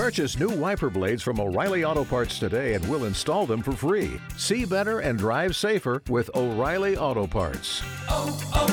Purchase 0.00 0.38
new 0.38 0.48
wiper 0.48 0.88
blades 0.88 1.22
from 1.22 1.38
O'Reilly 1.38 1.84
Auto 1.84 2.04
Parts 2.04 2.38
today 2.38 2.72
and 2.72 2.88
we'll 2.88 3.04
install 3.04 3.44
them 3.44 3.60
for 3.60 3.72
free. 3.72 4.18
See 4.38 4.64
better 4.64 5.00
and 5.00 5.18
drive 5.18 5.54
safer 5.54 6.02
with 6.08 6.30
O'Reilly 6.34 6.96
Auto 6.96 7.26
Parts. 7.26 7.82
oh, 8.08 8.72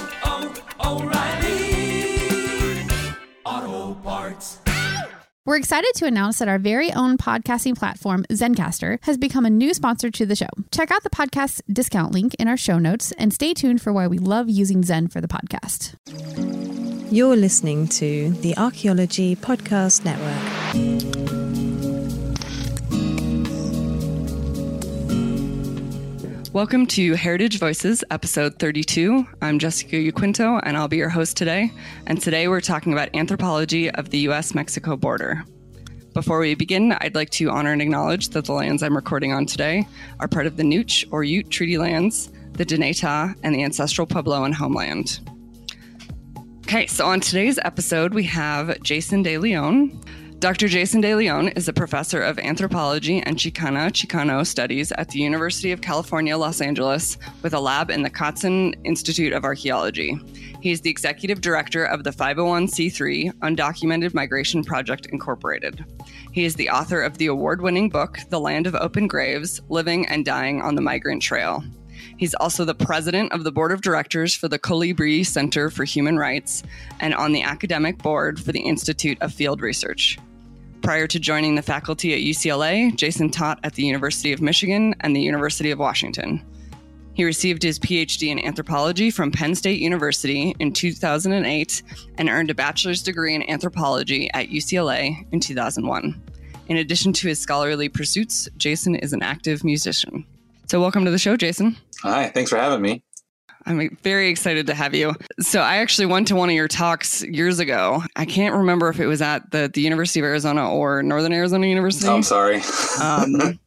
oh, 0.79 1.01
O'Reilly 1.01 2.87
Auto 3.45 3.95
Parts. 3.95 4.59
We're 5.45 5.57
excited 5.57 5.91
to 5.95 6.05
announce 6.05 6.39
that 6.39 6.47
our 6.47 6.59
very 6.59 6.93
own 6.93 7.17
podcasting 7.17 7.77
platform, 7.77 8.23
Zencastr, 8.31 8.99
has 9.01 9.17
become 9.17 9.45
a 9.45 9.49
new 9.49 9.73
sponsor 9.73 10.09
to 10.09 10.25
the 10.25 10.35
show. 10.37 10.47
Check 10.71 10.91
out 10.91 11.03
the 11.03 11.09
podcast 11.09 11.59
discount 11.69 12.13
link 12.13 12.35
in 12.35 12.47
our 12.47 12.55
show 12.55 12.79
notes 12.79 13.11
and 13.17 13.33
stay 13.33 13.53
tuned 13.53 13.81
for 13.81 13.91
why 13.91 14.07
we 14.07 14.17
love 14.17 14.47
using 14.49 14.81
Zen 14.81 15.09
for 15.09 15.19
the 15.19 15.27
podcast. 15.27 16.86
You're 17.09 17.37
listening 17.37 17.87
to 17.87 18.31
the 18.41 18.57
Archaeology 18.57 19.37
Podcast 19.37 20.03
Network. 20.03 20.43
Welcome 26.53 26.85
to 26.87 27.13
Heritage 27.13 27.59
Voices, 27.59 28.03
episode 28.11 28.59
32. 28.59 29.25
I'm 29.41 29.57
Jessica 29.57 29.95
Yaquinto, 29.95 30.59
and 30.63 30.75
I'll 30.75 30.89
be 30.89 30.97
your 30.97 31.07
host 31.07 31.37
today. 31.37 31.71
And 32.07 32.21
today 32.21 32.49
we're 32.49 32.59
talking 32.59 32.91
about 32.91 33.15
anthropology 33.15 33.89
of 33.89 34.09
the 34.09 34.19
US 34.29 34.53
Mexico 34.53 34.97
border. 34.97 35.45
Before 36.13 36.39
we 36.39 36.55
begin, 36.55 36.91
I'd 36.91 37.15
like 37.15 37.29
to 37.31 37.49
honor 37.49 37.71
and 37.71 37.81
acknowledge 37.81 38.29
that 38.29 38.43
the 38.43 38.53
lands 38.53 38.83
I'm 38.83 38.97
recording 38.97 39.31
on 39.31 39.45
today 39.45 39.87
are 40.19 40.27
part 40.27 40.45
of 40.45 40.57
the 40.57 40.63
Nooch 40.63 41.05
or 41.09 41.23
Ute 41.23 41.49
Treaty 41.49 41.77
Lands, 41.77 42.29
the 42.51 42.65
Dinétah, 42.65 43.33
and 43.43 43.55
the 43.55 43.63
ancestral 43.63 44.07
Puebloan 44.07 44.53
homeland. 44.53 45.21
Okay, 46.67 46.85
so 46.85 47.05
on 47.05 47.21
today's 47.21 47.57
episode, 47.63 48.13
we 48.13 48.25
have 48.25 48.83
Jason 48.83 49.23
De 49.23 49.37
Leon. 49.37 50.01
Dr. 50.39 50.67
Jason 50.67 50.99
De 50.99 51.15
Leon 51.15 51.47
is 51.55 51.69
a 51.69 51.73
professor 51.73 52.21
of 52.21 52.37
anthropology 52.39 53.21
and 53.21 53.37
Chicana 53.37 53.89
Chicano 53.89 54.45
studies 54.45 54.91
at 54.91 55.07
the 55.07 55.19
University 55.19 55.71
of 55.71 55.79
California, 55.79 56.37
Los 56.37 56.59
Angeles, 56.59 57.17
with 57.41 57.53
a 57.53 57.59
lab 57.61 57.89
in 57.89 58.01
the 58.01 58.09
Cotsen 58.09 58.75
Institute 58.83 59.31
of 59.31 59.45
Archaeology. 59.45 60.19
He 60.61 60.71
is 60.71 60.81
the 60.81 60.89
executive 60.89 61.39
director 61.39 61.85
of 61.85 62.03
the 62.03 62.11
501c3 62.11 63.31
Undocumented 63.39 64.13
Migration 64.13 64.61
Project 64.61 65.05
Incorporated. 65.05 65.85
He 66.33 66.43
is 66.43 66.55
the 66.55 66.69
author 66.69 67.01
of 67.01 67.17
the 67.17 67.27
award 67.27 67.61
winning 67.61 67.87
book, 67.87 68.19
The 68.29 68.41
Land 68.41 68.67
of 68.67 68.75
Open 68.75 69.07
Graves 69.07 69.61
Living 69.69 70.05
and 70.07 70.25
Dying 70.25 70.61
on 70.61 70.75
the 70.75 70.81
Migrant 70.81 71.21
Trail. 71.21 71.63
He's 72.17 72.33
also 72.33 72.65
the 72.65 72.73
president 72.73 73.31
of 73.31 73.43
the 73.43 73.51
board 73.51 73.71
of 73.71 73.81
directors 73.81 74.35
for 74.35 74.47
the 74.47 74.57
Colibri 74.59 75.25
Center 75.25 75.69
for 75.69 75.83
Human 75.85 76.17
Rights 76.17 76.63
and 76.99 77.13
on 77.13 77.31
the 77.31 77.43
academic 77.43 77.99
board 77.99 78.39
for 78.39 78.51
the 78.51 78.61
Institute 78.61 79.19
of 79.21 79.33
Field 79.33 79.61
Research. 79.61 80.17
Prior 80.81 81.05
to 81.07 81.19
joining 81.19 81.55
the 81.55 81.61
faculty 81.61 82.13
at 82.13 82.19
UCLA, 82.19 82.95
Jason 82.95 83.29
taught 83.29 83.59
at 83.63 83.73
the 83.73 83.83
University 83.83 84.33
of 84.33 84.41
Michigan 84.41 84.95
and 85.01 85.15
the 85.15 85.21
University 85.21 85.69
of 85.69 85.79
Washington. 85.79 86.43
He 87.13 87.23
received 87.23 87.63
his 87.63 87.79
PhD 87.79 88.29
in 88.29 88.39
anthropology 88.39 89.09
from 89.09 89.31
Penn 89.31 89.55
State 89.55 89.79
University 89.79 90.55
in 90.59 90.71
2008 90.71 91.81
and 92.17 92.29
earned 92.29 92.51
a 92.51 92.55
bachelor's 92.55 93.01
degree 93.01 93.33
in 93.35 93.49
anthropology 93.49 94.29
at 94.33 94.49
UCLA 94.49 95.25
in 95.31 95.39
2001. 95.39 96.21
In 96.67 96.77
addition 96.77 97.13
to 97.13 97.27
his 97.27 97.39
scholarly 97.39 97.89
pursuits, 97.89 98.47
Jason 98.57 98.95
is 98.95 99.13
an 99.13 99.23
active 99.23 99.63
musician. 99.63 100.25
So, 100.67 100.81
welcome 100.81 101.05
to 101.05 101.11
the 101.11 101.17
show, 101.17 101.37
Jason. 101.37 101.77
Hi, 102.01 102.27
thanks 102.27 102.49
for 102.49 102.57
having 102.57 102.81
me. 102.81 103.01
I'm 103.65 103.97
very 104.03 104.29
excited 104.29 104.67
to 104.67 104.73
have 104.73 104.93
you. 104.93 105.13
So 105.39 105.61
I 105.61 105.77
actually 105.77 106.05
went 106.05 106.27
to 106.27 106.35
one 106.35 106.49
of 106.49 106.55
your 106.55 106.67
talks 106.69 107.23
years 107.23 107.59
ago. 107.59 108.03
I 108.15 108.25
can't 108.25 108.55
remember 108.55 108.87
if 108.87 108.99
it 108.99 109.07
was 109.07 109.21
at 109.21 109.49
the, 109.51 109.69
the 109.73 109.81
University 109.81 110.21
of 110.21 110.25
Arizona 110.25 110.71
or 110.71 111.03
Northern 111.03 111.33
Arizona 111.33 111.67
University. 111.67 112.07
I'm 112.09 112.23
sorry. 112.23 112.61
Um, 113.01 113.59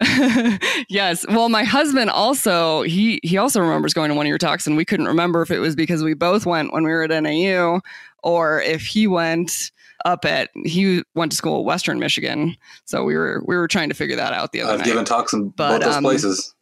yes. 0.88 1.24
Well, 1.28 1.48
my 1.48 1.64
husband 1.64 2.10
also 2.10 2.82
he 2.82 3.20
he 3.22 3.36
also 3.36 3.60
remembers 3.60 3.94
going 3.94 4.10
to 4.10 4.14
one 4.14 4.26
of 4.26 4.28
your 4.28 4.38
talks, 4.38 4.66
and 4.66 4.76
we 4.76 4.84
couldn't 4.84 5.06
remember 5.06 5.42
if 5.42 5.50
it 5.50 5.58
was 5.58 5.76
because 5.76 6.02
we 6.02 6.14
both 6.14 6.46
went 6.46 6.72
when 6.72 6.84
we 6.84 6.90
were 6.90 7.04
at 7.04 7.22
NAU, 7.22 7.80
or 8.22 8.62
if 8.62 8.82
he 8.86 9.06
went 9.06 9.71
up 10.04 10.24
at 10.24 10.50
he 10.64 11.02
went 11.14 11.32
to 11.32 11.36
school 11.36 11.60
at 11.60 11.64
Western 11.64 11.98
Michigan. 11.98 12.56
So 12.84 13.04
we 13.04 13.16
were 13.16 13.42
we 13.46 13.56
were 13.56 13.68
trying 13.68 13.88
to 13.88 13.94
figure 13.94 14.16
that 14.16 14.32
out 14.32 14.52
the 14.52 14.62
other 14.62 14.70
day. 14.70 14.74
I've 14.74 14.78
night. 14.80 14.86
given 14.86 15.04
talks 15.04 15.32
in 15.32 15.50
But, 15.50 15.78
both 15.78 15.86
those 15.86 15.96
um, 15.96 16.04
places. 16.04 16.54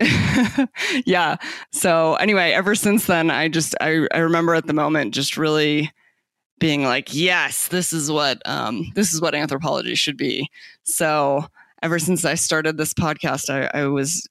yeah. 1.06 1.36
So 1.72 2.14
anyway, 2.16 2.52
ever 2.52 2.74
since 2.74 3.06
then, 3.06 3.30
I 3.30 3.48
just 3.48 3.74
I, 3.80 4.06
I 4.12 4.18
remember 4.18 4.54
at 4.54 4.66
the 4.66 4.72
moment 4.72 5.14
just 5.14 5.36
really 5.36 5.90
being 6.58 6.84
like, 6.84 7.14
yes, 7.14 7.68
this 7.68 7.92
is 7.92 8.10
what 8.10 8.40
um, 8.46 8.90
this 8.94 9.12
is 9.12 9.20
what 9.20 9.34
anthropology 9.34 9.94
should 9.94 10.16
be. 10.16 10.48
So 10.84 11.44
ever 11.82 11.98
since 11.98 12.24
I 12.24 12.34
started 12.34 12.76
this 12.76 12.94
podcast, 12.94 13.50
I, 13.50 13.70
I 13.78 13.86
was 13.86 14.28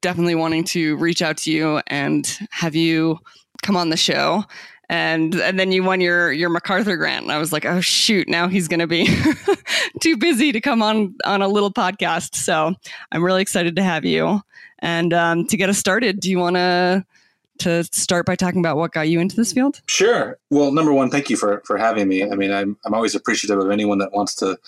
definitely 0.00 0.34
wanting 0.34 0.64
to 0.64 0.96
reach 0.96 1.22
out 1.22 1.36
to 1.38 1.50
you 1.50 1.80
and 1.86 2.38
have 2.50 2.74
you 2.74 3.18
come 3.62 3.76
on 3.76 3.90
the 3.90 3.96
show. 3.96 4.44
And 4.90 5.36
and 5.36 5.58
then 5.58 5.70
you 5.70 5.84
won 5.84 6.00
your 6.00 6.32
your 6.32 6.50
MacArthur 6.50 6.96
grant, 6.96 7.22
and 7.22 7.30
I 7.30 7.38
was 7.38 7.52
like, 7.52 7.64
oh 7.64 7.80
shoot, 7.80 8.28
now 8.28 8.48
he's 8.48 8.66
going 8.66 8.80
to 8.80 8.88
be 8.88 9.08
too 10.00 10.16
busy 10.16 10.50
to 10.50 10.60
come 10.60 10.82
on 10.82 11.14
on 11.24 11.42
a 11.42 11.48
little 11.48 11.72
podcast. 11.72 12.34
So 12.34 12.74
I'm 13.12 13.22
really 13.22 13.40
excited 13.40 13.76
to 13.76 13.84
have 13.84 14.04
you. 14.04 14.40
And 14.80 15.14
um, 15.14 15.46
to 15.46 15.56
get 15.56 15.68
us 15.68 15.78
started, 15.78 16.18
do 16.18 16.28
you 16.28 16.40
want 16.40 16.56
to 16.56 17.06
to 17.58 17.84
start 17.84 18.26
by 18.26 18.34
talking 18.34 18.58
about 18.58 18.78
what 18.78 18.90
got 18.90 19.08
you 19.08 19.20
into 19.20 19.36
this 19.36 19.52
field? 19.52 19.80
Sure. 19.86 20.38
Well, 20.50 20.72
number 20.72 20.92
one, 20.92 21.08
thank 21.08 21.30
you 21.30 21.36
for 21.36 21.62
for 21.64 21.78
having 21.78 22.08
me. 22.08 22.24
I 22.24 22.34
mean, 22.34 22.50
I'm 22.50 22.76
I'm 22.84 22.92
always 22.92 23.14
appreciative 23.14 23.60
of 23.60 23.70
anyone 23.70 23.98
that 23.98 24.10
wants 24.10 24.34
to 24.36 24.58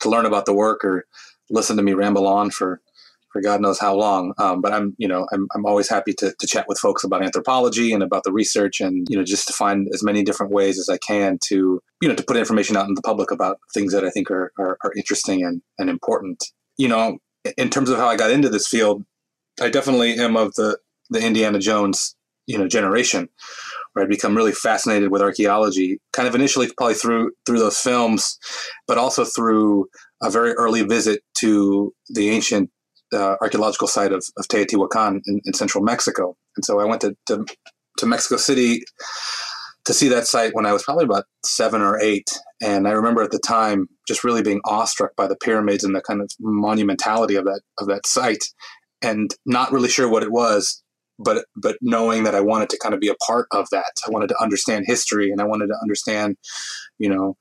to 0.00 0.10
learn 0.10 0.26
about 0.26 0.44
the 0.44 0.52
work 0.52 0.84
or 0.84 1.06
listen 1.48 1.78
to 1.78 1.82
me 1.82 1.94
ramble 1.94 2.26
on 2.26 2.50
for 2.50 2.82
for 3.32 3.40
God 3.40 3.60
knows 3.60 3.78
how 3.78 3.94
long. 3.94 4.32
Um, 4.38 4.60
but 4.60 4.72
I'm 4.72 4.94
you 4.98 5.08
know 5.08 5.26
I'm 5.32 5.46
I'm 5.54 5.66
always 5.66 5.88
happy 5.88 6.12
to 6.14 6.34
to 6.38 6.46
chat 6.46 6.66
with 6.68 6.78
folks 6.78 7.04
about 7.04 7.22
anthropology 7.22 7.92
and 7.92 8.02
about 8.02 8.24
the 8.24 8.32
research 8.32 8.80
and 8.80 9.06
you 9.10 9.16
know 9.16 9.24
just 9.24 9.46
to 9.48 9.52
find 9.52 9.88
as 9.92 10.02
many 10.02 10.22
different 10.22 10.52
ways 10.52 10.78
as 10.78 10.88
I 10.88 10.98
can 10.98 11.38
to 11.48 11.80
you 12.00 12.08
know 12.08 12.14
to 12.14 12.22
put 12.22 12.36
information 12.36 12.76
out 12.76 12.88
in 12.88 12.94
the 12.94 13.02
public 13.02 13.30
about 13.30 13.58
things 13.72 13.92
that 13.92 14.04
I 14.04 14.10
think 14.10 14.30
are 14.30 14.52
are, 14.58 14.78
are 14.84 14.92
interesting 14.96 15.44
and 15.44 15.62
and 15.78 15.88
important. 15.90 16.44
You 16.76 16.88
know, 16.88 17.18
in 17.56 17.70
terms 17.70 17.90
of 17.90 17.98
how 17.98 18.08
I 18.08 18.16
got 18.16 18.30
into 18.30 18.48
this 18.48 18.66
field, 18.66 19.04
I 19.60 19.70
definitely 19.70 20.18
am 20.18 20.36
of 20.36 20.54
the 20.54 20.78
the 21.10 21.24
Indiana 21.24 21.58
Jones 21.58 22.16
you 22.46 22.58
know 22.58 22.66
generation 22.66 23.28
where 23.92 24.04
I'd 24.04 24.08
become 24.08 24.36
really 24.36 24.52
fascinated 24.52 25.10
with 25.10 25.22
archaeology. 25.22 26.00
Kind 26.12 26.28
of 26.28 26.34
initially 26.34 26.68
probably 26.76 26.94
through 26.94 27.32
through 27.46 27.58
those 27.58 27.78
films, 27.78 28.38
but 28.86 28.98
also 28.98 29.24
through 29.24 29.88
a 30.22 30.30
very 30.30 30.52
early 30.52 30.82
visit 30.82 31.22
to 31.38 31.94
the 32.08 32.30
ancient 32.30 32.70
uh, 33.12 33.36
archaeological 33.40 33.88
site 33.88 34.12
of, 34.12 34.24
of 34.36 34.46
Teotihuacan 34.48 35.20
in, 35.26 35.40
in 35.44 35.52
central 35.54 35.82
Mexico. 35.82 36.36
And 36.56 36.64
so 36.64 36.80
I 36.80 36.84
went 36.84 37.00
to, 37.02 37.16
to 37.26 37.44
to 37.98 38.06
Mexico 38.06 38.36
City 38.36 38.82
to 39.84 39.92
see 39.94 40.08
that 40.08 40.26
site 40.26 40.54
when 40.54 40.66
I 40.66 40.72
was 40.72 40.82
probably 40.82 41.04
about 41.04 41.24
seven 41.44 41.80
or 41.80 41.98
eight. 42.00 42.30
And 42.62 42.86
I 42.86 42.92
remember 42.92 43.22
at 43.22 43.30
the 43.30 43.38
time 43.38 43.88
just 44.06 44.24
really 44.24 44.42
being 44.42 44.60
awestruck 44.64 45.16
by 45.16 45.26
the 45.26 45.36
pyramids 45.36 45.84
and 45.84 45.94
the 45.94 46.02
kind 46.02 46.20
of 46.20 46.30
monumentality 46.42 47.38
of 47.38 47.44
that 47.44 47.60
of 47.78 47.86
that 47.86 48.06
site 48.06 48.44
and 49.02 49.34
not 49.46 49.72
really 49.72 49.88
sure 49.88 50.08
what 50.08 50.22
it 50.22 50.32
was, 50.32 50.82
but 51.18 51.46
but 51.56 51.76
knowing 51.80 52.24
that 52.24 52.34
I 52.34 52.40
wanted 52.40 52.68
to 52.70 52.78
kind 52.78 52.94
of 52.94 53.00
be 53.00 53.08
a 53.08 53.14
part 53.26 53.46
of 53.52 53.68
that. 53.70 53.92
I 54.06 54.10
wanted 54.10 54.28
to 54.28 54.42
understand 54.42 54.84
history 54.86 55.30
and 55.30 55.40
I 55.40 55.44
wanted 55.44 55.68
to 55.68 55.78
understand, 55.80 56.36
you 56.98 57.08
know, 57.08 57.36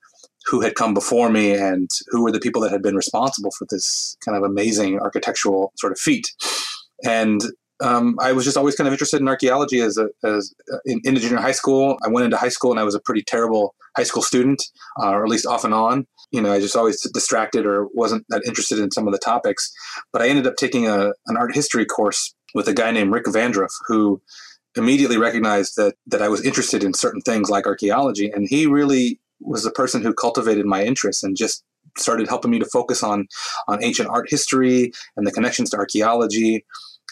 who 0.46 0.62
had 0.62 0.76
come 0.76 0.94
before 0.94 1.30
me 1.30 1.54
and 1.54 1.90
who 2.08 2.24
were 2.24 2.32
the 2.32 2.40
people 2.40 2.62
that 2.62 2.72
had 2.72 2.82
been 2.82 2.96
responsible 2.96 3.52
for 3.52 3.66
this 3.70 4.18
kind 4.24 4.38
of 4.38 4.44
amazing 4.44 5.00
architectural 5.00 5.72
sort 5.78 5.92
of 5.92 6.00
feat. 6.00 6.32
And 7.04 7.42
um, 7.82 8.18
I 8.20 8.34
was 8.34 8.46
just 8.46 8.58
always 8.58 8.76
kind 8.76 8.88
of 8.88 8.94
interested 8.94 9.22
in 9.22 9.28
archaeology 9.28 9.80
as 9.80 9.98
a 9.98 10.10
as 10.24 10.54
in, 10.86 11.02
in 11.06 11.16
junior 11.16 11.38
high 11.38 11.54
school. 11.54 11.98
I 12.06 12.10
went 12.10 12.26
into 12.26 12.38
high 12.38 12.50
school 12.50 12.72
and 12.72 12.80
I 12.80 12.84
was 12.84 12.96
a 12.96 13.00
pretty 13.00 13.22
terrible 13.22 13.74
high 13.96 14.04
school 14.04 14.22
student, 14.22 14.64
uh, 15.02 15.12
or 15.12 15.24
at 15.24 15.30
least 15.30 15.46
off 15.46 15.64
and 15.64 15.74
on. 15.74 16.06
You 16.32 16.42
know, 16.42 16.52
I 16.52 16.60
just 16.60 16.76
always 16.76 17.02
distracted 17.12 17.66
or 17.66 17.88
wasn't 17.94 18.26
that 18.30 18.44
interested 18.46 18.80
in 18.80 18.92
some 18.92 19.08
of 19.08 19.14
the 19.14 19.20
topics. 19.20 19.72
But 20.12 20.22
I 20.22 20.28
ended 20.28 20.46
up 20.46 20.58
taking 20.58 20.88
a 20.88 21.14
an 21.28 21.38
art 21.38 21.56
history 21.56 21.86
course 21.86 22.34
with 22.54 22.68
a 22.68 22.74
guy 22.74 22.92
named 22.92 23.12
Rick 23.12 23.26
Vandruff, 23.26 23.74
who 23.88 24.22
immediately 24.76 25.18
recognized 25.18 25.78
that 25.78 25.96
that 26.08 26.22
I 26.22 26.28
was 26.28 26.44
interested 26.44 26.84
in 26.84 26.94
certain 26.94 27.22
things 27.22 27.50
like 27.50 27.66
archaeology, 27.66 28.30
and 28.30 28.48
he 28.50 28.66
really 28.66 29.20
was 29.42 29.64
the 29.64 29.72
person 29.72 30.02
who 30.02 30.14
cultivated 30.14 30.66
my 30.66 30.84
interest 30.84 31.24
and 31.24 31.38
just 31.38 31.64
started 31.98 32.28
helping 32.28 32.52
me 32.52 32.60
to 32.60 32.66
focus 32.66 33.04
on 33.04 33.28
on 33.68 33.84
ancient 33.84 34.10
art 34.10 34.30
history 34.30 34.92
and 35.18 35.26
the 35.26 35.32
connections 35.32 35.70
to 35.70 35.78
archaeology 35.78 36.64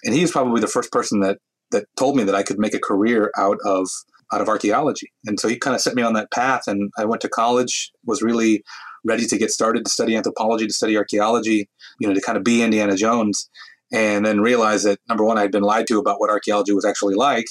and 0.03 0.13
he 0.13 0.21
was 0.21 0.31
probably 0.31 0.61
the 0.61 0.67
first 0.67 0.91
person 0.91 1.19
that 1.21 1.39
that 1.71 1.85
told 1.97 2.15
me 2.15 2.23
that 2.23 2.35
I 2.35 2.43
could 2.43 2.59
make 2.59 2.73
a 2.73 2.79
career 2.79 3.31
out 3.37 3.57
of 3.65 3.89
out 4.33 4.41
of 4.41 4.49
archaeology. 4.49 5.11
And 5.25 5.39
so 5.39 5.47
he 5.47 5.57
kind 5.57 5.75
of 5.75 5.81
set 5.81 5.95
me 5.95 6.01
on 6.01 6.13
that 6.13 6.31
path. 6.31 6.63
And 6.67 6.91
I 6.97 7.05
went 7.05 7.21
to 7.21 7.29
college, 7.29 7.91
was 8.05 8.21
really 8.21 8.63
ready 9.05 9.25
to 9.25 9.37
get 9.37 9.51
started 9.51 9.85
to 9.85 9.91
study 9.91 10.15
anthropology, 10.15 10.67
to 10.67 10.73
study 10.73 10.97
archaeology, 10.97 11.69
you 11.99 12.07
know, 12.07 12.13
to 12.13 12.21
kind 12.21 12.37
of 12.37 12.43
be 12.43 12.61
Indiana 12.61 12.97
Jones. 12.97 13.49
And 13.93 14.25
then 14.25 14.41
realized 14.41 14.85
that 14.85 14.99
number 15.07 15.23
one, 15.23 15.37
I'd 15.37 15.51
been 15.51 15.63
lied 15.63 15.87
to 15.87 15.99
about 15.99 16.19
what 16.19 16.29
archaeology 16.29 16.73
was 16.73 16.83
actually 16.83 17.15
like, 17.15 17.45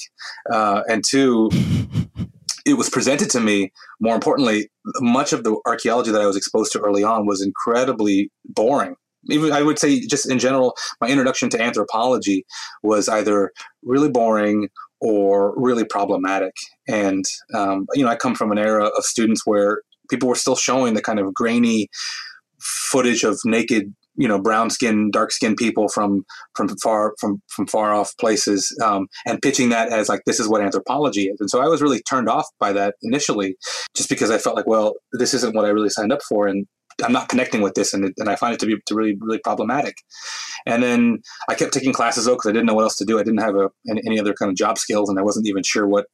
uh, 0.51 0.83
and 0.87 1.03
two, 1.03 1.49
it 2.67 2.73
was 2.73 2.89
presented 2.89 3.29
to 3.31 3.39
me. 3.39 3.71
More 3.99 4.15
importantly, 4.15 4.69
much 4.99 5.33
of 5.33 5.43
the 5.43 5.59
archaeology 5.65 6.11
that 6.11 6.21
I 6.21 6.25
was 6.25 6.35
exposed 6.35 6.71
to 6.73 6.79
early 6.79 7.03
on 7.03 7.25
was 7.25 7.41
incredibly 7.41 8.29
boring. 8.45 8.95
Even 9.29 9.51
I 9.51 9.61
would 9.61 9.79
say, 9.79 10.01
just 10.01 10.29
in 10.29 10.39
general, 10.39 10.75
my 11.01 11.07
introduction 11.07 11.49
to 11.49 11.61
anthropology 11.61 12.45
was 12.83 13.09
either 13.09 13.51
really 13.83 14.09
boring 14.09 14.69
or 14.99 15.53
really 15.59 15.85
problematic. 15.85 16.53
And 16.87 17.25
um, 17.53 17.87
you 17.93 18.03
know, 18.03 18.09
I 18.09 18.15
come 18.15 18.35
from 18.35 18.51
an 18.51 18.57
era 18.57 18.85
of 18.85 19.03
students 19.03 19.45
where 19.45 19.81
people 20.09 20.29
were 20.29 20.35
still 20.35 20.55
showing 20.55 20.93
the 20.93 21.01
kind 21.01 21.19
of 21.19 21.33
grainy 21.33 21.87
footage 22.59 23.23
of 23.23 23.39
naked 23.45 23.93
you 24.17 24.27
know 24.27 24.39
brown 24.39 24.69
skinned 24.69 25.13
dark 25.13 25.31
skinned 25.31 25.57
people 25.57 25.87
from 25.87 26.25
from 26.55 26.67
far 26.79 27.13
from 27.19 27.41
from 27.47 27.67
far 27.67 27.93
off 27.93 28.15
places 28.17 28.77
um, 28.83 29.07
and 29.25 29.41
pitching 29.41 29.69
that 29.69 29.89
as 29.93 30.09
like 30.09 30.21
this 30.25 30.39
is 30.39 30.47
what 30.47 30.61
anthropology 30.61 31.27
is. 31.27 31.39
And 31.39 31.49
so 31.49 31.61
i 31.61 31.67
was 31.67 31.81
really 31.81 32.01
turned 32.01 32.27
off 32.27 32.47
by 32.59 32.73
that 32.73 32.95
initially 33.01 33.55
just 33.95 34.09
because 34.09 34.31
i 34.31 34.37
felt 34.37 34.55
like 34.55 34.67
well 34.67 34.95
this 35.13 35.33
isn't 35.33 35.55
what 35.55 35.65
i 35.65 35.69
really 35.69 35.89
signed 35.89 36.11
up 36.11 36.21
for 36.23 36.47
and 36.47 36.67
i'm 37.03 37.13
not 37.13 37.29
connecting 37.29 37.61
with 37.61 37.75
this 37.75 37.93
and, 37.93 38.13
and 38.17 38.29
i 38.29 38.35
find 38.35 38.53
it 38.53 38.59
to 38.59 38.65
be 38.65 38.75
to 38.85 38.95
really 38.95 39.15
really 39.21 39.39
problematic. 39.39 39.97
And 40.65 40.83
then 40.83 41.19
i 41.47 41.55
kept 41.55 41.73
taking 41.73 41.93
classes 41.93 42.25
though 42.25 42.35
because 42.35 42.49
i 42.49 42.53
didn't 42.53 42.65
know 42.65 42.73
what 42.73 42.83
else 42.83 42.97
to 42.97 43.05
do. 43.05 43.19
I 43.19 43.23
didn't 43.23 43.41
have 43.41 43.55
a, 43.55 43.69
any 43.87 44.19
other 44.19 44.33
kind 44.33 44.49
of 44.49 44.57
job 44.57 44.77
skills 44.77 45.09
and 45.09 45.19
i 45.19 45.23
wasn't 45.23 45.47
even 45.47 45.63
sure 45.63 45.87
what 45.87 46.07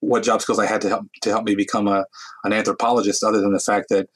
what 0.00 0.22
job 0.22 0.40
skills 0.42 0.58
i 0.58 0.66
had 0.66 0.80
to 0.80 0.88
help 0.88 1.06
to 1.22 1.30
help 1.30 1.44
me 1.44 1.54
become 1.54 1.88
a 1.88 2.04
an 2.44 2.52
anthropologist 2.52 3.24
other 3.24 3.40
than 3.40 3.52
the 3.52 3.60
fact 3.60 3.88
that 3.88 4.08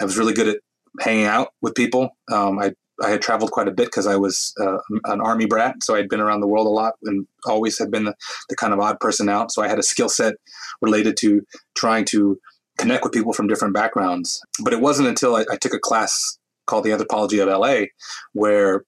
i 0.00 0.04
was 0.04 0.18
really 0.18 0.34
good 0.34 0.48
at 0.48 0.58
hanging 1.00 1.26
out 1.26 1.52
with 1.62 1.74
people. 1.74 2.16
Um, 2.30 2.58
I 2.58 2.72
I 3.02 3.10
had 3.10 3.22
traveled 3.22 3.50
quite 3.50 3.68
a 3.68 3.72
bit 3.72 3.86
because 3.86 4.06
I 4.06 4.16
was 4.16 4.52
uh, 4.60 4.78
an 5.04 5.20
army 5.20 5.46
brat, 5.46 5.82
so 5.82 5.94
I'd 5.94 6.08
been 6.08 6.20
around 6.20 6.40
the 6.40 6.46
world 6.46 6.66
a 6.66 6.70
lot 6.70 6.94
and 7.04 7.26
always 7.46 7.78
had 7.78 7.90
been 7.90 8.04
the, 8.04 8.14
the 8.48 8.56
kind 8.56 8.72
of 8.72 8.80
odd 8.80 9.00
person 9.00 9.28
out. 9.28 9.50
So 9.52 9.62
I 9.62 9.68
had 9.68 9.78
a 9.78 9.82
skill 9.82 10.08
set 10.08 10.34
related 10.82 11.16
to 11.18 11.42
trying 11.74 12.04
to 12.06 12.38
connect 12.76 13.04
with 13.04 13.12
people 13.12 13.32
from 13.32 13.46
different 13.46 13.74
backgrounds. 13.74 14.42
But 14.62 14.72
it 14.72 14.80
wasn't 14.80 15.08
until 15.08 15.36
I, 15.36 15.44
I 15.50 15.56
took 15.56 15.74
a 15.74 15.78
class 15.78 16.38
called 16.66 16.84
the 16.84 16.92
Anthropology 16.92 17.38
of 17.38 17.48
LA 17.48 17.86
where 18.32 18.84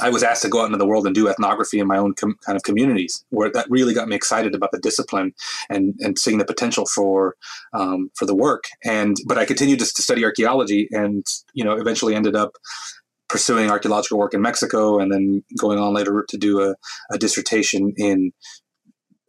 I 0.00 0.10
was 0.10 0.22
asked 0.22 0.42
to 0.42 0.48
go 0.48 0.60
out 0.60 0.66
into 0.66 0.78
the 0.78 0.86
world 0.86 1.06
and 1.06 1.14
do 1.14 1.28
ethnography 1.28 1.78
in 1.78 1.86
my 1.86 1.98
own 1.98 2.14
com- 2.14 2.38
kind 2.44 2.56
of 2.56 2.62
communities, 2.62 3.24
where 3.30 3.50
that 3.50 3.70
really 3.70 3.94
got 3.94 4.08
me 4.08 4.16
excited 4.16 4.54
about 4.54 4.70
the 4.72 4.78
discipline 4.78 5.32
and 5.68 5.94
and 6.00 6.18
seeing 6.18 6.38
the 6.38 6.44
potential 6.44 6.86
for 6.86 7.36
um, 7.72 8.10
for 8.14 8.26
the 8.26 8.34
work. 8.34 8.64
And 8.84 9.16
but 9.26 9.38
I 9.38 9.44
continued 9.44 9.80
to, 9.80 9.86
study 9.86 10.24
archaeology, 10.24 10.88
and 10.92 11.24
you 11.54 11.64
know 11.64 11.72
eventually 11.72 12.14
ended 12.14 12.36
up 12.36 12.56
pursuing 13.28 13.70
archaeological 13.70 14.18
work 14.18 14.34
in 14.34 14.42
Mexico, 14.42 14.98
and 14.98 15.12
then 15.12 15.42
going 15.58 15.78
on 15.78 15.92
later 15.94 16.24
to 16.28 16.36
do 16.36 16.62
a, 16.62 16.74
a 17.10 17.18
dissertation 17.18 17.92
in 17.96 18.32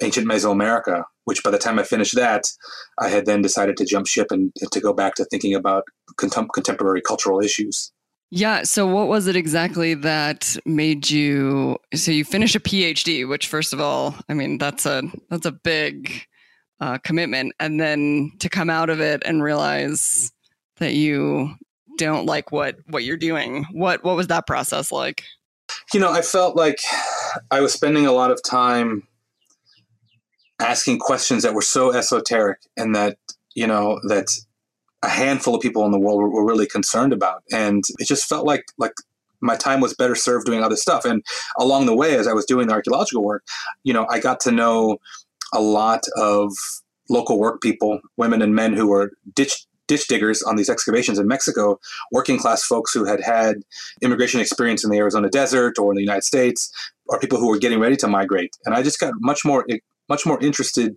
ancient 0.01 0.27
Mesoamerica. 0.27 1.03
Which 1.25 1.43
by 1.43 1.51
the 1.51 1.59
time 1.59 1.77
I 1.77 1.83
finished 1.83 2.15
that, 2.15 2.51
I 2.97 3.09
had 3.09 3.27
then 3.27 3.43
decided 3.43 3.77
to 3.77 3.85
jump 3.85 4.07
ship 4.07 4.31
and, 4.31 4.51
and 4.61 4.71
to 4.71 4.79
go 4.79 4.93
back 4.93 5.13
to 5.15 5.25
thinking 5.25 5.53
about 5.53 5.83
contem- 6.19 6.49
contemporary 6.51 7.01
cultural 7.01 7.39
issues. 7.39 7.91
Yeah. 8.31 8.63
So, 8.63 8.85
what 8.85 9.07
was 9.07 9.27
it 9.27 9.35
exactly 9.35 9.95
that 9.95 10.55
made 10.65 11.09
you? 11.09 11.77
So, 11.95 12.11
you 12.11 12.23
finish 12.23 12.55
a 12.55 12.59
PhD, 12.59 13.27
which, 13.27 13.47
first 13.47 13.73
of 13.73 13.81
all, 13.81 14.15
I 14.29 14.33
mean, 14.33 14.57
that's 14.57 14.85
a 14.85 15.03
that's 15.29 15.47
a 15.47 15.51
big 15.51 16.25
uh, 16.79 16.99
commitment, 16.99 17.53
and 17.59 17.79
then 17.79 18.31
to 18.39 18.49
come 18.49 18.69
out 18.69 18.89
of 18.89 19.01
it 19.01 19.23
and 19.25 19.41
realize 19.41 20.31
that 20.77 20.93
you 20.93 21.55
don't 21.97 22.25
like 22.25 22.51
what 22.51 22.77
what 22.87 23.03
you're 23.03 23.17
doing. 23.17 23.65
What 23.71 24.03
what 24.03 24.15
was 24.15 24.27
that 24.27 24.47
process 24.47 24.91
like? 24.91 25.23
You 25.93 25.99
know, 25.99 26.11
I 26.11 26.21
felt 26.21 26.55
like 26.55 26.79
I 27.51 27.59
was 27.61 27.73
spending 27.73 28.05
a 28.05 28.11
lot 28.11 28.31
of 28.31 28.41
time 28.43 29.07
asking 30.59 30.99
questions 30.99 31.43
that 31.43 31.53
were 31.53 31.61
so 31.61 31.93
esoteric, 31.93 32.59
and 32.77 32.95
that 32.95 33.17
you 33.55 33.67
know 33.67 33.99
that 34.07 34.37
a 35.01 35.09
handful 35.09 35.55
of 35.55 35.61
people 35.61 35.85
in 35.85 35.91
the 35.91 35.99
world 35.99 36.19
were, 36.19 36.29
were 36.29 36.45
really 36.45 36.67
concerned 36.67 37.13
about, 37.13 37.43
and 37.51 37.83
it 37.99 38.07
just 38.07 38.27
felt 38.27 38.45
like 38.45 38.65
like 38.77 38.93
my 39.41 39.55
time 39.55 39.79
was 39.79 39.93
better 39.93 40.15
served 40.15 40.45
doing 40.45 40.63
other 40.63 40.75
stuff. 40.75 41.05
And 41.05 41.23
along 41.57 41.85
the 41.85 41.95
way, 41.95 42.15
as 42.15 42.27
I 42.27 42.33
was 42.33 42.45
doing 42.45 42.67
the 42.67 42.73
archaeological 42.73 43.23
work, 43.23 43.43
you 43.83 43.93
know, 43.93 44.05
I 44.09 44.19
got 44.19 44.39
to 44.41 44.51
know 44.51 44.97
a 45.53 45.61
lot 45.61 46.01
of 46.17 46.53
local 47.09 47.39
work 47.39 47.61
people, 47.61 47.99
women 48.17 48.41
and 48.41 48.53
men 48.53 48.73
who 48.73 48.87
were 48.87 49.11
ditch 49.35 49.65
ditch 49.87 50.07
diggers 50.07 50.43
on 50.43 50.55
these 50.55 50.69
excavations 50.69 51.17
in 51.17 51.27
Mexico, 51.27 51.79
working 52.11 52.37
class 52.37 52.63
folks 52.63 52.93
who 52.93 53.05
had 53.05 53.19
had 53.19 53.63
immigration 54.01 54.39
experience 54.39 54.83
in 54.83 54.91
the 54.91 54.97
Arizona 54.97 55.29
desert 55.29 55.79
or 55.79 55.91
in 55.91 55.95
the 55.95 56.03
United 56.03 56.23
States, 56.23 56.71
or 57.07 57.19
people 57.19 57.39
who 57.39 57.47
were 57.47 57.57
getting 57.57 57.79
ready 57.79 57.95
to 57.97 58.07
migrate. 58.07 58.55
And 58.65 58.75
I 58.75 58.83
just 58.83 58.99
got 58.99 59.13
much 59.19 59.43
more 59.43 59.65
much 60.07 60.25
more 60.25 60.39
interested 60.41 60.95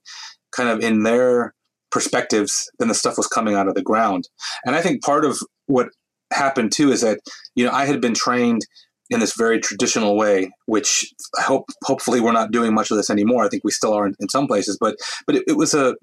kind 0.50 0.69
of 0.69 0.81
in 0.81 1.02
their 1.02 1.54
perspectives 1.92 2.70
than 2.78 2.88
the 2.88 2.94
stuff 2.94 3.16
was 3.16 3.28
coming 3.28 3.54
out 3.54 3.68
of 3.68 3.74
the 3.74 3.82
ground. 3.82 4.28
And 4.64 4.74
I 4.74 4.80
think 4.80 5.02
part 5.02 5.24
of 5.24 5.38
what 5.66 5.88
happened 6.32 6.72
too 6.72 6.90
is 6.90 7.02
that 7.02 7.20
you 7.54 7.64
know 7.64 7.72
I 7.72 7.84
had 7.84 8.00
been 8.00 8.14
trained 8.14 8.62
in 9.10 9.20
this 9.20 9.36
very 9.36 9.60
traditional 9.60 10.16
way, 10.16 10.50
which 10.66 11.12
I 11.38 11.42
hope 11.42 11.66
hopefully 11.84 12.20
we're 12.20 12.32
not 12.32 12.50
doing 12.50 12.74
much 12.74 12.90
of 12.90 12.96
this 12.96 13.10
anymore. 13.10 13.44
I 13.44 13.48
think 13.48 13.62
we 13.62 13.70
still 13.70 13.92
are 13.92 14.06
in, 14.06 14.14
in 14.20 14.28
some 14.28 14.46
places, 14.46 14.78
but 14.80 14.96
but 15.26 15.36
it, 15.36 15.44
it 15.46 15.56
was 15.56 15.74
a 15.74 15.94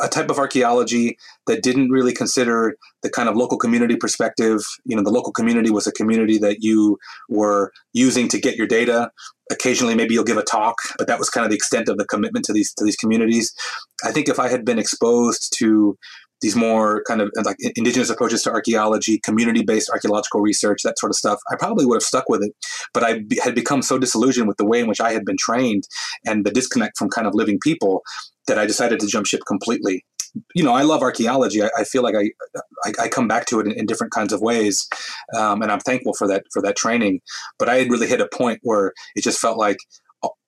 a 0.00 0.08
type 0.08 0.30
of 0.30 0.38
archaeology 0.38 1.16
that 1.46 1.62
didn't 1.62 1.90
really 1.90 2.12
consider 2.12 2.76
the 3.02 3.10
kind 3.10 3.28
of 3.28 3.36
local 3.36 3.58
community 3.58 3.96
perspective. 3.96 4.60
You 4.84 4.96
know, 4.96 5.02
the 5.02 5.10
local 5.10 5.32
community 5.32 5.70
was 5.70 5.86
a 5.86 5.92
community 5.92 6.38
that 6.38 6.62
you 6.62 6.98
were 7.28 7.72
using 7.92 8.28
to 8.28 8.40
get 8.40 8.56
your 8.56 8.66
data. 8.66 9.10
Occasionally, 9.50 9.94
maybe 9.94 10.14
you'll 10.14 10.24
give 10.24 10.38
a 10.38 10.42
talk, 10.42 10.76
but 10.98 11.06
that 11.06 11.18
was 11.18 11.30
kind 11.30 11.44
of 11.44 11.50
the 11.50 11.56
extent 11.56 11.88
of 11.88 11.98
the 11.98 12.04
commitment 12.04 12.44
to 12.46 12.52
these 12.52 12.74
to 12.74 12.84
these 12.84 12.96
communities. 12.96 13.54
I 14.04 14.12
think 14.12 14.28
if 14.28 14.38
I 14.40 14.48
had 14.48 14.64
been 14.64 14.78
exposed 14.78 15.54
to 15.58 15.96
these 16.42 16.56
more 16.56 17.02
kind 17.08 17.20
of 17.22 17.30
like 17.44 17.56
indigenous 17.76 18.10
approaches 18.10 18.42
to 18.42 18.50
archaeology, 18.50 19.18
community-based 19.24 19.88
archaeological 19.90 20.40
research, 20.40 20.82
that 20.82 20.98
sort 20.98 21.10
of 21.10 21.16
stuff, 21.16 21.40
I 21.50 21.56
probably 21.56 21.86
would 21.86 21.96
have 21.96 22.02
stuck 22.02 22.28
with 22.28 22.42
it. 22.42 22.52
But 22.92 23.04
I 23.04 23.22
had 23.42 23.54
become 23.54 23.82
so 23.82 23.98
disillusioned 23.98 24.48
with 24.48 24.58
the 24.58 24.66
way 24.66 24.80
in 24.80 24.86
which 24.86 25.00
I 25.00 25.12
had 25.12 25.24
been 25.24 25.38
trained 25.38 25.88
and 26.26 26.44
the 26.44 26.50
disconnect 26.50 26.98
from 26.98 27.08
kind 27.08 27.26
of 27.26 27.34
living 27.34 27.58
people 27.62 28.02
that 28.48 28.58
I 28.58 28.66
decided 28.66 29.00
to 29.00 29.06
jump 29.06 29.26
ship 29.26 29.40
completely. 29.46 30.04
You 30.54 30.64
know, 30.64 30.74
I 30.74 30.82
love 30.82 31.02
archaeology. 31.02 31.62
I, 31.62 31.70
I 31.78 31.84
feel 31.84 32.02
like 32.02 32.14
I, 32.14 32.30
I, 32.84 33.04
I 33.04 33.08
come 33.08 33.28
back 33.28 33.46
to 33.46 33.60
it 33.60 33.66
in, 33.66 33.72
in 33.72 33.86
different 33.86 34.12
kinds 34.12 34.32
of 34.32 34.40
ways, 34.40 34.88
um, 35.36 35.62
and 35.62 35.72
I'm 35.72 35.80
thankful 35.80 36.14
for 36.14 36.26
that 36.28 36.44
for 36.52 36.60
that 36.62 36.76
training. 36.76 37.20
But 37.58 37.68
I 37.68 37.76
had 37.76 37.90
really 37.90 38.06
hit 38.06 38.20
a 38.20 38.28
point 38.28 38.60
where 38.62 38.92
it 39.14 39.24
just 39.24 39.38
felt 39.38 39.58
like 39.58 39.78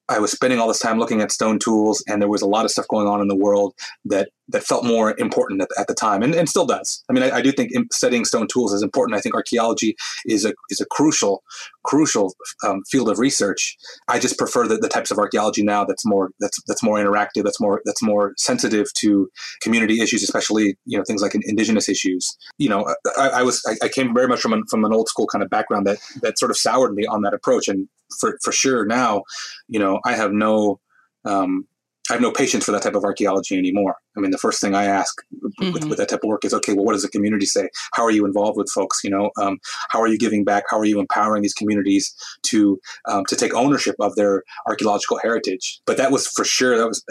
I 0.08 0.19
was 0.19 0.32
spending 0.32 0.58
all 0.58 0.69
this 0.69 0.78
time 0.78 0.99
looking 0.99 1.20
at 1.20 1.32
stone 1.32 1.58
tools, 1.58 2.02
and 2.08 2.20
there 2.20 2.28
was 2.28 2.43
a 2.43 2.46
lot 2.46 2.64
of 2.64 2.70
stuff 2.70 2.88
going 2.88 3.06
on 3.06 3.20
in 3.20 3.28
the 3.28 3.37
world 3.37 3.75
that 4.05 4.31
that 4.50 4.62
felt 4.62 4.84
more 4.84 5.14
important 5.19 5.60
at, 5.60 5.69
at 5.78 5.88
the 5.88 5.94
time, 5.94 6.22
and, 6.22 6.34
and 6.34 6.49
still 6.49 6.64
does. 6.64 7.05
I 7.08 7.12
mean, 7.12 7.22
I, 7.22 7.37
I, 7.37 7.43
do 7.43 7.52
think 7.52 7.72
studying 7.93 8.25
stone 8.25 8.49
tools 8.49 8.72
is 8.72 8.82
important. 8.82 9.16
I 9.16 9.20
think 9.20 9.34
archaeology 9.34 9.94
is 10.25 10.44
a 10.44 10.54
is 10.71 10.80
a 10.80 10.87
crucial 10.87 11.42
crucial 11.85 12.35
um, 12.66 12.83
field 12.85 13.09
of 13.11 13.18
research. 13.18 13.76
I 14.09 14.18
just 14.18 14.38
prefer 14.38 14.66
the, 14.66 14.76
the 14.76 14.88
types 14.88 15.11
of 15.11 15.18
archaeology 15.18 15.62
now 15.62 15.85
that's 15.85 16.06
more 16.06 16.30
that's 16.40 16.62
that's 16.66 16.83
more 16.83 16.99
interactive, 16.99 17.44
that's 17.44 17.61
more 17.61 17.83
that's 17.85 18.02
more 18.02 18.33
sensitive 18.37 18.92
to 18.94 19.30
community 19.61 20.00
issues, 20.00 20.23
especially 20.23 20.76
you 20.87 20.97
know 20.97 21.04
things 21.04 21.23
like 21.23 21.35
indigenous 21.35 21.88
issues. 21.88 22.37
You 22.59 22.71
know, 22.71 22.94
I, 23.18 23.28
I 23.28 23.42
was 23.42 23.62
I, 23.66 23.87
I, 23.87 23.88
came 23.88 24.14
very 24.14 24.28
much 24.28 24.40
from 24.40 24.52
an, 24.52 24.64
from 24.71 24.85
an 24.85 24.92
old 24.92 25.09
school 25.09 25.26
kind 25.26 25.42
of 25.42 25.50
background 25.50 25.87
that 25.87 25.99
that 26.23 26.38
sort 26.38 26.50
of 26.50 26.56
soured 26.56 26.94
me 26.94 27.06
on 27.06 27.23
that 27.23 27.35
approach, 27.35 27.68
and 27.68 27.88
for 28.18 28.38
for 28.42 28.52
sure 28.52 28.87
now, 28.87 29.23
you 29.68 29.78
know, 29.78 29.98
I 30.05 30.14
have 30.14 30.33
no 30.33 30.81
um, 31.25 31.67
I 32.11 32.14
have 32.14 32.23
no 32.23 32.33
patience 32.33 32.64
for 32.64 32.73
that 32.73 32.83
type 32.83 32.95
of 32.95 33.05
archaeology 33.05 33.59
anymore. 33.59 33.97
I 34.17 34.21
mean, 34.21 34.31
the 34.31 34.38
first 34.38 34.61
thing 34.61 34.75
I 34.75 34.85
ask 34.85 35.14
mm-hmm. 35.45 35.73
with, 35.73 35.85
with, 35.85 35.99
that 35.99 36.09
type 36.09 36.21
of 36.23 36.28
work 36.28 36.45
is, 36.45 36.55
okay, 36.55 36.73
well, 36.73 36.85
what 36.85 36.95
does 36.95 37.02
the 37.02 37.09
community 37.09 37.45
say? 37.45 37.69
How 37.93 38.02
are 38.02 38.11
you 38.11 38.25
involved 38.25 38.57
with 38.57 38.71
folks? 38.71 39.00
You 39.05 39.11
know, 39.11 39.31
um, 39.38 39.59
how 39.90 40.00
are 40.00 40.09
you 40.09 40.17
giving 40.17 40.43
back? 40.43 40.64
How 40.71 40.78
are 40.78 40.87
you 40.87 41.00
empowering 41.00 41.43
these 41.43 41.52
communities 41.52 42.14
to 42.45 42.81
um, 43.07 43.25
to 43.26 43.37
take 43.37 43.55
ownership 43.55 43.97
of 44.00 44.14
their 44.17 44.43
archaeological 44.67 45.19
heritage? 45.23 45.81
But 45.87 45.97
that 45.99 46.11
was 46.11 46.26
for 46.26 46.45
sure 46.45 46.78
that 46.78 46.88
was 46.88 47.05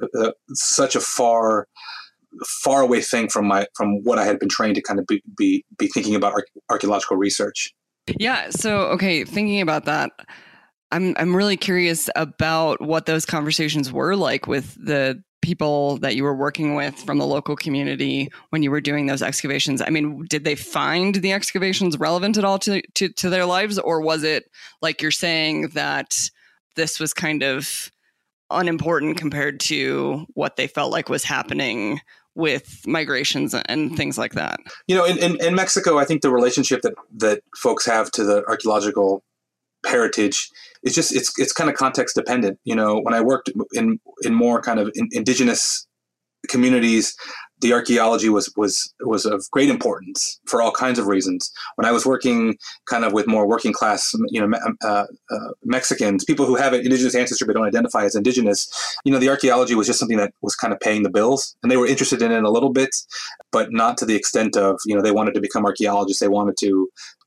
uh, 0.00 0.20
uh, 0.20 0.32
such 0.52 0.94
a 0.94 1.00
far 1.00 1.66
far 2.46 2.82
away 2.82 3.00
thing 3.00 3.28
from 3.28 3.46
my 3.46 3.66
from 3.74 4.02
what 4.04 4.18
I 4.18 4.24
had 4.24 4.38
been 4.38 4.48
trained 4.48 4.76
to 4.76 4.82
kind 4.82 5.00
of 5.00 5.06
be 5.06 5.22
be, 5.36 5.64
be 5.78 5.88
thinking 5.88 6.14
about 6.14 6.32
ar- 6.32 6.46
archaeological 6.70 7.16
research. 7.16 7.74
Yeah. 8.18 8.50
So, 8.50 8.82
okay, 8.88 9.24
thinking 9.24 9.60
about 9.60 9.86
that, 9.86 10.10
I'm 10.94 11.14
I'm 11.18 11.34
really 11.34 11.56
curious 11.56 12.08
about 12.14 12.80
what 12.80 13.06
those 13.06 13.26
conversations 13.26 13.92
were 13.92 14.14
like 14.14 14.46
with 14.46 14.74
the 14.74 15.22
people 15.42 15.98
that 15.98 16.14
you 16.14 16.22
were 16.22 16.36
working 16.36 16.74
with 16.76 16.94
from 16.94 17.18
the 17.18 17.26
local 17.26 17.56
community 17.56 18.30
when 18.50 18.62
you 18.62 18.70
were 18.70 18.80
doing 18.80 19.06
those 19.06 19.20
excavations. 19.20 19.82
I 19.82 19.90
mean, 19.90 20.24
did 20.30 20.44
they 20.44 20.54
find 20.54 21.16
the 21.16 21.32
excavations 21.32 21.98
relevant 21.98 22.38
at 22.38 22.44
all 22.44 22.60
to 22.60 22.80
to, 22.94 23.08
to 23.08 23.28
their 23.28 23.44
lives, 23.44 23.76
or 23.76 24.00
was 24.00 24.22
it 24.22 24.44
like 24.82 25.02
you're 25.02 25.10
saying 25.10 25.70
that 25.70 26.30
this 26.76 27.00
was 27.00 27.12
kind 27.12 27.42
of 27.42 27.90
unimportant 28.50 29.16
compared 29.16 29.58
to 29.58 30.26
what 30.34 30.54
they 30.54 30.68
felt 30.68 30.92
like 30.92 31.08
was 31.08 31.24
happening 31.24 32.00
with 32.36 32.86
migrations 32.86 33.52
and 33.54 33.96
things 33.96 34.16
like 34.18 34.32
that. 34.32 34.60
You 34.86 34.96
know, 34.96 35.04
in, 35.04 35.18
in, 35.18 35.44
in, 35.44 35.54
Mexico, 35.54 35.98
I 35.98 36.04
think 36.04 36.22
the 36.22 36.30
relationship 36.30 36.82
that, 36.82 36.94
that 37.18 37.42
folks 37.56 37.86
have 37.86 38.10
to 38.12 38.24
the 38.24 38.44
archaeological 38.46 39.22
heritage 39.86 40.50
is 40.84 40.94
just 40.94 41.14
it's 41.14 41.32
it's 41.38 41.52
kind 41.52 41.70
of 41.70 41.76
context 41.76 42.14
dependent. 42.14 42.58
You 42.64 42.76
know, 42.76 43.00
when 43.00 43.14
I 43.14 43.20
worked 43.20 43.50
in 43.72 44.00
in 44.22 44.34
more 44.34 44.60
kind 44.60 44.78
of 44.78 44.90
in, 44.94 45.08
indigenous 45.12 45.86
communities, 46.48 47.16
the 47.60 47.72
archaeology 47.72 48.28
was 48.28 48.52
was 48.56 48.92
was 49.00 49.24
of 49.24 49.48
great 49.50 49.70
importance 49.70 50.40
for 50.46 50.60
all 50.60 50.72
kinds 50.72 50.98
of 50.98 51.06
reasons. 51.06 51.52
When 51.76 51.86
I 51.86 51.92
was 51.92 52.04
working 52.04 52.58
kind 52.86 53.04
of 53.04 53.12
with 53.12 53.26
more 53.26 53.46
working 53.46 53.72
class, 53.72 54.14
you 54.28 54.44
know, 54.44 54.58
uh, 54.82 55.06
uh, 55.30 55.48
Mexicans, 55.64 56.24
people 56.24 56.46
who 56.46 56.56
have 56.56 56.72
an 56.72 56.80
indigenous 56.80 57.14
ancestry 57.14 57.46
but 57.46 57.54
don't 57.54 57.66
identify 57.66 58.04
as 58.04 58.14
indigenous, 58.14 58.68
you 59.04 59.12
know, 59.12 59.18
the 59.18 59.28
archaeology 59.28 59.74
was 59.74 59.86
just 59.86 59.98
something 59.98 60.18
that 60.18 60.32
was 60.42 60.54
kind 60.54 60.72
of 60.72 60.80
paying 60.80 61.02
the 61.02 61.10
bills, 61.10 61.56
and 61.62 61.70
they 61.70 61.76
were 61.76 61.86
interested 61.86 62.22
in 62.22 62.32
it 62.32 62.42
a 62.42 62.50
little 62.50 62.70
bit, 62.70 62.94
but 63.52 63.72
not 63.72 63.96
to 63.98 64.04
the 64.04 64.16
extent 64.16 64.56
of 64.56 64.78
you 64.84 64.94
know 64.94 65.02
they 65.02 65.12
wanted 65.12 65.34
to 65.34 65.40
become 65.40 65.64
archaeologists. 65.64 66.20
They 66.20 66.28
wanted 66.28 66.56
to 66.58 66.66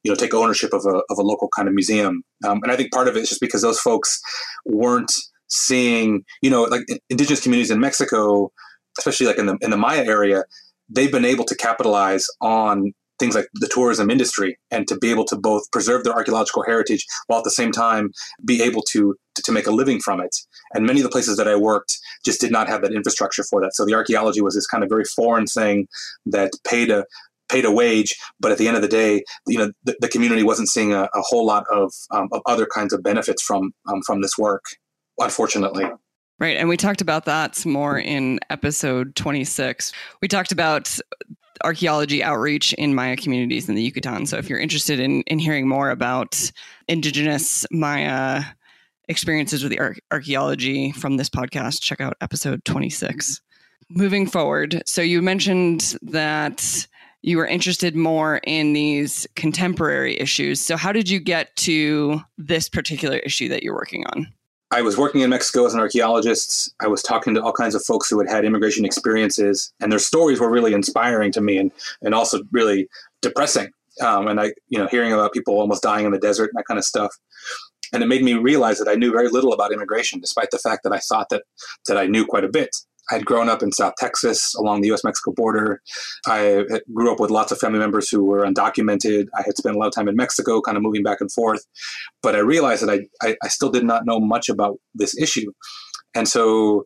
you 0.03 0.11
know 0.11 0.15
take 0.15 0.33
ownership 0.33 0.73
of 0.73 0.85
a 0.85 1.01
of 1.09 1.17
a 1.17 1.23
local 1.23 1.49
kind 1.55 1.67
of 1.67 1.73
museum, 1.73 2.23
um, 2.45 2.61
and 2.63 2.71
I 2.71 2.75
think 2.75 2.91
part 2.91 3.07
of 3.07 3.15
it 3.15 3.21
is 3.21 3.29
just 3.29 3.41
because 3.41 3.61
those 3.61 3.79
folks 3.79 4.21
weren't 4.65 5.13
seeing 5.49 6.25
you 6.41 6.49
know 6.49 6.63
like 6.63 6.85
indigenous 7.09 7.41
communities 7.41 7.71
in 7.71 7.79
Mexico 7.79 8.51
especially 8.97 9.27
like 9.27 9.37
in 9.37 9.45
the 9.45 9.57
in 9.61 9.71
the 9.71 9.77
Maya 9.77 10.03
area, 10.05 10.43
they've 10.89 11.11
been 11.11 11.25
able 11.25 11.45
to 11.45 11.55
capitalize 11.55 12.27
on 12.41 12.93
things 13.19 13.35
like 13.35 13.47
the 13.55 13.67
tourism 13.67 14.09
industry 14.09 14.57
and 14.71 14.87
to 14.87 14.97
be 14.97 15.09
able 15.09 15.25
to 15.25 15.35
both 15.35 15.69
preserve 15.71 16.03
their 16.03 16.13
archaeological 16.13 16.63
heritage 16.63 17.05
while 17.27 17.39
at 17.39 17.43
the 17.43 17.51
same 17.51 17.71
time 17.71 18.11
be 18.45 18.61
able 18.61 18.81
to, 18.83 19.15
to, 19.35 19.41
to 19.41 19.51
make 19.51 19.67
a 19.67 19.71
living 19.71 19.99
from 19.99 20.21
it. 20.21 20.35
And 20.73 20.85
many 20.85 20.99
of 20.99 21.03
the 21.03 21.09
places 21.09 21.37
that 21.37 21.47
I 21.47 21.55
worked 21.55 21.97
just 22.25 22.39
did 22.39 22.51
not 22.51 22.67
have 22.67 22.81
that 22.83 22.93
infrastructure 22.93 23.43
for 23.43 23.61
that. 23.61 23.75
So 23.75 23.85
the 23.85 23.95
archaeology 23.95 24.41
was 24.41 24.55
this 24.55 24.67
kind 24.67 24.83
of 24.83 24.89
very 24.89 25.05
foreign 25.05 25.47
thing 25.47 25.87
that 26.27 26.51
paid 26.67 26.91
a 26.91 27.05
paid 27.49 27.63
a 27.63 27.71
wage, 27.71 28.13
but 28.41 28.51
at 28.51 28.57
the 28.57 28.67
end 28.67 28.75
of 28.75 28.81
the 28.81 28.89
day, 28.89 29.23
you 29.47 29.57
know, 29.57 29.71
the, 29.85 29.95
the 30.01 30.09
community 30.09 30.43
wasn't 30.43 30.67
seeing 30.67 30.93
a, 30.93 31.03
a 31.03 31.21
whole 31.21 31.45
lot 31.45 31.63
of, 31.73 31.93
um, 32.11 32.27
of 32.33 32.41
other 32.45 32.65
kinds 32.65 32.91
of 32.91 33.01
benefits 33.01 33.41
from 33.41 33.71
um, 33.89 34.01
from 34.05 34.21
this 34.21 34.37
work, 34.37 34.65
unfortunately. 35.17 35.85
Right. 36.39 36.57
And 36.57 36.69
we 36.69 36.77
talked 36.77 37.01
about 37.01 37.25
that 37.25 37.55
some 37.55 37.71
more 37.71 37.97
in 37.97 38.39
episode 38.49 39.15
26. 39.15 39.91
We 40.21 40.27
talked 40.27 40.51
about 40.51 40.99
archaeology 41.63 42.23
outreach 42.23 42.73
in 42.73 42.93
Maya 42.93 43.17
communities 43.17 43.67
in 43.67 43.75
the 43.75 43.81
Yucatan. 43.81 44.27
So 44.27 44.37
if 44.37 44.49
you're 44.49 44.59
interested 44.59 44.99
in, 44.99 45.21
in 45.23 45.39
hearing 45.39 45.67
more 45.67 45.89
about 45.89 46.51
indigenous 46.87 47.65
Maya 47.71 48.43
experiences 49.07 49.63
with 49.63 49.71
the 49.71 49.79
ar- 49.79 49.95
archaeology 50.11 50.91
from 50.91 51.17
this 51.17 51.29
podcast, 51.29 51.81
check 51.81 52.01
out 52.01 52.17
episode 52.21 52.63
26. 52.65 53.41
Moving 53.89 54.27
forward, 54.27 54.83
so 54.85 55.01
you 55.01 55.21
mentioned 55.21 55.95
that 56.01 56.87
you 57.21 57.37
were 57.37 57.47
interested 57.47 57.95
more 57.95 58.41
in 58.45 58.73
these 58.73 59.25
contemporary 59.35 60.19
issues. 60.19 60.59
So 60.61 60.75
how 60.75 60.91
did 60.91 61.09
you 61.09 61.19
get 61.19 61.55
to 61.57 62.21
this 62.37 62.69
particular 62.69 63.17
issue 63.19 63.47
that 63.49 63.63
you're 63.63 63.73
working 63.73 64.05
on? 64.13 64.27
I 64.71 64.81
was 64.81 64.97
working 64.97 65.21
in 65.21 65.29
Mexico 65.29 65.65
as 65.65 65.73
an 65.73 65.79
archaeologist. 65.79 66.73
I 66.81 66.87
was 66.87 67.01
talking 67.01 67.33
to 67.35 67.41
all 67.41 67.53
kinds 67.53 67.73
of 67.73 67.83
folks 67.83 68.09
who 68.09 68.19
had 68.19 68.29
had 68.29 68.43
immigration 68.43 68.83
experiences, 68.85 69.71
and 69.79 69.91
their 69.91 69.99
stories 69.99 70.39
were 70.39 70.49
really 70.49 70.73
inspiring 70.73 71.31
to 71.33 71.41
me 71.41 71.57
and, 71.57 71.71
and 72.01 72.13
also 72.13 72.41
really 72.51 72.89
depressing. 73.21 73.71
Um, 74.01 74.27
and 74.27 74.39
I, 74.39 74.53
you 74.67 74.77
know, 74.77 74.87
hearing 74.87 75.13
about 75.13 75.33
people 75.33 75.57
almost 75.57 75.83
dying 75.83 76.05
in 76.05 76.11
the 76.11 76.19
desert 76.19 76.51
and 76.51 76.57
that 76.59 76.65
kind 76.65 76.77
of 76.77 76.83
stuff. 76.83 77.15
And 77.93 78.03
it 78.03 78.07
made 78.07 78.23
me 78.23 78.33
realize 78.33 78.77
that 78.79 78.89
I 78.89 78.95
knew 78.95 79.11
very 79.11 79.29
little 79.29 79.53
about 79.53 79.71
immigration, 79.71 80.19
despite 80.19 80.51
the 80.51 80.59
fact 80.59 80.83
that 80.83 80.91
I 80.91 80.99
thought 80.99 81.29
that 81.29 81.43
that 81.87 81.97
I 81.97 82.05
knew 82.05 82.25
quite 82.25 82.43
a 82.43 82.49
bit. 82.49 82.75
I 83.09 83.15
had 83.15 83.25
grown 83.25 83.49
up 83.49 83.63
in 83.63 83.71
South 83.71 83.93
Texas 83.97 84.53
along 84.55 84.81
the 84.81 84.91
US 84.93 85.03
Mexico 85.03 85.31
border. 85.31 85.81
I 86.25 86.65
grew 86.93 87.11
up 87.11 87.19
with 87.19 87.31
lots 87.31 87.51
of 87.51 87.59
family 87.59 87.79
members 87.79 88.09
who 88.09 88.23
were 88.23 88.45
undocumented. 88.45 89.27
I 89.37 89.43
had 89.45 89.57
spent 89.57 89.75
a 89.75 89.79
lot 89.79 89.87
of 89.87 89.93
time 89.93 90.07
in 90.07 90.15
Mexico, 90.15 90.61
kind 90.61 90.77
of 90.77 90.83
moving 90.83 91.03
back 91.03 91.21
and 91.21 91.31
forth. 91.31 91.65
But 92.21 92.35
I 92.35 92.39
realized 92.39 92.85
that 92.85 92.89
I, 92.89 93.27
I, 93.27 93.35
I 93.43 93.47
still 93.47 93.69
did 93.69 93.83
not 93.83 94.05
know 94.05 94.19
much 94.19 94.49
about 94.49 94.77
this 94.93 95.17
issue. 95.17 95.51
And 96.15 96.27
so 96.27 96.85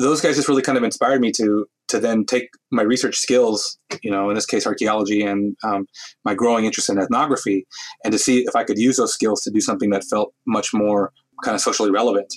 those 0.00 0.20
guys 0.20 0.36
just 0.36 0.48
really 0.48 0.62
kind 0.62 0.78
of 0.78 0.84
inspired 0.84 1.20
me 1.20 1.30
to 1.32 1.66
to 1.86 2.00
then 2.00 2.24
take 2.24 2.48
my 2.70 2.82
research 2.82 3.18
skills, 3.18 3.78
you 4.02 4.10
know, 4.10 4.30
in 4.30 4.34
this 4.34 4.46
case 4.46 4.66
archaeology 4.66 5.22
and 5.22 5.54
um, 5.62 5.86
my 6.24 6.34
growing 6.34 6.64
interest 6.64 6.88
in 6.88 6.98
ethnography, 6.98 7.66
and 8.02 8.12
to 8.12 8.18
see 8.18 8.40
if 8.40 8.56
I 8.56 8.64
could 8.64 8.78
use 8.78 8.96
those 8.96 9.12
skills 9.12 9.42
to 9.42 9.50
do 9.50 9.60
something 9.60 9.90
that 9.90 10.02
felt 10.04 10.32
much 10.46 10.72
more 10.72 11.12
kind 11.44 11.54
of 11.54 11.60
socially 11.60 11.90
relevant. 11.90 12.32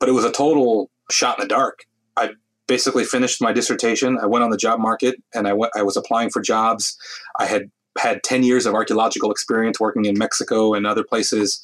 But 0.00 0.08
it 0.08 0.12
was 0.12 0.24
a 0.24 0.32
total 0.32 0.90
shot 1.10 1.38
in 1.38 1.44
the 1.46 1.48
dark. 1.48 1.80
I 2.16 2.30
basically 2.70 3.02
finished 3.02 3.42
my 3.42 3.52
dissertation. 3.52 4.16
I 4.22 4.26
went 4.26 4.44
on 4.44 4.50
the 4.50 4.56
job 4.56 4.78
market 4.78 5.20
and 5.34 5.48
I 5.48 5.82
was 5.82 5.96
applying 5.96 6.30
for 6.30 6.40
jobs. 6.40 6.96
I 7.40 7.46
had 7.46 7.68
had 7.98 8.22
10 8.22 8.44
years 8.44 8.64
of 8.64 8.74
archaeological 8.74 9.32
experience 9.32 9.80
working 9.80 10.04
in 10.04 10.16
Mexico 10.16 10.72
and 10.74 10.86
other 10.86 11.02
places. 11.02 11.60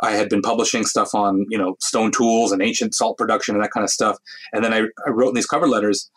I 0.00 0.12
had 0.12 0.28
been 0.28 0.42
publishing 0.42 0.84
stuff 0.84 1.12
on, 1.12 1.44
you 1.48 1.58
know, 1.58 1.74
stone 1.80 2.12
tools 2.12 2.52
and 2.52 2.62
ancient 2.62 2.94
salt 2.94 3.18
production 3.18 3.56
and 3.56 3.64
that 3.64 3.72
kind 3.72 3.82
of 3.82 3.90
stuff. 3.90 4.16
And 4.52 4.64
then 4.64 4.72
I, 4.72 4.82
I 5.04 5.10
wrote 5.10 5.30
in 5.30 5.34
these 5.34 5.46
cover 5.46 5.66
letters, 5.66 6.08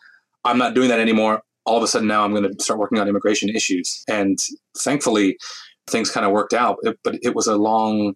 I'm 0.44 0.56
not 0.56 0.72
doing 0.72 0.88
that 0.88 1.00
anymore. 1.00 1.42
All 1.66 1.76
of 1.76 1.82
a 1.82 1.88
sudden 1.88 2.06
now 2.06 2.24
I'm 2.24 2.32
going 2.32 2.44
to 2.44 2.62
start 2.62 2.78
working 2.78 3.00
on 3.00 3.08
immigration 3.08 3.48
issues. 3.48 4.04
And 4.06 4.38
thankfully 4.78 5.36
things 5.88 6.12
kind 6.12 6.24
of 6.24 6.30
worked 6.30 6.54
out, 6.54 6.78
but 7.02 7.18
it 7.22 7.34
was 7.34 7.48
a 7.48 7.56
long 7.56 8.14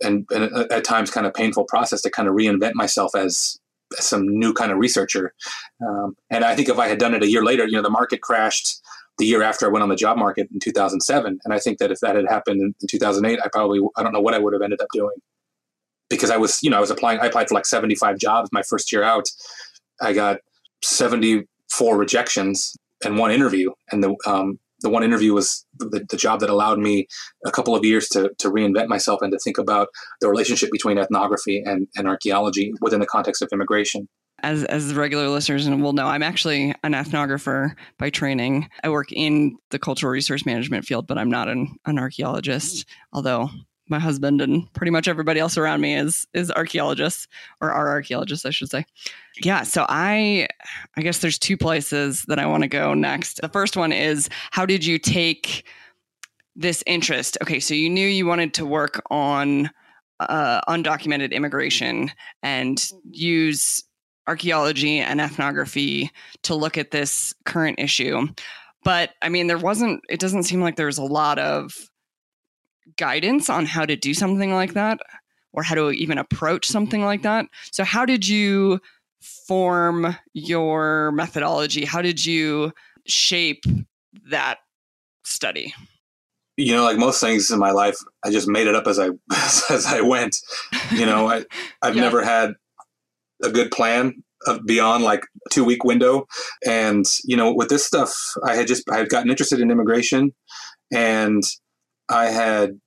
and, 0.00 0.26
and 0.30 0.44
uh, 0.54 0.66
at 0.70 0.84
times 0.84 1.10
kind 1.10 1.26
of 1.26 1.34
painful 1.34 1.64
process 1.64 2.02
to 2.02 2.10
kind 2.10 2.28
of 2.28 2.34
reinvent 2.34 2.74
myself 2.74 3.16
as 3.16 3.59
some 3.94 4.28
new 4.28 4.52
kind 4.52 4.70
of 4.70 4.78
researcher. 4.78 5.34
Um, 5.86 6.16
and 6.30 6.44
I 6.44 6.54
think 6.54 6.68
if 6.68 6.78
I 6.78 6.88
had 6.88 6.98
done 6.98 7.14
it 7.14 7.22
a 7.22 7.28
year 7.28 7.44
later, 7.44 7.66
you 7.66 7.72
know, 7.72 7.82
the 7.82 7.90
market 7.90 8.20
crashed 8.20 8.80
the 9.18 9.26
year 9.26 9.42
after 9.42 9.66
I 9.66 9.68
went 9.68 9.82
on 9.82 9.88
the 9.88 9.96
job 9.96 10.16
market 10.16 10.48
in 10.52 10.60
2007. 10.60 11.40
And 11.44 11.54
I 11.54 11.58
think 11.58 11.78
that 11.78 11.90
if 11.90 12.00
that 12.00 12.16
had 12.16 12.26
happened 12.26 12.60
in, 12.60 12.74
in 12.80 12.88
2008, 12.88 13.38
I 13.44 13.48
probably, 13.52 13.80
I 13.96 14.02
don't 14.02 14.12
know 14.12 14.20
what 14.20 14.34
I 14.34 14.38
would 14.38 14.52
have 14.52 14.62
ended 14.62 14.80
up 14.80 14.88
doing 14.92 15.16
because 16.08 16.30
I 16.30 16.36
was, 16.36 16.62
you 16.62 16.70
know, 16.70 16.78
I 16.78 16.80
was 16.80 16.90
applying, 16.90 17.20
I 17.20 17.26
applied 17.26 17.48
for 17.48 17.54
like 17.54 17.66
75 17.66 18.18
jobs 18.18 18.50
my 18.52 18.62
first 18.62 18.92
year 18.92 19.02
out. 19.02 19.28
I 20.00 20.12
got 20.12 20.38
74 20.82 21.96
rejections 21.96 22.76
and 23.04 23.18
one 23.18 23.30
interview. 23.30 23.70
And 23.92 24.02
the, 24.02 24.16
um, 24.26 24.58
the 24.82 24.90
one 24.90 25.02
interview 25.02 25.32
was 25.32 25.66
the, 25.78 26.04
the 26.08 26.16
job 26.16 26.40
that 26.40 26.50
allowed 26.50 26.78
me 26.78 27.06
a 27.44 27.50
couple 27.50 27.74
of 27.74 27.84
years 27.84 28.08
to, 28.08 28.30
to 28.38 28.50
reinvent 28.50 28.88
myself 28.88 29.20
and 29.22 29.32
to 29.32 29.38
think 29.38 29.58
about 29.58 29.88
the 30.20 30.28
relationship 30.28 30.70
between 30.70 30.98
ethnography 30.98 31.62
and, 31.64 31.86
and 31.96 32.08
archaeology 32.08 32.72
within 32.80 33.00
the 33.00 33.06
context 33.06 33.42
of 33.42 33.48
immigration 33.52 34.08
as 34.42 34.64
as 34.64 34.94
regular 34.94 35.28
listeners 35.28 35.68
will 35.68 35.92
know, 35.92 36.06
I'm 36.06 36.22
actually 36.22 36.74
an 36.82 36.92
ethnographer 36.92 37.74
by 37.98 38.10
training. 38.10 38.68
I 38.82 38.88
work 38.88 39.12
in 39.12 39.56
the 39.70 39.78
cultural 39.78 40.10
resource 40.10 40.46
management 40.46 40.84
field, 40.84 41.06
but 41.06 41.18
I'm 41.18 41.30
not 41.30 41.48
an, 41.48 41.76
an 41.86 41.98
archaeologist. 41.98 42.86
Although 43.12 43.50
my 43.90 43.98
husband 43.98 44.40
and 44.40 44.72
pretty 44.72 44.90
much 44.90 45.08
everybody 45.08 45.40
else 45.40 45.58
around 45.58 45.80
me 45.80 45.94
is 45.94 46.26
is 46.34 46.50
archaeologists 46.52 47.28
or 47.60 47.70
are 47.72 47.88
archaeologists, 47.88 48.46
I 48.46 48.50
should 48.50 48.70
say. 48.70 48.84
Yeah, 49.42 49.62
so 49.62 49.86
I 49.88 50.48
I 50.96 51.02
guess 51.02 51.18
there's 51.18 51.38
two 51.38 51.56
places 51.56 52.24
that 52.28 52.38
I 52.38 52.46
want 52.46 52.62
to 52.62 52.68
go 52.68 52.94
next. 52.94 53.40
The 53.40 53.48
first 53.48 53.76
one 53.76 53.92
is 53.92 54.28
how 54.50 54.66
did 54.66 54.84
you 54.84 54.98
take 54.98 55.66
this 56.56 56.82
interest? 56.86 57.38
Okay, 57.42 57.60
so 57.60 57.74
you 57.74 57.90
knew 57.90 58.06
you 58.06 58.26
wanted 58.26 58.54
to 58.54 58.66
work 58.66 59.02
on 59.10 59.70
uh, 60.20 60.60
undocumented 60.68 61.32
immigration 61.32 62.12
and 62.42 62.90
use 63.10 63.82
archaeology 64.26 64.98
and 64.98 65.20
ethnography 65.20 66.10
to 66.42 66.54
look 66.54 66.78
at 66.78 66.90
this 66.90 67.34
current 67.46 67.78
issue. 67.80 68.28
But 68.84 69.10
I 69.22 69.28
mean, 69.28 69.46
there 69.46 69.58
wasn't, 69.58 70.02
it 70.08 70.20
doesn't 70.20 70.44
seem 70.44 70.60
like 70.60 70.76
there's 70.76 70.98
a 70.98 71.02
lot 71.02 71.38
of 71.38 71.89
guidance 72.96 73.48
on 73.50 73.66
how 73.66 73.84
to 73.84 73.96
do 73.96 74.14
something 74.14 74.52
like 74.52 74.74
that 74.74 75.00
or 75.52 75.62
how 75.62 75.74
to 75.74 75.90
even 75.90 76.18
approach 76.18 76.66
something 76.66 77.02
like 77.02 77.22
that. 77.22 77.46
So, 77.72 77.84
how 77.84 78.04
did 78.04 78.26
you 78.26 78.80
form 79.20 80.16
your 80.32 81.12
methodology? 81.12 81.84
How 81.84 82.02
did 82.02 82.24
you 82.24 82.72
shape 83.06 83.64
that 84.30 84.58
study? 85.24 85.74
You 86.56 86.74
know, 86.74 86.84
like 86.84 86.98
most 86.98 87.20
things 87.20 87.50
in 87.50 87.58
my 87.58 87.70
life, 87.70 87.96
I 88.24 88.30
just 88.30 88.48
made 88.48 88.66
it 88.66 88.74
up 88.74 88.86
as 88.86 88.98
I 88.98 89.08
as 89.70 89.86
I 89.86 90.00
went. 90.00 90.38
You 90.92 91.06
know, 91.06 91.28
I 91.28 91.44
I've 91.82 91.96
yeah. 91.96 92.02
never 92.02 92.22
had 92.22 92.54
a 93.42 93.50
good 93.50 93.70
plan 93.70 94.22
beyond 94.66 95.04
like 95.04 95.22
two 95.50 95.64
week 95.64 95.84
window, 95.84 96.26
and 96.66 97.06
you 97.24 97.36
know, 97.36 97.52
with 97.52 97.68
this 97.68 97.84
stuff, 97.84 98.14
I 98.44 98.54
had 98.54 98.66
just 98.66 98.88
I 98.90 98.98
had 98.98 99.08
gotten 99.08 99.30
interested 99.30 99.60
in 99.60 99.70
immigration, 99.70 100.34
and 100.92 101.42
I 102.10 102.26
had 102.26 102.80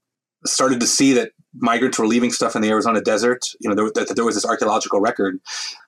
started 0.45 0.79
to 0.81 0.87
see 0.87 1.13
that 1.13 1.31
migrants 1.55 1.97
were 1.97 2.07
leaving 2.07 2.31
stuff 2.31 2.55
in 2.55 2.61
the 2.61 2.69
Arizona 2.69 3.01
desert. 3.01 3.45
You 3.59 3.69
know, 3.69 3.75
there, 3.75 4.05
that 4.05 4.15
there 4.15 4.25
was 4.25 4.35
this 4.35 4.45
archaeological 4.45 4.99
record, 4.99 5.39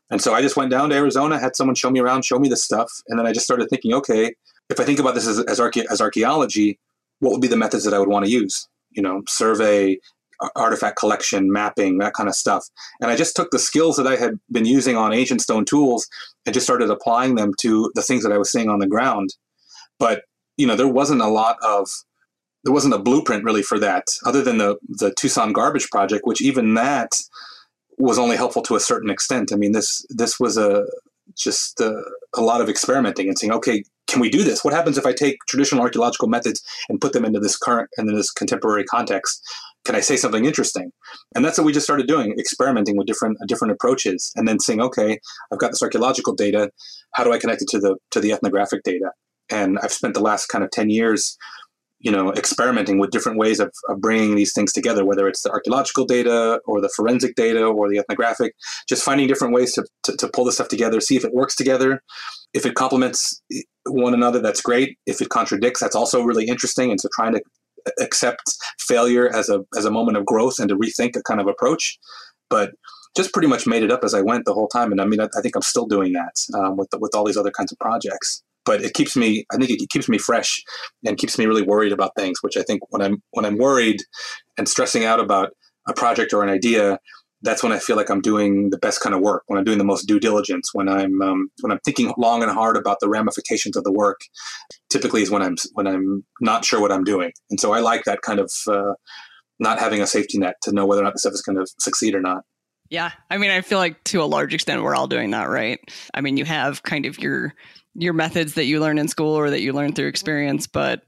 and 0.09 0.21
so 0.21 0.33
I 0.33 0.41
just 0.41 0.55
went 0.55 0.71
down 0.71 0.89
to 0.89 0.95
Arizona, 0.95 1.39
had 1.39 1.55
someone 1.55 1.75
show 1.75 1.89
me 1.89 1.99
around, 1.99 2.23
show 2.23 2.39
me 2.39 2.49
the 2.49 2.57
stuff, 2.57 2.91
and 3.07 3.19
then 3.19 3.25
I 3.25 3.33
just 3.33 3.45
started 3.45 3.69
thinking, 3.69 3.93
okay, 3.93 4.33
if 4.69 4.79
I 4.79 4.83
think 4.83 4.99
about 4.99 5.15
this 5.15 5.27
as 5.27 5.39
as, 5.39 5.59
archae- 5.59 5.85
as 5.89 6.01
archaeology, 6.01 6.79
what 7.19 7.31
would 7.31 7.41
be 7.41 7.47
the 7.47 7.57
methods 7.57 7.83
that 7.83 7.93
I 7.93 7.99
would 7.99 8.09
want 8.09 8.25
to 8.25 8.31
use? 8.31 8.67
You 8.91 9.03
know, 9.03 9.23
survey, 9.27 9.99
artifact 10.55 10.97
collection, 10.97 11.51
mapping, 11.51 11.97
that 11.99 12.13
kind 12.13 12.29
of 12.29 12.35
stuff. 12.35 12.65
And 13.01 13.09
I 13.11 13.15
just 13.15 13.35
took 13.35 13.51
the 13.51 13.59
skills 13.59 13.97
that 13.97 14.07
I 14.07 14.15
had 14.15 14.39
been 14.51 14.65
using 14.65 14.95
on 14.95 15.13
ancient 15.13 15.41
stone 15.41 15.65
tools 15.65 16.07
and 16.45 16.53
just 16.53 16.65
started 16.65 16.89
applying 16.89 17.35
them 17.35 17.53
to 17.59 17.91
the 17.95 18.01
things 18.01 18.23
that 18.23 18.31
I 18.31 18.37
was 18.37 18.51
seeing 18.51 18.69
on 18.69 18.79
the 18.79 18.87
ground. 18.87 19.35
But 19.99 20.23
you 20.57 20.67
know, 20.67 20.75
there 20.75 20.87
wasn't 20.87 21.21
a 21.21 21.27
lot 21.27 21.57
of 21.63 21.89
there 22.65 22.73
wasn't 22.73 22.95
a 22.95 22.99
blueprint 22.99 23.43
really 23.43 23.61
for 23.61 23.79
that, 23.79 24.17
other 24.25 24.41
than 24.41 24.57
the 24.57 24.77
the 24.89 25.13
Tucson 25.13 25.53
Garbage 25.53 25.89
Project, 25.89 26.25
which 26.25 26.41
even 26.41 26.73
that 26.73 27.11
was 27.97 28.19
only 28.19 28.35
helpful 28.35 28.63
to 28.63 28.75
a 28.75 28.79
certain 28.79 29.09
extent. 29.09 29.53
I 29.53 29.55
mean, 29.55 29.71
this 29.71 30.05
this 30.09 30.39
was 30.39 30.57
a 30.57 30.85
just 31.35 31.79
uh, 31.79 32.01
a 32.35 32.41
lot 32.41 32.61
of 32.61 32.69
experimenting 32.69 33.27
and 33.27 33.37
saying, 33.37 33.53
okay, 33.53 33.83
can 34.07 34.19
we 34.19 34.29
do 34.29 34.43
this? 34.43 34.63
What 34.63 34.73
happens 34.73 34.97
if 34.97 35.05
I 35.05 35.13
take 35.13 35.37
traditional 35.47 35.81
archaeological 35.81 36.27
methods 36.27 36.61
and 36.89 37.01
put 37.01 37.13
them 37.13 37.25
into 37.25 37.39
this 37.39 37.57
current 37.57 37.89
and 37.97 38.09
this 38.09 38.31
contemporary 38.31 38.83
context? 38.83 39.41
Can 39.85 39.95
I 39.95 39.99
say 39.99 40.17
something 40.17 40.45
interesting? 40.45 40.91
And 41.35 41.45
that's 41.45 41.59
what 41.59 41.65
we 41.65 41.73
just 41.73 41.85
started 41.85 42.07
doing, 42.07 42.35
experimenting 42.39 42.97
with 42.97 43.05
different 43.05 43.37
different 43.47 43.73
approaches, 43.73 44.31
and 44.35 44.47
then 44.47 44.59
saying, 44.59 44.81
okay, 44.81 45.19
I've 45.51 45.59
got 45.59 45.69
this 45.71 45.83
archaeological 45.83 46.33
data. 46.33 46.71
How 47.13 47.23
do 47.23 47.31
I 47.31 47.37
connect 47.37 47.61
it 47.61 47.67
to 47.69 47.79
the 47.79 47.95
to 48.09 48.19
the 48.19 48.31
ethnographic 48.31 48.81
data? 48.83 49.11
And 49.51 49.77
I've 49.83 49.93
spent 49.93 50.15
the 50.15 50.21
last 50.21 50.47
kind 50.47 50.63
of 50.63 50.71
ten 50.71 50.89
years 50.89 51.37
you 52.05 52.11
know, 52.11 52.31
experimenting 52.33 52.99
with 52.99 53.09
different 53.09 53.39
ways 53.39 53.59
of, 53.59 53.73
of 53.89 53.99
bringing 53.99 54.35
these 54.35 54.53
things 54.53 54.71
together, 54.71 55.03
whether 55.03 55.27
it's 55.27 55.41
the 55.41 55.49
archaeological 55.49 56.05
data 56.05 56.61
or 56.65 56.79
the 56.79 56.89
forensic 56.95 57.33
data 57.33 57.65
or 57.65 57.89
the 57.89 57.97
ethnographic, 57.97 58.53
just 58.87 59.03
finding 59.03 59.27
different 59.27 59.55
ways 59.55 59.73
to, 59.73 59.83
to, 60.03 60.15
to 60.17 60.27
pull 60.27 60.45
this 60.45 60.53
stuff 60.55 60.67
together, 60.67 61.01
see 61.01 61.15
if 61.15 61.25
it 61.25 61.33
works 61.33 61.55
together. 61.55 62.03
If 62.53 62.63
it 62.63 62.75
complements 62.75 63.41
one 63.87 64.13
another, 64.13 64.39
that's 64.39 64.61
great. 64.61 64.99
If 65.07 65.19
it 65.19 65.29
contradicts, 65.29 65.79
that's 65.79 65.95
also 65.95 66.21
really 66.21 66.45
interesting. 66.45 66.91
And 66.91 67.01
so 67.01 67.09
trying 67.11 67.33
to 67.33 67.41
accept 67.99 68.55
failure 68.77 69.27
as 69.35 69.49
a, 69.49 69.65
as 69.75 69.85
a 69.85 69.91
moment 69.91 70.15
of 70.15 70.27
growth 70.27 70.59
and 70.59 70.69
to 70.69 70.75
rethink 70.75 71.15
a 71.15 71.23
kind 71.23 71.41
of 71.41 71.47
approach. 71.47 71.97
But 72.51 72.73
just 73.17 73.33
pretty 73.33 73.47
much 73.47 73.65
made 73.65 73.81
it 73.81 73.91
up 73.91 74.03
as 74.03 74.13
I 74.13 74.21
went 74.21 74.45
the 74.45 74.53
whole 74.53 74.67
time. 74.67 74.91
And 74.91 75.01
I 75.01 75.05
mean, 75.05 75.21
I, 75.21 75.27
I 75.35 75.41
think 75.41 75.55
I'm 75.55 75.63
still 75.63 75.87
doing 75.87 76.13
that 76.13 76.35
um, 76.53 76.77
with, 76.77 76.91
the, 76.91 76.99
with 76.99 77.15
all 77.15 77.25
these 77.25 77.37
other 77.37 77.49
kinds 77.49 77.71
of 77.71 77.79
projects 77.79 78.43
but 78.65 78.81
it 78.81 78.93
keeps 78.93 79.15
me 79.15 79.45
i 79.51 79.57
think 79.57 79.69
it 79.69 79.89
keeps 79.89 80.09
me 80.09 80.17
fresh 80.17 80.63
and 81.05 81.17
keeps 81.17 81.37
me 81.37 81.45
really 81.45 81.61
worried 81.61 81.91
about 81.91 82.11
things 82.17 82.39
which 82.41 82.57
i 82.57 82.63
think 82.63 82.81
when 82.89 83.01
i'm 83.01 83.21
when 83.31 83.45
i'm 83.45 83.57
worried 83.57 84.01
and 84.57 84.67
stressing 84.67 85.05
out 85.05 85.19
about 85.19 85.51
a 85.87 85.93
project 85.93 86.33
or 86.33 86.43
an 86.43 86.49
idea 86.49 86.99
that's 87.41 87.61
when 87.63 87.71
i 87.71 87.79
feel 87.79 87.95
like 87.95 88.09
i'm 88.09 88.21
doing 88.21 88.69
the 88.69 88.77
best 88.77 89.01
kind 89.01 89.15
of 89.15 89.21
work 89.21 89.43
when 89.47 89.57
i'm 89.57 89.65
doing 89.65 89.77
the 89.77 89.83
most 89.83 90.07
due 90.07 90.19
diligence 90.19 90.69
when 90.73 90.89
i'm 90.89 91.21
um, 91.21 91.49
when 91.61 91.71
i'm 91.71 91.79
thinking 91.85 92.13
long 92.17 92.41
and 92.41 92.51
hard 92.51 92.77
about 92.77 92.99
the 92.99 93.09
ramifications 93.09 93.75
of 93.77 93.83
the 93.83 93.91
work 93.91 94.19
typically 94.89 95.21
is 95.21 95.29
when 95.29 95.41
i'm 95.41 95.55
when 95.73 95.87
i'm 95.87 96.25
not 96.41 96.65
sure 96.65 96.81
what 96.81 96.91
i'm 96.91 97.03
doing 97.03 97.31
and 97.49 97.59
so 97.59 97.73
i 97.73 97.79
like 97.79 98.03
that 98.03 98.21
kind 98.21 98.39
of 98.39 98.51
uh, 98.67 98.93
not 99.59 99.79
having 99.79 100.01
a 100.01 100.07
safety 100.07 100.37
net 100.37 100.55
to 100.61 100.71
know 100.71 100.85
whether 100.85 101.01
or 101.01 101.05
not 101.05 101.13
the 101.13 101.19
stuff 101.19 101.33
is 101.33 101.41
going 101.41 101.57
to 101.57 101.65
succeed 101.79 102.15
or 102.15 102.21
not 102.21 102.43
yeah. 102.89 103.11
I 103.29 103.37
mean, 103.37 103.51
I 103.51 103.61
feel 103.61 103.79
like 103.79 104.03
to 104.05 104.21
a 104.21 104.25
large 104.25 104.53
extent 104.53 104.83
we're 104.83 104.95
all 104.95 105.07
doing 105.07 105.31
that, 105.31 105.49
right? 105.49 105.79
I 106.13 106.21
mean, 106.21 106.37
you 106.37 106.45
have 106.45 106.83
kind 106.83 107.05
of 107.05 107.17
your 107.19 107.53
your 107.95 108.13
methods 108.13 108.53
that 108.53 108.65
you 108.65 108.79
learn 108.79 108.97
in 108.97 109.07
school 109.07 109.33
or 109.33 109.49
that 109.49 109.61
you 109.61 109.73
learn 109.73 109.93
through 109.93 110.07
experience, 110.07 110.67
but 110.67 111.03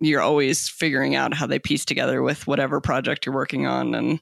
you're 0.00 0.22
always 0.22 0.68
figuring 0.68 1.14
out 1.14 1.34
how 1.34 1.46
they 1.46 1.58
piece 1.58 1.84
together 1.84 2.22
with 2.22 2.46
whatever 2.46 2.80
project 2.80 3.26
you're 3.26 3.34
working 3.34 3.66
on 3.66 3.94
and 3.94 4.20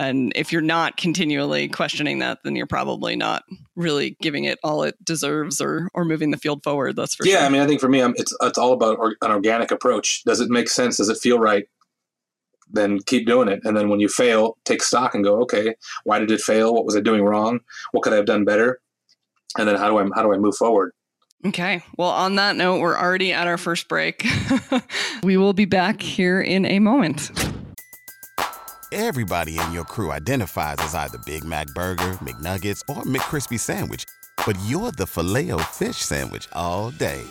and 0.00 0.32
if 0.36 0.52
you're 0.52 0.62
not 0.62 0.96
continually 0.96 1.68
questioning 1.68 2.20
that 2.20 2.38
then 2.44 2.54
you're 2.54 2.66
probably 2.66 3.16
not 3.16 3.44
really 3.76 4.16
giving 4.20 4.44
it 4.44 4.58
all 4.62 4.82
it 4.82 5.02
deserves 5.04 5.60
or 5.60 5.88
or 5.94 6.04
moving 6.04 6.30
the 6.30 6.36
field 6.36 6.62
forward 6.62 6.96
that's 6.96 7.14
for 7.14 7.26
yeah, 7.26 7.38
sure. 7.38 7.46
I 7.46 7.48
mean, 7.48 7.60
I 7.60 7.66
think 7.66 7.80
for 7.80 7.88
me, 7.88 8.00
I'm, 8.00 8.14
it's 8.16 8.34
it's 8.42 8.58
all 8.58 8.72
about 8.72 8.98
or, 8.98 9.16
an 9.22 9.30
organic 9.30 9.70
approach. 9.70 10.22
Does 10.24 10.40
it 10.40 10.50
make 10.50 10.68
sense? 10.68 10.98
Does 10.98 11.08
it 11.08 11.18
feel 11.18 11.38
right? 11.38 11.66
Then 12.70 13.00
keep 13.06 13.26
doing 13.26 13.48
it. 13.48 13.60
And 13.64 13.76
then 13.76 13.88
when 13.88 13.98
you 13.98 14.08
fail, 14.08 14.58
take 14.64 14.82
stock 14.82 15.14
and 15.14 15.24
go, 15.24 15.40
okay, 15.42 15.74
why 16.04 16.18
did 16.18 16.30
it 16.30 16.40
fail? 16.40 16.74
What 16.74 16.84
was 16.84 16.96
I 16.96 17.00
doing 17.00 17.22
wrong? 17.22 17.60
What 17.92 18.02
could 18.02 18.12
I 18.12 18.16
have 18.16 18.26
done 18.26 18.44
better? 18.44 18.80
And 19.58 19.66
then 19.66 19.76
how 19.76 19.88
do 19.88 19.98
I 19.98 20.06
how 20.14 20.22
do 20.22 20.32
I 20.32 20.38
move 20.38 20.56
forward? 20.56 20.92
Okay. 21.46 21.82
Well, 21.96 22.10
on 22.10 22.34
that 22.36 22.56
note, 22.56 22.80
we're 22.80 22.96
already 22.96 23.32
at 23.32 23.46
our 23.46 23.58
first 23.58 23.88
break. 23.88 24.26
we 25.22 25.36
will 25.36 25.52
be 25.52 25.66
back 25.66 26.02
here 26.02 26.40
in 26.40 26.66
a 26.66 26.78
moment. 26.80 27.30
Everybody 28.90 29.58
in 29.58 29.72
your 29.72 29.84
crew 29.84 30.10
identifies 30.10 30.76
as 30.78 30.94
either 30.94 31.18
Big 31.18 31.44
Mac 31.44 31.66
Burger, 31.68 32.18
McNuggets, 32.22 32.80
or 32.88 33.02
McCrispy 33.02 33.60
Sandwich, 33.60 34.04
but 34.46 34.58
you're 34.66 34.90
the 34.92 35.06
filet 35.06 35.50
fish 35.64 35.98
Sandwich 35.98 36.48
all 36.54 36.90
day. 36.90 37.22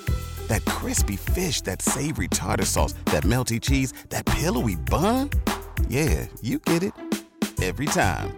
That 0.48 0.64
crispy 0.66 1.18
fish, 1.18 1.62
that 1.62 1.82
savory 1.82 2.28
tartar 2.28 2.66
sauce, 2.66 2.94
that 3.06 3.24
melty 3.24 3.60
cheese, 3.60 3.92
that 4.10 4.26
pillowy 4.26 4.76
bun. 4.76 5.32
Yeah, 5.90 6.28
you 6.42 6.60
get 6.60 6.84
it 6.84 6.94
every 7.62 7.88
time. 7.88 8.38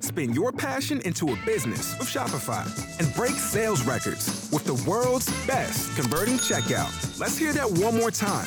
Spin 0.00 0.34
your 0.34 0.52
passion 0.52 1.00
into 1.00 1.32
a 1.32 1.36
business 1.46 1.98
with 1.98 2.08
Shopify 2.08 2.66
and 3.00 3.14
break 3.14 3.32
sales 3.32 3.82
records 3.84 4.50
with 4.52 4.64
the 4.64 4.74
world's 4.88 5.26
best 5.46 5.96
converting 5.96 6.34
checkout. 6.34 7.18
Let's 7.18 7.38
hear 7.38 7.54
that 7.54 7.70
one 7.70 7.96
more 7.96 8.10
time. 8.10 8.46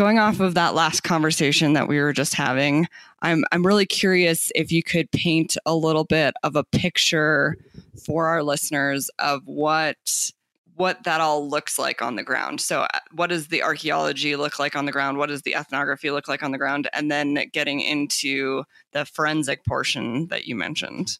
going 0.00 0.18
off 0.18 0.40
of 0.40 0.54
that 0.54 0.74
last 0.74 1.02
conversation 1.02 1.74
that 1.74 1.86
we 1.86 2.00
were 2.00 2.14
just 2.14 2.32
having, 2.32 2.88
I'm 3.20 3.44
I'm 3.52 3.66
really 3.66 3.84
curious 3.84 4.50
if 4.54 4.72
you 4.72 4.82
could 4.82 5.10
paint 5.10 5.58
a 5.66 5.74
little 5.74 6.04
bit 6.04 6.32
of 6.42 6.56
a 6.56 6.64
picture 6.64 7.58
for 8.06 8.26
our 8.26 8.42
listeners 8.42 9.10
of 9.18 9.42
what 9.44 10.32
what 10.74 11.04
that 11.04 11.20
all 11.20 11.46
looks 11.46 11.78
like 11.78 12.00
on 12.00 12.16
the 12.16 12.22
ground. 12.22 12.62
So, 12.62 12.80
uh, 12.80 13.00
what 13.12 13.26
does 13.26 13.48
the 13.48 13.62
archaeology 13.62 14.36
look 14.36 14.58
like 14.58 14.74
on 14.74 14.86
the 14.86 14.92
ground? 14.92 15.18
What 15.18 15.28
does 15.28 15.42
the 15.42 15.54
ethnography 15.54 16.10
look 16.10 16.28
like 16.28 16.42
on 16.42 16.52
the 16.52 16.56
ground? 16.56 16.88
And 16.94 17.10
then 17.10 17.50
getting 17.52 17.82
into 17.82 18.64
the 18.92 19.04
forensic 19.04 19.66
portion 19.66 20.28
that 20.28 20.46
you 20.46 20.56
mentioned. 20.56 21.18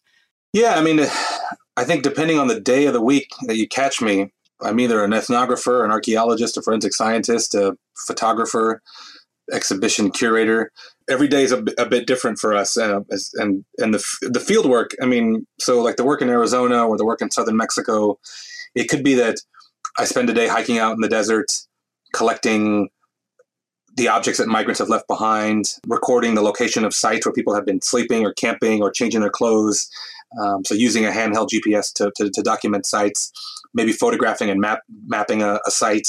Yeah, 0.55 0.77
I 0.77 0.81
mean, 0.81 1.01
I 1.77 1.85
think 1.85 2.03
depending 2.03 2.39
on 2.39 2.49
the 2.49 2.59
day 2.59 2.87
of 2.87 2.95
the 2.95 3.03
week 3.03 3.31
that 3.43 3.59
you 3.59 3.69
catch 3.69 4.01
me, 4.01 4.33
I'm 4.63 4.81
either 4.81 5.05
an 5.05 5.13
ethnographer, 5.13 5.85
an 5.85 5.91
archaeologist, 5.91 6.57
a 6.57 6.63
forensic 6.63 6.95
scientist, 6.95 7.55
a 7.55 7.77
photographer, 8.07 8.83
exhibition 9.53 10.11
curator. 10.11 10.71
Every 11.09 11.29
day 11.29 11.43
is 11.43 11.53
a, 11.53 11.65
a 11.79 11.87
bit 11.87 12.07
different 12.07 12.39
for 12.39 12.55
us, 12.55 12.77
uh, 12.77 13.01
and 13.35 13.65
and 13.79 13.95
the 13.95 14.05
the 14.23 14.41
field 14.41 14.67
work. 14.67 14.91
I 15.03 15.07
mean, 15.07 15.47
so 15.59 15.83
like 15.83 15.97
the 15.97 16.05
work 16.05 16.23
in 16.23 16.29
Arizona 16.29 16.87
or 16.87 16.97
the 16.97 17.05
work 17.05 17.21
in 17.21 17.31
southern 17.31 17.57
Mexico, 17.57 18.19
it 18.75 18.89
could 18.89 19.03
be 19.03 19.15
that 19.15 19.39
I 19.99 20.05
spend 20.05 20.31
a 20.31 20.35
day 20.35 20.47
hiking 20.47 20.79
out 20.79 20.95
in 20.95 21.01
the 21.01 21.09
desert, 21.09 21.51
collecting 22.13 22.91
the 23.97 24.09
objects 24.09 24.39
that 24.39 24.49
migrants 24.49 24.79
have 24.79 24.89
left 24.89 25.09
behind, 25.09 25.75
recording 25.87 26.35
the 26.35 26.43
location 26.43 26.85
of 26.85 26.95
sites 26.95 27.27
where 27.27 27.33
people 27.33 27.55
have 27.55 27.67
been 27.67 27.81
sleeping 27.81 28.25
or 28.25 28.33
camping 28.33 28.83
or 28.83 28.91
changing 28.91 29.21
their 29.21 29.31
clothes. 29.31 29.91
Um, 30.39 30.65
so 30.65 30.75
using 30.75 31.05
a 31.05 31.11
handheld 31.11 31.49
GPS 31.49 31.93
to, 31.95 32.13
to, 32.17 32.31
to, 32.31 32.43
document 32.43 32.87
sites, 32.87 33.33
maybe 33.75 33.93
photographing 33.93 34.49
and 34.49 34.61
map, 34.61 34.81
mapping 35.07 35.43
a, 35.43 35.59
a, 35.67 35.71
site, 35.71 36.09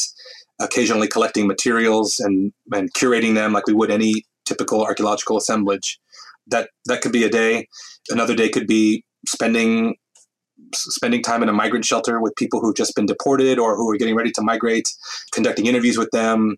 occasionally 0.59 1.07
collecting 1.07 1.47
materials 1.47 2.19
and, 2.19 2.53
and 2.71 2.93
curating 2.93 3.33
them 3.33 3.51
like 3.51 3.65
we 3.65 3.73
would 3.73 3.89
any 3.89 4.25
typical 4.45 4.83
archaeological 4.83 5.37
assemblage. 5.37 5.99
That 6.47 6.69
that 6.85 7.01
could 7.01 7.11
be 7.11 7.23
a 7.23 7.29
day. 7.29 7.67
Another 8.09 8.35
day 8.35 8.49
could 8.49 8.67
be 8.67 9.03
spending 9.27 9.95
spending 10.73 11.21
time 11.23 11.43
in 11.43 11.49
a 11.49 11.53
migrant 11.53 11.85
shelter 11.85 12.19
with 12.19 12.35
people 12.35 12.59
who've 12.59 12.75
just 12.75 12.95
been 12.95 13.05
deported 13.05 13.59
or 13.59 13.75
who 13.75 13.89
are 13.89 13.97
getting 13.97 14.15
ready 14.15 14.31
to 14.31 14.41
migrate, 14.41 14.89
conducting 15.31 15.65
interviews 15.65 15.97
with 15.97 16.09
them, 16.11 16.55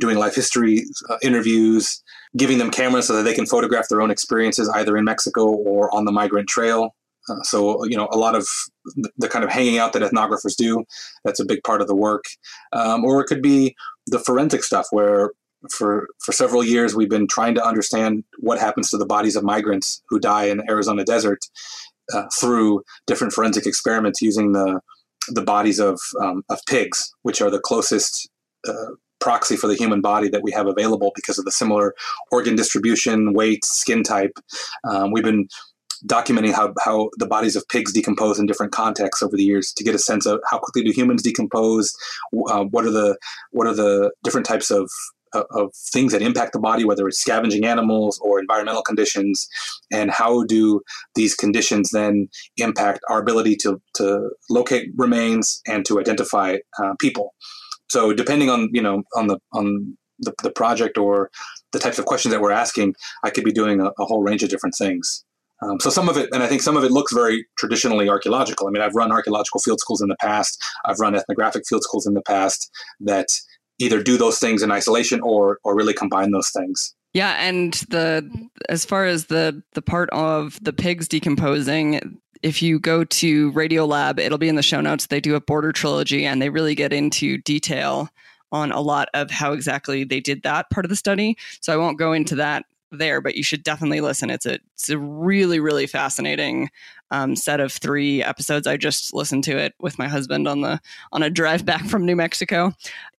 doing 0.00 0.18
life 0.18 0.34
history 0.34 0.84
uh, 1.08 1.16
interviews, 1.22 2.02
giving 2.36 2.58
them 2.58 2.70
cameras 2.70 3.06
so 3.06 3.16
that 3.16 3.22
they 3.22 3.34
can 3.34 3.46
photograph 3.46 3.88
their 3.88 4.00
own 4.00 4.10
experiences 4.10 4.68
either 4.70 4.96
in 4.96 5.04
Mexico 5.04 5.46
or 5.46 5.94
on 5.94 6.04
the 6.04 6.12
migrant 6.12 6.48
trail. 6.48 6.94
Uh, 7.28 7.42
so, 7.42 7.84
you 7.84 7.96
know, 7.96 8.08
a 8.10 8.18
lot 8.18 8.34
of 8.34 8.46
the, 9.16 9.28
kind 9.28 9.44
of 9.44 9.50
hanging 9.50 9.78
out 9.78 9.92
that 9.92 10.02
ethnographers 10.02 10.56
do, 10.56 10.84
that's 11.24 11.40
a 11.40 11.44
big 11.44 11.62
part 11.64 11.80
of 11.80 11.88
the 11.88 11.94
work. 11.94 12.24
Um, 12.72 13.04
or 13.04 13.20
it 13.20 13.26
could 13.26 13.42
be 13.42 13.74
the 14.06 14.18
forensic 14.18 14.62
stuff 14.62 14.86
where 14.90 15.30
for, 15.70 16.06
for 16.22 16.32
several 16.32 16.62
years 16.62 16.94
we've 16.94 17.08
been 17.08 17.26
trying 17.26 17.54
to 17.54 17.66
understand 17.66 18.24
what 18.38 18.58
happens 18.58 18.90
to 18.90 18.98
the 18.98 19.06
bodies 19.06 19.36
of 19.36 19.44
migrants 19.44 20.02
who 20.08 20.20
die 20.20 20.44
in 20.44 20.58
the 20.58 20.70
Arizona 20.70 21.04
desert 21.04 21.40
uh, 22.12 22.24
through 22.38 22.82
different 23.06 23.32
forensic 23.32 23.66
experiments 23.66 24.20
using 24.20 24.52
the, 24.52 24.80
the 25.28 25.42
bodies 25.42 25.78
of, 25.78 25.98
um, 26.20 26.42
of 26.50 26.60
pigs, 26.68 27.14
which 27.22 27.40
are 27.40 27.50
the 27.50 27.60
closest 27.60 28.28
uh, 28.68 28.92
proxy 29.20 29.56
for 29.56 29.68
the 29.68 29.74
human 29.74 30.02
body 30.02 30.28
that 30.28 30.42
we 30.42 30.52
have 30.52 30.66
available 30.66 31.12
because 31.14 31.38
of 31.38 31.46
the 31.46 31.50
similar 31.50 31.94
organ 32.30 32.56
distribution, 32.56 33.32
weight, 33.32 33.64
skin 33.64 34.02
type. 34.02 34.38
Um, 34.84 35.12
we've 35.12 35.24
been 35.24 35.48
documenting 36.06 36.52
how, 36.52 36.74
how 36.84 37.10
the 37.18 37.26
bodies 37.26 37.56
of 37.56 37.66
pigs 37.68 37.92
decompose 37.92 38.38
in 38.38 38.46
different 38.46 38.72
contexts 38.72 39.22
over 39.22 39.36
the 39.36 39.44
years 39.44 39.72
to 39.72 39.84
get 39.84 39.94
a 39.94 39.98
sense 39.98 40.26
of 40.26 40.40
how 40.50 40.58
quickly 40.58 40.82
do 40.82 40.90
humans 40.90 41.22
decompose, 41.22 41.94
uh, 42.48 42.64
what 42.64 42.84
are 42.84 42.90
the 42.90 43.16
what 43.50 43.66
are 43.66 43.74
the 43.74 44.12
different 44.22 44.46
types 44.46 44.70
of 44.70 44.90
of 45.50 45.74
things 45.74 46.12
that 46.12 46.22
impact 46.22 46.52
the 46.52 46.58
body, 46.58 46.84
whether 46.84 47.08
it's 47.08 47.18
scavenging 47.18 47.64
animals 47.64 48.20
or 48.22 48.38
environmental 48.38 48.82
conditions, 48.82 49.48
and 49.92 50.10
how 50.10 50.44
do 50.44 50.80
these 51.14 51.34
conditions 51.34 51.90
then 51.90 52.28
impact 52.56 53.00
our 53.08 53.20
ability 53.20 53.56
to, 53.56 53.80
to 53.94 54.30
locate 54.50 54.90
remains 54.96 55.60
and 55.66 55.84
to 55.86 55.98
identify 56.00 56.56
uh, 56.82 56.94
people. 57.00 57.34
So 57.88 58.12
depending 58.12 58.50
on 58.50 58.70
you 58.72 58.82
know 58.82 59.02
on 59.14 59.26
the 59.26 59.38
on 59.52 59.96
the, 60.20 60.32
the 60.42 60.50
project 60.50 60.96
or 60.96 61.30
the 61.72 61.78
types 61.78 61.98
of 61.98 62.06
questions 62.06 62.32
that 62.32 62.40
we're 62.40 62.52
asking, 62.52 62.94
I 63.24 63.30
could 63.30 63.44
be 63.44 63.52
doing 63.52 63.80
a, 63.80 63.86
a 63.98 64.04
whole 64.04 64.22
range 64.22 64.42
of 64.42 64.48
different 64.48 64.76
things. 64.76 65.24
Um, 65.64 65.80
so 65.80 65.90
some 65.90 66.08
of 66.08 66.16
it, 66.16 66.28
and 66.32 66.42
I 66.42 66.46
think 66.46 66.62
some 66.62 66.76
of 66.76 66.84
it 66.84 66.90
looks 66.90 67.12
very 67.12 67.46
traditionally 67.56 68.08
archaeological. 68.08 68.66
I 68.66 68.70
mean, 68.70 68.82
I've 68.82 68.94
run 68.94 69.10
archaeological 69.12 69.60
field 69.60 69.80
schools 69.80 70.02
in 70.02 70.08
the 70.08 70.16
past. 70.16 70.62
I've 70.84 71.00
run 71.00 71.14
ethnographic 71.14 71.66
field 71.66 71.82
schools 71.82 72.06
in 72.06 72.14
the 72.14 72.22
past 72.22 72.70
that 73.00 73.40
either 73.78 74.02
do 74.02 74.16
those 74.16 74.38
things 74.38 74.62
in 74.62 74.70
isolation 74.70 75.20
or 75.20 75.58
or 75.64 75.74
really 75.74 75.94
combine 75.94 76.30
those 76.32 76.50
things. 76.50 76.94
Yeah, 77.12 77.36
and 77.38 77.74
the 77.88 78.28
as 78.68 78.84
far 78.84 79.06
as 79.06 79.26
the 79.26 79.62
the 79.74 79.82
part 79.82 80.10
of 80.10 80.58
the 80.62 80.72
pigs 80.72 81.08
decomposing, 81.08 82.20
if 82.42 82.60
you 82.60 82.78
go 82.78 83.04
to 83.04 83.52
Radiolab, 83.52 84.18
it'll 84.18 84.38
be 84.38 84.48
in 84.48 84.56
the 84.56 84.62
show 84.62 84.80
notes. 84.80 85.06
They 85.06 85.20
do 85.20 85.34
a 85.34 85.40
border 85.40 85.72
trilogy 85.72 86.26
and 86.26 86.42
they 86.42 86.50
really 86.50 86.74
get 86.74 86.92
into 86.92 87.38
detail 87.38 88.10
on 88.52 88.70
a 88.70 88.80
lot 88.80 89.08
of 89.14 89.30
how 89.30 89.52
exactly 89.52 90.04
they 90.04 90.20
did 90.20 90.42
that 90.42 90.70
part 90.70 90.84
of 90.84 90.90
the 90.90 90.96
study. 90.96 91.36
So 91.60 91.72
I 91.72 91.76
won't 91.76 91.98
go 91.98 92.12
into 92.12 92.36
that 92.36 92.66
there, 92.94 93.20
but 93.20 93.36
you 93.36 93.42
should 93.42 93.62
definitely 93.62 94.00
listen. 94.00 94.30
It's 94.30 94.46
a 94.46 94.58
it's 94.74 94.90
a 94.90 94.98
really 94.98 95.60
really 95.60 95.86
fascinating 95.86 96.70
um, 97.10 97.36
set 97.36 97.60
of 97.60 97.72
three 97.72 98.22
episodes. 98.22 98.66
I 98.66 98.76
just 98.76 99.14
listened 99.14 99.44
to 99.44 99.56
it 99.56 99.74
with 99.80 99.98
my 99.98 100.08
husband 100.08 100.48
on 100.48 100.60
the 100.60 100.80
on 101.12 101.22
a 101.22 101.30
drive 101.30 101.64
back 101.64 101.84
from 101.86 102.06
New 102.06 102.16
Mexico, 102.16 102.72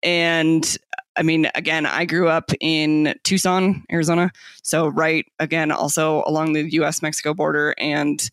and 0.03 0.77
I 1.15 1.23
mean, 1.23 1.49
again, 1.55 1.85
I 1.85 2.05
grew 2.05 2.27
up 2.27 2.51
in 2.59 3.15
Tucson, 3.23 3.83
Arizona, 3.91 4.31
so 4.63 4.87
right 4.87 5.25
again 5.39 5.71
also 5.71 6.23
along 6.25 6.53
the 6.53 6.71
U.S. 6.73 7.01
Mexico 7.01 7.33
border, 7.33 7.73
and 7.77 8.29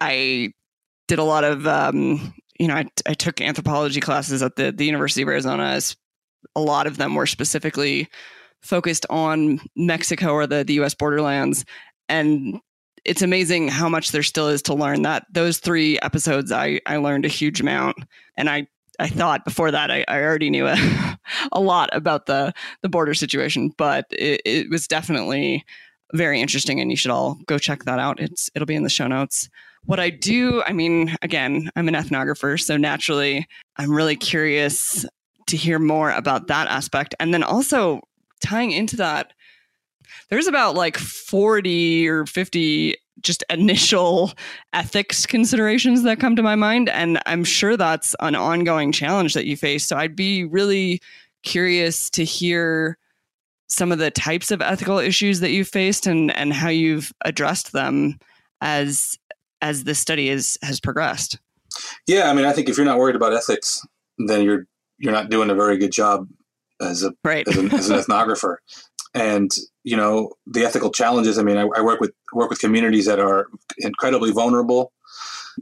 I 0.00 0.52
did 1.08 1.18
a 1.18 1.24
lot 1.24 1.44
of, 1.44 1.66
um, 1.66 2.34
you 2.58 2.68
know, 2.68 2.74
I, 2.74 2.86
I, 3.06 3.14
took 3.14 3.40
anthropology 3.40 4.00
classes 4.00 4.42
at 4.42 4.56
the, 4.56 4.72
the 4.72 4.86
University 4.86 5.22
of 5.22 5.28
Arizona. 5.28 5.64
As 5.64 5.96
a 6.56 6.60
lot 6.60 6.86
of 6.86 6.96
them 6.96 7.14
were 7.14 7.26
specifically 7.26 8.08
focused 8.64 9.06
on 9.10 9.60
Mexico 9.76 10.32
or 10.32 10.46
the, 10.46 10.64
the 10.64 10.74
U.S. 10.74 10.94
borderlands. 10.94 11.64
And 12.08 12.60
it's 13.04 13.22
amazing 13.22 13.68
how 13.68 13.88
much 13.88 14.12
there 14.12 14.22
still 14.22 14.48
is 14.48 14.62
to 14.62 14.74
learn. 14.74 15.02
That 15.02 15.26
those 15.32 15.58
three 15.58 15.98
episodes, 16.00 16.50
I, 16.50 16.80
I 16.86 16.96
learned 16.96 17.24
a 17.24 17.28
huge 17.28 17.60
amount. 17.60 17.96
And 18.36 18.48
I, 18.48 18.66
I 18.98 19.08
thought 19.08 19.44
before 19.44 19.70
that 19.70 19.90
I, 19.90 20.04
I 20.08 20.22
already 20.22 20.50
knew 20.50 20.66
a, 20.66 20.76
a 21.52 21.60
lot 21.60 21.90
about 21.92 22.26
the, 22.26 22.52
the 22.82 22.88
border 22.88 23.14
situation, 23.14 23.72
but 23.76 24.06
it, 24.10 24.40
it 24.44 24.70
was 24.70 24.88
definitely 24.88 25.64
very 26.12 26.40
interesting 26.40 26.80
and 26.80 26.90
you 26.90 26.96
should 26.96 27.10
all 27.10 27.38
go 27.46 27.58
check 27.58 27.84
that 27.84 27.98
out. 27.98 28.20
It's 28.20 28.50
it'll 28.54 28.66
be 28.66 28.76
in 28.76 28.84
the 28.84 28.90
show 28.90 29.06
notes 29.06 29.48
what 29.86 30.00
I 30.00 30.10
do, 30.10 30.62
I 30.66 30.72
mean, 30.72 31.14
again, 31.22 31.70
I'm 31.76 31.88
an 31.88 31.94
ethnographer, 31.94 32.60
so 32.60 32.76
naturally, 32.76 33.46
I'm 33.76 33.92
really 33.92 34.16
curious 34.16 35.04
to 35.46 35.56
hear 35.56 35.78
more 35.78 36.10
about 36.10 36.46
that 36.46 36.68
aspect. 36.68 37.14
And 37.20 37.34
then 37.34 37.42
also 37.42 38.00
tying 38.40 38.72
into 38.72 38.96
that, 38.96 39.32
there's 40.30 40.46
about 40.46 40.74
like 40.74 40.96
40 40.96 42.08
or 42.08 42.26
50 42.26 42.96
just 43.20 43.44
initial 43.48 44.32
ethics 44.72 45.26
considerations 45.26 46.02
that 46.02 46.20
come 46.20 46.36
to 46.36 46.42
my 46.42 46.54
mind. 46.54 46.88
And 46.88 47.20
I'm 47.26 47.44
sure 47.44 47.76
that's 47.76 48.14
an 48.20 48.34
ongoing 48.34 48.92
challenge 48.92 49.34
that 49.34 49.46
you 49.46 49.56
face. 49.56 49.86
So 49.86 49.96
I'd 49.96 50.16
be 50.16 50.44
really 50.44 51.00
curious 51.42 52.10
to 52.10 52.24
hear 52.24 52.98
some 53.68 53.92
of 53.92 53.98
the 53.98 54.10
types 54.10 54.50
of 54.50 54.60
ethical 54.60 54.98
issues 54.98 55.40
that 55.40 55.50
you've 55.50 55.68
faced 55.68 56.06
and, 56.06 56.36
and 56.36 56.52
how 56.52 56.68
you've 56.68 57.12
addressed 57.24 57.72
them 57.72 58.18
as 58.60 59.18
as 59.62 59.84
this 59.84 59.98
study 59.98 60.28
is 60.28 60.58
has 60.62 60.78
progressed. 60.78 61.38
Yeah, 62.06 62.30
I 62.30 62.34
mean, 62.34 62.44
I 62.44 62.52
think 62.52 62.68
if 62.68 62.76
you're 62.76 62.86
not 62.86 62.98
worried 62.98 63.16
about 63.16 63.32
ethics, 63.32 63.84
then 64.18 64.42
you're 64.42 64.66
you're 64.98 65.12
not 65.12 65.30
doing 65.30 65.50
a 65.50 65.54
very 65.54 65.78
good 65.78 65.92
job 65.92 66.28
as 66.84 67.02
a 67.02 67.12
right. 67.24 67.46
as, 67.48 67.56
an, 67.56 67.72
as 67.72 67.90
an 67.90 67.98
ethnographer. 68.00 68.56
And 69.14 69.50
you 69.84 69.96
know 69.96 70.32
the 70.46 70.64
ethical 70.64 70.90
challenges. 70.90 71.38
I 71.38 71.42
mean, 71.42 71.56
I, 71.56 71.62
I 71.76 71.80
work 71.82 72.00
with 72.00 72.12
work 72.32 72.50
with 72.50 72.58
communities 72.58 73.06
that 73.06 73.20
are 73.20 73.46
incredibly 73.78 74.32
vulnerable, 74.32 74.92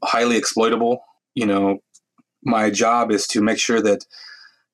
highly 0.02 0.36
exploitable. 0.36 1.04
You 1.34 1.46
know, 1.46 1.78
my 2.42 2.70
job 2.70 3.10
is 3.10 3.26
to 3.28 3.42
make 3.42 3.58
sure 3.58 3.80
that 3.82 4.06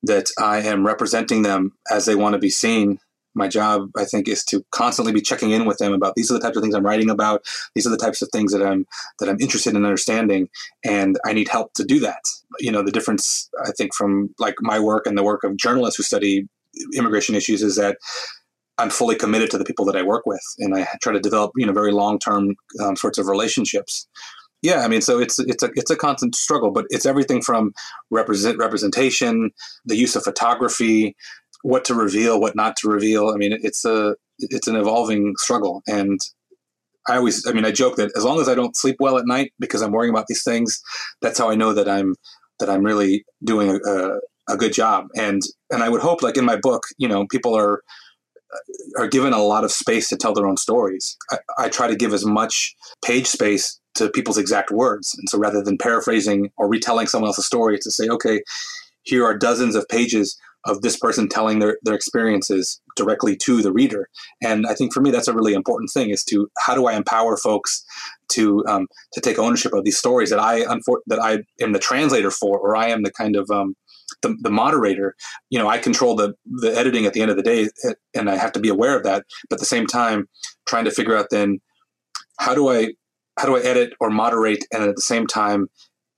that 0.03 0.29
I 0.39 0.59
am 0.61 0.85
representing 0.85 1.41
them 1.41 1.73
as 1.91 2.05
they 2.05 2.15
want 2.15 2.33
to 2.33 2.39
be 2.39 2.49
seen 2.49 2.99
my 3.39 3.47
job 3.47 3.89
i 3.97 4.05
think 4.05 4.27
is 4.27 4.43
to 4.43 4.63
constantly 4.71 5.11
be 5.11 5.21
checking 5.21 5.51
in 5.51 5.65
with 5.65 5.79
them 5.79 5.93
about 5.93 6.13
these 6.15 6.29
are 6.29 6.35
the 6.35 6.39
types 6.39 6.57
of 6.57 6.61
things 6.61 6.75
i'm 6.75 6.85
writing 6.85 7.09
about. 7.09 7.45
These 7.75 7.87
are 7.87 7.89
the 7.89 7.97
types 8.05 8.21
of 8.21 8.29
things 8.31 8.51
that 8.53 8.61
i'm 8.61 8.85
that 9.19 9.29
i'm 9.29 9.39
interested 9.39 9.75
in 9.75 9.85
understanding. 9.85 10.49
And 10.83 11.17
i 11.25 11.33
need 11.33 11.47
help 11.47 11.73
to 11.75 11.83
do 11.83 11.99
that. 12.01 12.23
You 12.59 12.71
know 12.71 12.83
the 12.83 12.91
difference 12.91 13.49
i 13.65 13.71
think 13.77 13.95
from 13.95 14.33
like 14.37 14.55
my 14.61 14.79
work 14.79 15.07
and 15.07 15.17
the 15.17 15.23
work 15.23 15.43
of 15.43 15.57
journalists 15.57 15.97
who 15.97 16.03
study 16.03 16.47
immigration 16.95 17.35
issues 17.35 17.63
is 17.63 17.75
that 17.77 17.97
i'm 18.77 18.89
fully 18.89 19.15
committed 19.15 19.49
to 19.51 19.57
the 19.57 19.65
people 19.65 19.85
that 19.85 19.95
i 19.95 20.03
work 20.03 20.25
with. 20.25 20.45
And 20.59 20.75
i 20.77 20.87
try 21.01 21.13
to 21.13 21.19
develop 21.19 21.51
you 21.55 21.65
know 21.65 21.73
very 21.73 21.91
long-term 21.91 22.55
um, 22.83 22.95
sorts 22.95 23.17
of 23.17 23.27
relationships. 23.27 24.07
Yeah, 24.61 24.79
I 24.81 24.89
mean, 24.89 24.99
so 24.99 25.19
it's 25.19 25.39
it's 25.39 25.63
a 25.63 25.69
it's 25.75 25.89
a 25.89 25.95
constant 25.95 26.35
struggle, 26.35 26.71
but 26.71 26.85
it's 26.89 27.05
everything 27.05 27.41
from 27.41 27.73
represent 28.11 28.57
representation, 28.57 29.51
the 29.85 29.95
use 29.95 30.17
of 30.17 30.23
photography, 30.23 31.15
what 31.63 31.85
to 31.85 31.93
reveal, 31.93 32.39
what 32.39 32.55
not 32.55 32.75
to 32.77 32.89
reveal. 32.89 33.29
I 33.29 33.35
mean, 33.35 33.57
it's 33.61 33.85
a 33.85 34.15
it's 34.39 34.67
an 34.67 34.75
evolving 34.75 35.35
struggle, 35.37 35.81
and 35.87 36.19
I 37.09 37.17
always, 37.17 37.45
I 37.47 37.53
mean, 37.53 37.65
I 37.65 37.71
joke 37.71 37.95
that 37.95 38.11
as 38.15 38.23
long 38.23 38.39
as 38.39 38.47
I 38.47 38.55
don't 38.55 38.75
sleep 38.75 38.97
well 38.99 39.17
at 39.17 39.25
night 39.25 39.51
because 39.59 39.81
I'm 39.81 39.91
worrying 39.91 40.13
about 40.13 40.27
these 40.27 40.43
things, 40.43 40.81
that's 41.21 41.39
how 41.39 41.49
I 41.49 41.55
know 41.55 41.73
that 41.73 41.89
I'm 41.89 42.15
that 42.59 42.69
I'm 42.69 42.83
really 42.83 43.25
doing 43.43 43.69
a, 43.69 43.75
a, 43.89 44.19
a 44.49 44.57
good 44.57 44.73
job. 44.73 45.07
And 45.15 45.41
and 45.71 45.83
I 45.83 45.89
would 45.89 46.01
hope, 46.01 46.21
like 46.21 46.37
in 46.37 46.45
my 46.45 46.55
book, 46.55 46.83
you 46.97 47.07
know, 47.07 47.25
people 47.27 47.55
are 47.57 47.81
are 48.97 49.07
given 49.07 49.33
a 49.33 49.41
lot 49.41 49.63
of 49.63 49.71
space 49.71 50.09
to 50.09 50.17
tell 50.17 50.33
their 50.33 50.47
own 50.47 50.57
stories. 50.57 51.17
I, 51.31 51.37
I 51.57 51.69
try 51.69 51.87
to 51.87 51.95
give 51.95 52.13
as 52.13 52.25
much 52.25 52.75
page 53.03 53.27
space 53.27 53.79
to 53.95 54.09
people's 54.09 54.37
exact 54.37 54.71
words, 54.71 55.15
and 55.17 55.27
so 55.29 55.37
rather 55.39 55.63
than 55.63 55.77
paraphrasing 55.77 56.51
or 56.57 56.67
retelling 56.67 57.07
someone 57.07 57.29
else's 57.29 57.45
story, 57.45 57.77
to 57.79 57.91
say, 57.91 58.07
okay, 58.07 58.41
here 59.03 59.25
are 59.25 59.37
dozens 59.37 59.75
of 59.75 59.87
pages 59.87 60.37
of 60.65 60.81
this 60.81 60.97
person 60.97 61.29
telling 61.29 61.59
their, 61.59 61.77
their 61.83 61.95
experiences 61.95 62.81
directly 62.95 63.35
to 63.37 63.61
the 63.61 63.71
reader. 63.71 64.09
And 64.43 64.65
I 64.67 64.73
think 64.73 64.93
for 64.93 65.01
me, 65.01 65.11
that's 65.11 65.27
a 65.27 65.33
really 65.33 65.53
important 65.53 65.89
thing 65.91 66.09
is 66.09 66.23
to 66.25 66.49
how 66.59 66.75
do 66.75 66.85
I 66.87 66.95
empower 66.95 67.37
folks 67.37 67.85
to 68.29 68.63
um, 68.67 68.87
to 69.13 69.21
take 69.21 69.39
ownership 69.39 69.73
of 69.73 69.83
these 69.83 69.97
stories 69.97 70.29
that 70.29 70.39
I 70.39 70.65
that 71.07 71.19
I 71.19 71.39
am 71.61 71.71
the 71.71 71.79
translator 71.79 72.31
for, 72.31 72.59
or 72.59 72.75
I 72.75 72.87
am 72.87 73.03
the 73.03 73.11
kind 73.11 73.35
of 73.35 73.49
um, 73.49 73.75
the, 74.21 74.35
the 74.41 74.51
moderator. 74.51 75.15
You 75.49 75.59
know, 75.59 75.67
I 75.67 75.77
control 75.77 76.15
the 76.15 76.35
the 76.45 76.75
editing 76.77 77.05
at 77.05 77.13
the 77.13 77.21
end 77.21 77.31
of 77.31 77.37
the 77.37 77.43
day, 77.43 77.69
eh, 77.85 77.93
and 78.13 78.29
I 78.29 78.35
have 78.35 78.51
to 78.53 78.59
be 78.59 78.69
aware 78.69 78.95
of 78.95 79.03
that. 79.03 79.25
But 79.49 79.55
at 79.55 79.59
the 79.59 79.65
same 79.65 79.87
time, 79.87 80.27
trying 80.67 80.85
to 80.85 80.91
figure 80.91 81.15
out 81.15 81.27
then 81.31 81.59
how 82.39 82.53
do 82.53 82.69
I 82.69 82.93
how 83.39 83.45
do 83.45 83.55
I 83.55 83.61
edit 83.61 83.93
or 83.99 84.09
moderate, 84.09 84.65
and 84.71 84.83
at 84.83 84.95
the 84.95 85.01
same 85.01 85.25
time 85.25 85.67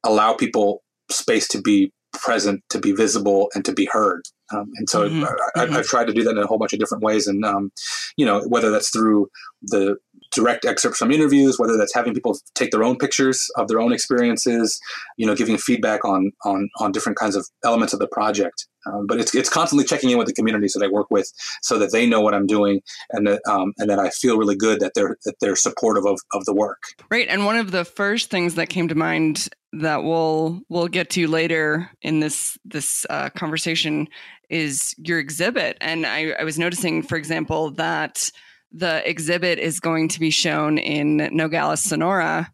allow 0.03 0.33
people 0.33 0.83
space 1.09 1.47
to 1.49 1.61
be 1.61 1.91
present, 2.13 2.63
to 2.69 2.79
be 2.79 2.91
visible, 2.91 3.49
and 3.55 3.63
to 3.65 3.73
be 3.73 3.85
heard. 3.85 4.21
Um, 4.53 4.69
and 4.77 4.89
so 4.89 5.07
mm-hmm. 5.07 5.23
I, 5.55 5.61
have 5.61 5.69
mm-hmm. 5.69 5.81
tried 5.81 6.07
to 6.07 6.13
do 6.13 6.23
that 6.23 6.31
in 6.31 6.37
a 6.37 6.47
whole 6.47 6.57
bunch 6.57 6.73
of 6.73 6.79
different 6.79 7.03
ways. 7.03 7.27
And, 7.27 7.43
um, 7.45 7.71
you 8.17 8.25
know, 8.25 8.41
whether 8.47 8.69
that's 8.69 8.89
through 8.89 9.29
the 9.61 9.97
direct 10.31 10.65
excerpts 10.65 10.97
from 10.97 11.11
interviews, 11.11 11.59
whether 11.59 11.77
that's 11.77 11.93
having 11.93 12.13
people 12.13 12.37
take 12.55 12.71
their 12.71 12.83
own 12.83 12.97
pictures 12.97 13.49
of 13.55 13.67
their 13.67 13.79
own 13.79 13.93
experiences, 13.93 14.79
you 15.17 15.25
know, 15.25 15.35
giving 15.35 15.57
feedback 15.57 16.03
on 16.05 16.31
on 16.45 16.69
on 16.79 16.91
different 16.91 17.17
kinds 17.17 17.35
of 17.35 17.45
elements 17.63 17.93
of 17.93 17.99
the 17.99 18.07
project. 18.07 18.67
Um, 18.85 19.05
but 19.05 19.19
it's 19.19 19.35
it's 19.35 19.49
constantly 19.49 19.85
checking 19.85 20.09
in 20.09 20.17
with 20.17 20.27
the 20.27 20.33
communities 20.33 20.73
that 20.73 20.83
I 20.83 20.87
work 20.87 21.11
with, 21.11 21.31
so 21.61 21.77
that 21.77 21.91
they 21.91 22.07
know 22.07 22.21
what 22.21 22.33
I'm 22.33 22.47
doing, 22.47 22.81
and 23.11 23.27
that 23.27 23.41
um, 23.47 23.73
and 23.77 23.89
that 23.89 23.99
I 23.99 24.09
feel 24.09 24.37
really 24.37 24.55
good 24.55 24.79
that 24.79 24.93
they're 24.95 25.17
that 25.25 25.35
they're 25.39 25.55
supportive 25.55 26.05
of 26.05 26.19
of 26.33 26.45
the 26.45 26.53
work. 26.53 26.81
Right, 27.11 27.27
and 27.27 27.45
one 27.45 27.57
of 27.57 27.71
the 27.71 27.85
first 27.85 28.31
things 28.31 28.55
that 28.55 28.69
came 28.69 28.87
to 28.87 28.95
mind 28.95 29.49
that 29.73 30.03
we'll 30.03 30.61
we'll 30.69 30.87
get 30.87 31.09
to 31.11 31.27
later 31.27 31.91
in 32.01 32.21
this 32.21 32.57
this 32.65 33.05
uh, 33.09 33.29
conversation 33.29 34.07
is 34.49 34.95
your 34.97 35.19
exhibit, 35.19 35.77
and 35.79 36.05
I, 36.05 36.31
I 36.39 36.43
was 36.43 36.57
noticing, 36.57 37.03
for 37.03 37.17
example, 37.17 37.71
that 37.71 38.31
the 38.71 39.07
exhibit 39.09 39.59
is 39.59 39.79
going 39.79 40.07
to 40.09 40.19
be 40.19 40.29
shown 40.29 40.77
in 40.77 41.29
Nogales, 41.31 41.81
Sonora, 41.81 42.51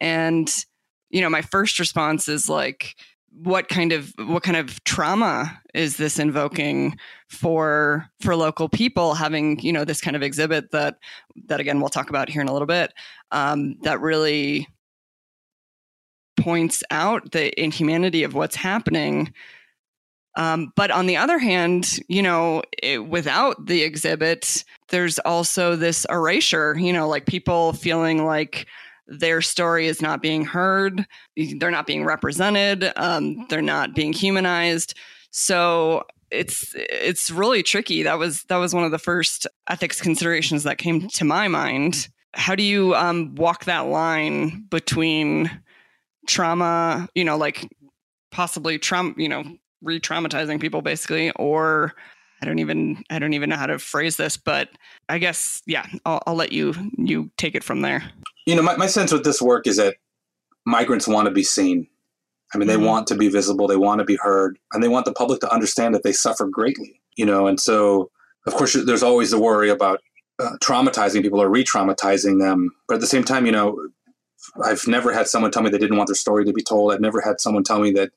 and 0.00 0.50
you 1.10 1.20
know, 1.20 1.30
my 1.30 1.42
first 1.42 1.78
response 1.78 2.28
is 2.28 2.48
like 2.48 2.96
what 3.32 3.68
kind 3.68 3.92
of 3.92 4.12
what 4.16 4.42
kind 4.42 4.56
of 4.56 4.82
trauma 4.84 5.60
is 5.72 5.96
this 5.96 6.18
invoking 6.18 6.96
for 7.28 8.08
for 8.20 8.34
local 8.34 8.68
people 8.68 9.14
having 9.14 9.58
you 9.60 9.72
know 9.72 9.84
this 9.84 10.00
kind 10.00 10.16
of 10.16 10.22
exhibit 10.22 10.72
that 10.72 10.96
that 11.46 11.60
again 11.60 11.80
we'll 11.80 11.88
talk 11.88 12.10
about 12.10 12.28
here 12.28 12.42
in 12.42 12.48
a 12.48 12.52
little 12.52 12.66
bit 12.66 12.92
um, 13.30 13.76
that 13.82 14.00
really 14.00 14.66
points 16.40 16.82
out 16.90 17.30
the 17.32 17.58
inhumanity 17.62 18.24
of 18.24 18.34
what's 18.34 18.56
happening 18.56 19.32
um, 20.36 20.72
but 20.76 20.90
on 20.90 21.06
the 21.06 21.16
other 21.16 21.38
hand, 21.38 21.98
you 22.08 22.22
know, 22.22 22.62
it, 22.82 23.06
without 23.06 23.66
the 23.66 23.82
exhibit, 23.82 24.64
there's 24.88 25.18
also 25.20 25.76
this 25.76 26.06
erasure, 26.08 26.76
you 26.78 26.92
know, 26.92 27.08
like 27.08 27.26
people 27.26 27.72
feeling 27.72 28.24
like 28.24 28.66
their 29.06 29.42
story 29.42 29.86
is 29.86 30.00
not 30.00 30.22
being 30.22 30.44
heard, 30.44 31.04
they're 31.58 31.70
not 31.70 31.86
being 31.86 32.04
represented, 32.04 32.92
um, 32.96 33.44
they're 33.48 33.60
not 33.60 33.94
being 33.94 34.12
humanized. 34.12 34.94
So 35.30 36.04
it's 36.30 36.74
it's 36.76 37.30
really 37.30 37.62
tricky. 37.62 38.04
That 38.04 38.18
was 38.18 38.44
that 38.44 38.56
was 38.56 38.72
one 38.72 38.84
of 38.84 38.92
the 38.92 38.98
first 38.98 39.48
ethics 39.68 40.00
considerations 40.00 40.62
that 40.62 40.78
came 40.78 41.08
to 41.08 41.24
my 41.24 41.48
mind. 41.48 42.08
How 42.34 42.54
do 42.54 42.62
you 42.62 42.94
um, 42.94 43.34
walk 43.34 43.64
that 43.64 43.86
line 43.86 44.66
between 44.70 45.50
trauma, 46.28 47.08
you 47.16 47.24
know, 47.24 47.36
like 47.36 47.68
possibly 48.30 48.78
trauma, 48.78 49.12
you 49.16 49.28
know, 49.28 49.42
re-traumatizing 49.82 50.60
people 50.60 50.82
basically 50.82 51.30
or 51.32 51.94
I 52.42 52.46
don't 52.46 52.58
even 52.58 53.04
I 53.10 53.18
don't 53.18 53.34
even 53.34 53.50
know 53.50 53.56
how 53.56 53.66
to 53.66 53.78
phrase 53.78 54.16
this, 54.16 54.36
but 54.36 54.70
I 55.08 55.18
guess 55.18 55.62
yeah, 55.66 55.86
I'll, 56.06 56.22
I'll 56.26 56.34
let 56.34 56.52
you 56.52 56.74
you 56.96 57.30
take 57.36 57.54
it 57.54 57.64
from 57.64 57.82
there. 57.82 58.10
You 58.46 58.56
know, 58.56 58.62
my, 58.62 58.76
my 58.76 58.86
sense 58.86 59.12
with 59.12 59.24
this 59.24 59.42
work 59.42 59.66
is 59.66 59.76
that 59.76 59.96
migrants 60.64 61.06
want 61.06 61.26
to 61.26 61.30
be 61.30 61.42
seen. 61.42 61.86
I 62.54 62.58
mean, 62.58 62.66
they 62.66 62.74
mm-hmm. 62.74 62.84
want 62.84 63.06
to 63.08 63.14
be 63.14 63.28
visible, 63.28 63.68
they 63.68 63.76
want 63.76 64.00
to 64.00 64.04
be 64.04 64.16
heard, 64.16 64.58
and 64.72 64.82
they 64.82 64.88
want 64.88 65.04
the 65.04 65.12
public 65.12 65.40
to 65.40 65.52
understand 65.52 65.94
that 65.94 66.02
they 66.02 66.12
suffer 66.12 66.46
greatly. 66.46 67.00
You 67.16 67.26
know, 67.26 67.46
and 67.46 67.60
so 67.60 68.10
of 68.46 68.54
course 68.54 68.72
there's 68.72 69.02
always 69.02 69.30
the 69.30 69.38
worry 69.38 69.68
about 69.68 70.00
uh, 70.38 70.56
traumatizing 70.62 71.22
people 71.22 71.42
or 71.42 71.50
re-traumatizing 71.50 72.40
them, 72.40 72.70
but 72.88 72.94
at 72.94 73.00
the 73.00 73.06
same 73.06 73.24
time, 73.24 73.44
you 73.44 73.52
know, 73.52 73.76
I've 74.64 74.86
never 74.88 75.12
had 75.12 75.28
someone 75.28 75.50
tell 75.50 75.62
me 75.62 75.68
they 75.68 75.78
didn't 75.78 75.98
want 75.98 76.08
their 76.08 76.14
story 76.14 76.46
to 76.46 76.52
be 76.52 76.62
told. 76.62 76.92
I've 76.92 77.00
never 77.00 77.20
had 77.20 77.40
someone 77.40 77.62
tell 77.62 77.78
me 77.78 77.90
that 77.92 78.10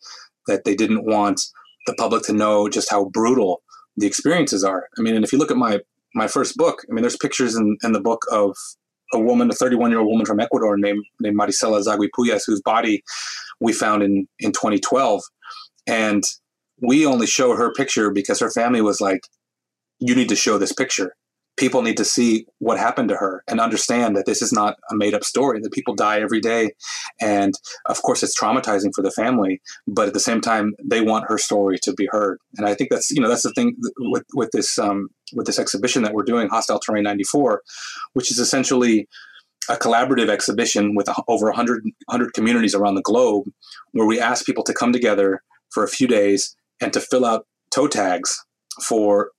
that 0.47 0.63
they 0.63 0.75
didn't 0.75 1.05
want 1.05 1.41
the 1.87 1.93
public 1.95 2.23
to 2.23 2.33
know 2.33 2.69
just 2.69 2.89
how 2.89 3.05
brutal 3.05 3.61
the 3.97 4.07
experiences 4.07 4.63
are. 4.63 4.87
I 4.97 5.01
mean, 5.01 5.15
and 5.15 5.23
if 5.23 5.31
you 5.31 5.39
look 5.39 5.51
at 5.51 5.57
my 5.57 5.79
my 6.15 6.27
first 6.27 6.55
book, 6.57 6.85
I 6.89 6.93
mean, 6.93 7.01
there's 7.01 7.17
pictures 7.17 7.55
in, 7.55 7.77
in 7.83 7.91
the 7.91 7.99
book 7.99 8.23
of 8.31 8.55
a 9.13 9.19
woman, 9.19 9.49
a 9.49 9.53
31 9.53 9.91
year 9.91 9.99
old 9.99 10.09
woman 10.09 10.25
from 10.25 10.39
Ecuador 10.39 10.77
named 10.77 11.03
named 11.19 11.37
Maricela 11.37 11.83
Zhagüi 11.83 12.09
Puyas, 12.17 12.43
whose 12.45 12.61
body 12.61 13.03
we 13.59 13.73
found 13.73 14.03
in 14.03 14.27
in 14.39 14.51
2012, 14.51 15.21
and 15.87 16.23
we 16.81 17.05
only 17.05 17.27
show 17.27 17.55
her 17.55 17.71
picture 17.73 18.11
because 18.11 18.39
her 18.39 18.51
family 18.51 18.81
was 18.81 18.99
like, 19.01 19.21
"You 19.99 20.15
need 20.15 20.29
to 20.29 20.35
show 20.35 20.57
this 20.57 20.73
picture." 20.73 21.15
People 21.57 21.81
need 21.81 21.97
to 21.97 22.05
see 22.05 22.45
what 22.59 22.79
happened 22.79 23.09
to 23.09 23.15
her 23.15 23.43
and 23.47 23.59
understand 23.59 24.15
that 24.15 24.25
this 24.25 24.41
is 24.41 24.51
not 24.51 24.77
a 24.89 24.95
made 24.95 25.13
up 25.13 25.23
story 25.23 25.59
that 25.59 25.71
people 25.71 25.93
die 25.93 26.19
every 26.19 26.39
day. 26.39 26.71
And 27.21 27.53
of 27.85 28.01
course 28.01 28.23
it's 28.23 28.39
traumatizing 28.39 28.91
for 28.95 29.01
the 29.01 29.11
family 29.11 29.61
but 29.87 30.07
at 30.07 30.13
the 30.13 30.19
same 30.19 30.41
time 30.41 30.73
they 30.83 31.01
want 31.01 31.25
her 31.27 31.37
story 31.37 31.77
to 31.83 31.93
be 31.93 32.07
heard. 32.11 32.39
And 32.57 32.67
i 32.67 32.73
think 32.73 32.89
that's 32.89 33.11
you 33.11 33.21
know 33.21 33.29
that's 33.29 33.43
the 33.43 33.53
thing 33.53 33.75
with 33.99 34.25
with 34.33 34.51
this 34.51 34.79
um, 34.79 35.09
with 35.33 35.45
this 35.45 35.59
exhibition 35.59 36.03
that 36.03 36.13
we're 36.13 36.23
doing 36.23 36.47
hostile 36.49 36.79
terrain 36.79 37.03
94 37.03 37.61
which 38.13 38.31
is 38.31 38.39
essentially 38.39 39.07
a 39.69 39.75
collaborative 39.75 40.29
exhibition 40.29 40.93
with 40.93 41.07
over 41.27 41.45
100, 41.47 41.83
100 41.83 42.33
communities 42.33 42.75
around 42.75 42.95
the 42.95 43.01
globe 43.01 43.45
where 43.91 44.05
we 44.05 44.19
ask 44.19 44.45
people 44.45 44.63
to 44.63 44.73
come 44.73 44.91
together 44.91 45.41
for 45.71 45.83
a 45.83 45.87
few 45.87 46.07
days 46.07 46.55
and 46.81 46.91
to 46.93 46.99
fill 46.99 47.25
out 47.25 47.47
toe 47.71 47.87
tags 47.87 48.43
for 48.83 49.31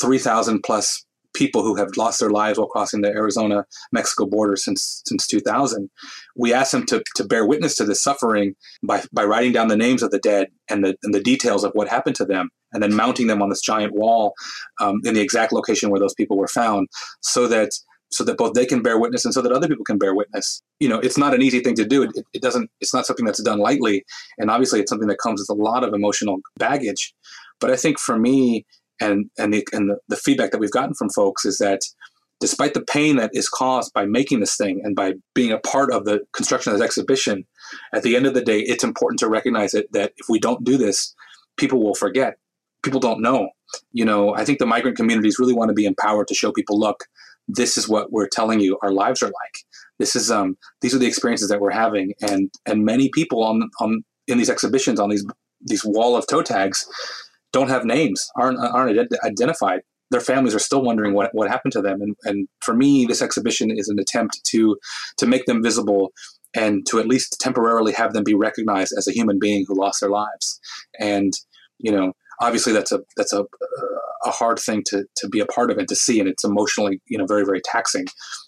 3000 0.00 0.62
plus 0.62 1.04
people 1.34 1.62
who 1.62 1.74
have 1.74 1.96
lost 1.96 2.20
their 2.20 2.30
lives 2.30 2.58
while 2.58 2.68
crossing 2.68 3.00
the 3.00 3.08
Arizona 3.08 3.64
Mexico 3.90 4.26
border 4.26 4.56
since 4.56 5.02
since 5.06 5.26
2000. 5.26 5.90
We 6.36 6.52
asked 6.52 6.72
them 6.72 6.86
to, 6.86 7.02
to 7.16 7.24
bear 7.24 7.46
witness 7.46 7.76
to 7.76 7.84
this 7.84 8.02
suffering 8.02 8.54
by, 8.82 9.02
by 9.12 9.24
writing 9.24 9.52
down 9.52 9.68
the 9.68 9.76
names 9.76 10.02
of 10.02 10.10
the 10.10 10.18
dead 10.18 10.48
and 10.68 10.84
the, 10.84 10.96
and 11.02 11.14
the 11.14 11.22
details 11.22 11.64
of 11.64 11.72
what 11.74 11.88
happened 11.88 12.16
to 12.16 12.24
them, 12.24 12.50
and 12.72 12.82
then 12.82 12.94
mounting 12.94 13.26
them 13.26 13.42
on 13.42 13.48
this 13.48 13.60
giant 13.60 13.94
wall 13.94 14.34
um, 14.80 15.00
in 15.04 15.14
the 15.14 15.20
exact 15.20 15.52
location 15.52 15.90
where 15.90 16.00
those 16.00 16.14
people 16.14 16.36
were 16.36 16.48
found, 16.48 16.88
so 17.20 17.46
that 17.48 17.70
so 18.10 18.24
that 18.24 18.36
both 18.36 18.52
they 18.52 18.66
can 18.66 18.82
bear 18.82 18.98
witness 18.98 19.24
and 19.24 19.32
so 19.32 19.40
that 19.40 19.52
other 19.52 19.66
people 19.66 19.84
can 19.84 19.96
bear 19.98 20.14
witness. 20.14 20.62
You 20.80 20.88
know, 20.88 20.98
it's 20.98 21.16
not 21.16 21.34
an 21.34 21.40
easy 21.40 21.60
thing 21.60 21.74
to 21.76 21.84
do. 21.84 22.02
It, 22.02 22.10
it 22.34 22.42
doesn't. 22.42 22.70
It's 22.80 22.94
not 22.94 23.06
something 23.06 23.24
that's 23.24 23.42
done 23.42 23.58
lightly, 23.58 24.04
and 24.38 24.50
obviously, 24.50 24.80
it's 24.80 24.90
something 24.90 25.08
that 25.08 25.18
comes 25.18 25.40
with 25.40 25.58
a 25.58 25.60
lot 25.60 25.84
of 25.84 25.94
emotional 25.94 26.38
baggage. 26.58 27.14
But 27.58 27.70
I 27.70 27.76
think 27.76 27.98
for 27.98 28.18
me, 28.18 28.66
and 29.00 29.30
and 29.38 29.52
the 29.52 29.66
and 29.72 29.92
the, 30.08 30.16
feedback 30.16 30.50
that 30.50 30.58
we've 30.58 30.70
gotten 30.70 30.94
from 30.94 31.10
folks 31.10 31.44
is 31.44 31.58
that 31.58 31.80
despite 32.40 32.74
the 32.74 32.82
pain 32.82 33.16
that 33.16 33.30
is 33.32 33.48
caused 33.48 33.92
by 33.92 34.04
making 34.04 34.40
this 34.40 34.56
thing 34.56 34.80
and 34.84 34.96
by 34.96 35.14
being 35.34 35.52
a 35.52 35.60
part 35.60 35.92
of 35.92 36.04
the 36.04 36.20
construction 36.32 36.72
of 36.72 36.78
this 36.78 36.84
exhibition, 36.84 37.46
at 37.94 38.02
the 38.02 38.16
end 38.16 38.26
of 38.26 38.34
the 38.34 38.42
day, 38.42 38.60
it's 38.60 38.84
important 38.84 39.20
to 39.20 39.28
recognize 39.28 39.74
it 39.74 39.90
that 39.92 40.12
if 40.16 40.26
we 40.28 40.40
don't 40.40 40.64
do 40.64 40.76
this, 40.76 41.14
people 41.56 41.82
will 41.82 41.94
forget. 41.94 42.38
People 42.82 42.98
don't 42.98 43.22
know. 43.22 43.50
You 43.92 44.04
know, 44.04 44.34
I 44.34 44.44
think 44.44 44.58
the 44.58 44.66
migrant 44.66 44.96
communities 44.96 45.38
really 45.38 45.54
want 45.54 45.68
to 45.68 45.74
be 45.74 45.86
empowered 45.86 46.28
to 46.28 46.34
show 46.34 46.50
people, 46.50 46.78
look, 46.78 47.04
this 47.48 47.78
is 47.78 47.88
what 47.88 48.12
we're 48.12 48.28
telling 48.28 48.60
you 48.60 48.78
our 48.82 48.90
lives 48.90 49.22
are 49.22 49.26
like. 49.26 49.58
This 49.98 50.16
is 50.16 50.30
um 50.30 50.56
these 50.80 50.94
are 50.94 50.98
the 50.98 51.06
experiences 51.06 51.48
that 51.48 51.60
we're 51.60 51.70
having. 51.70 52.12
And 52.20 52.50
and 52.66 52.84
many 52.84 53.08
people 53.08 53.42
on 53.44 53.70
on 53.80 54.04
in 54.26 54.38
these 54.38 54.50
exhibitions 54.50 55.00
on 55.00 55.10
these 55.10 55.24
these 55.60 55.84
wall 55.84 56.16
of 56.16 56.26
toe 56.26 56.42
tags 56.42 56.86
don't 57.52 57.68
have 57.68 57.84
names, 57.84 58.30
aren't 58.36 58.58
aren't 58.58 59.12
identified. 59.24 59.80
Their 60.10 60.20
families 60.20 60.54
are 60.54 60.58
still 60.58 60.82
wondering 60.82 61.14
what, 61.14 61.30
what 61.32 61.48
happened 61.48 61.72
to 61.72 61.80
them. 61.80 62.02
And, 62.02 62.14
and 62.24 62.46
for 62.60 62.74
me, 62.74 63.06
this 63.06 63.22
exhibition 63.22 63.70
is 63.70 63.88
an 63.88 63.98
attempt 63.98 64.44
to 64.44 64.76
to 65.18 65.26
make 65.26 65.46
them 65.46 65.62
visible 65.62 66.12
and 66.54 66.86
to 66.86 66.98
at 66.98 67.08
least 67.08 67.40
temporarily 67.40 67.92
have 67.92 68.12
them 68.12 68.24
be 68.24 68.34
recognized 68.34 68.92
as 68.96 69.08
a 69.08 69.12
human 69.12 69.38
being 69.38 69.64
who 69.66 69.78
lost 69.78 70.00
their 70.00 70.10
lives. 70.10 70.60
And 70.98 71.32
you 71.78 71.90
know, 71.92 72.12
obviously, 72.40 72.72
that's 72.72 72.92
a 72.92 73.00
that's 73.16 73.32
a 73.32 73.44
a 74.24 74.30
hard 74.30 74.58
thing 74.58 74.82
to 74.86 75.04
to 75.16 75.28
be 75.28 75.40
a 75.40 75.46
part 75.46 75.70
of 75.70 75.78
and 75.78 75.88
to 75.88 75.96
see, 75.96 76.20
and 76.20 76.28
it's 76.28 76.44
emotionally 76.44 77.00
you 77.06 77.18
know 77.18 77.26
very 77.26 77.44
very 77.44 77.60
taxing. 77.64 78.06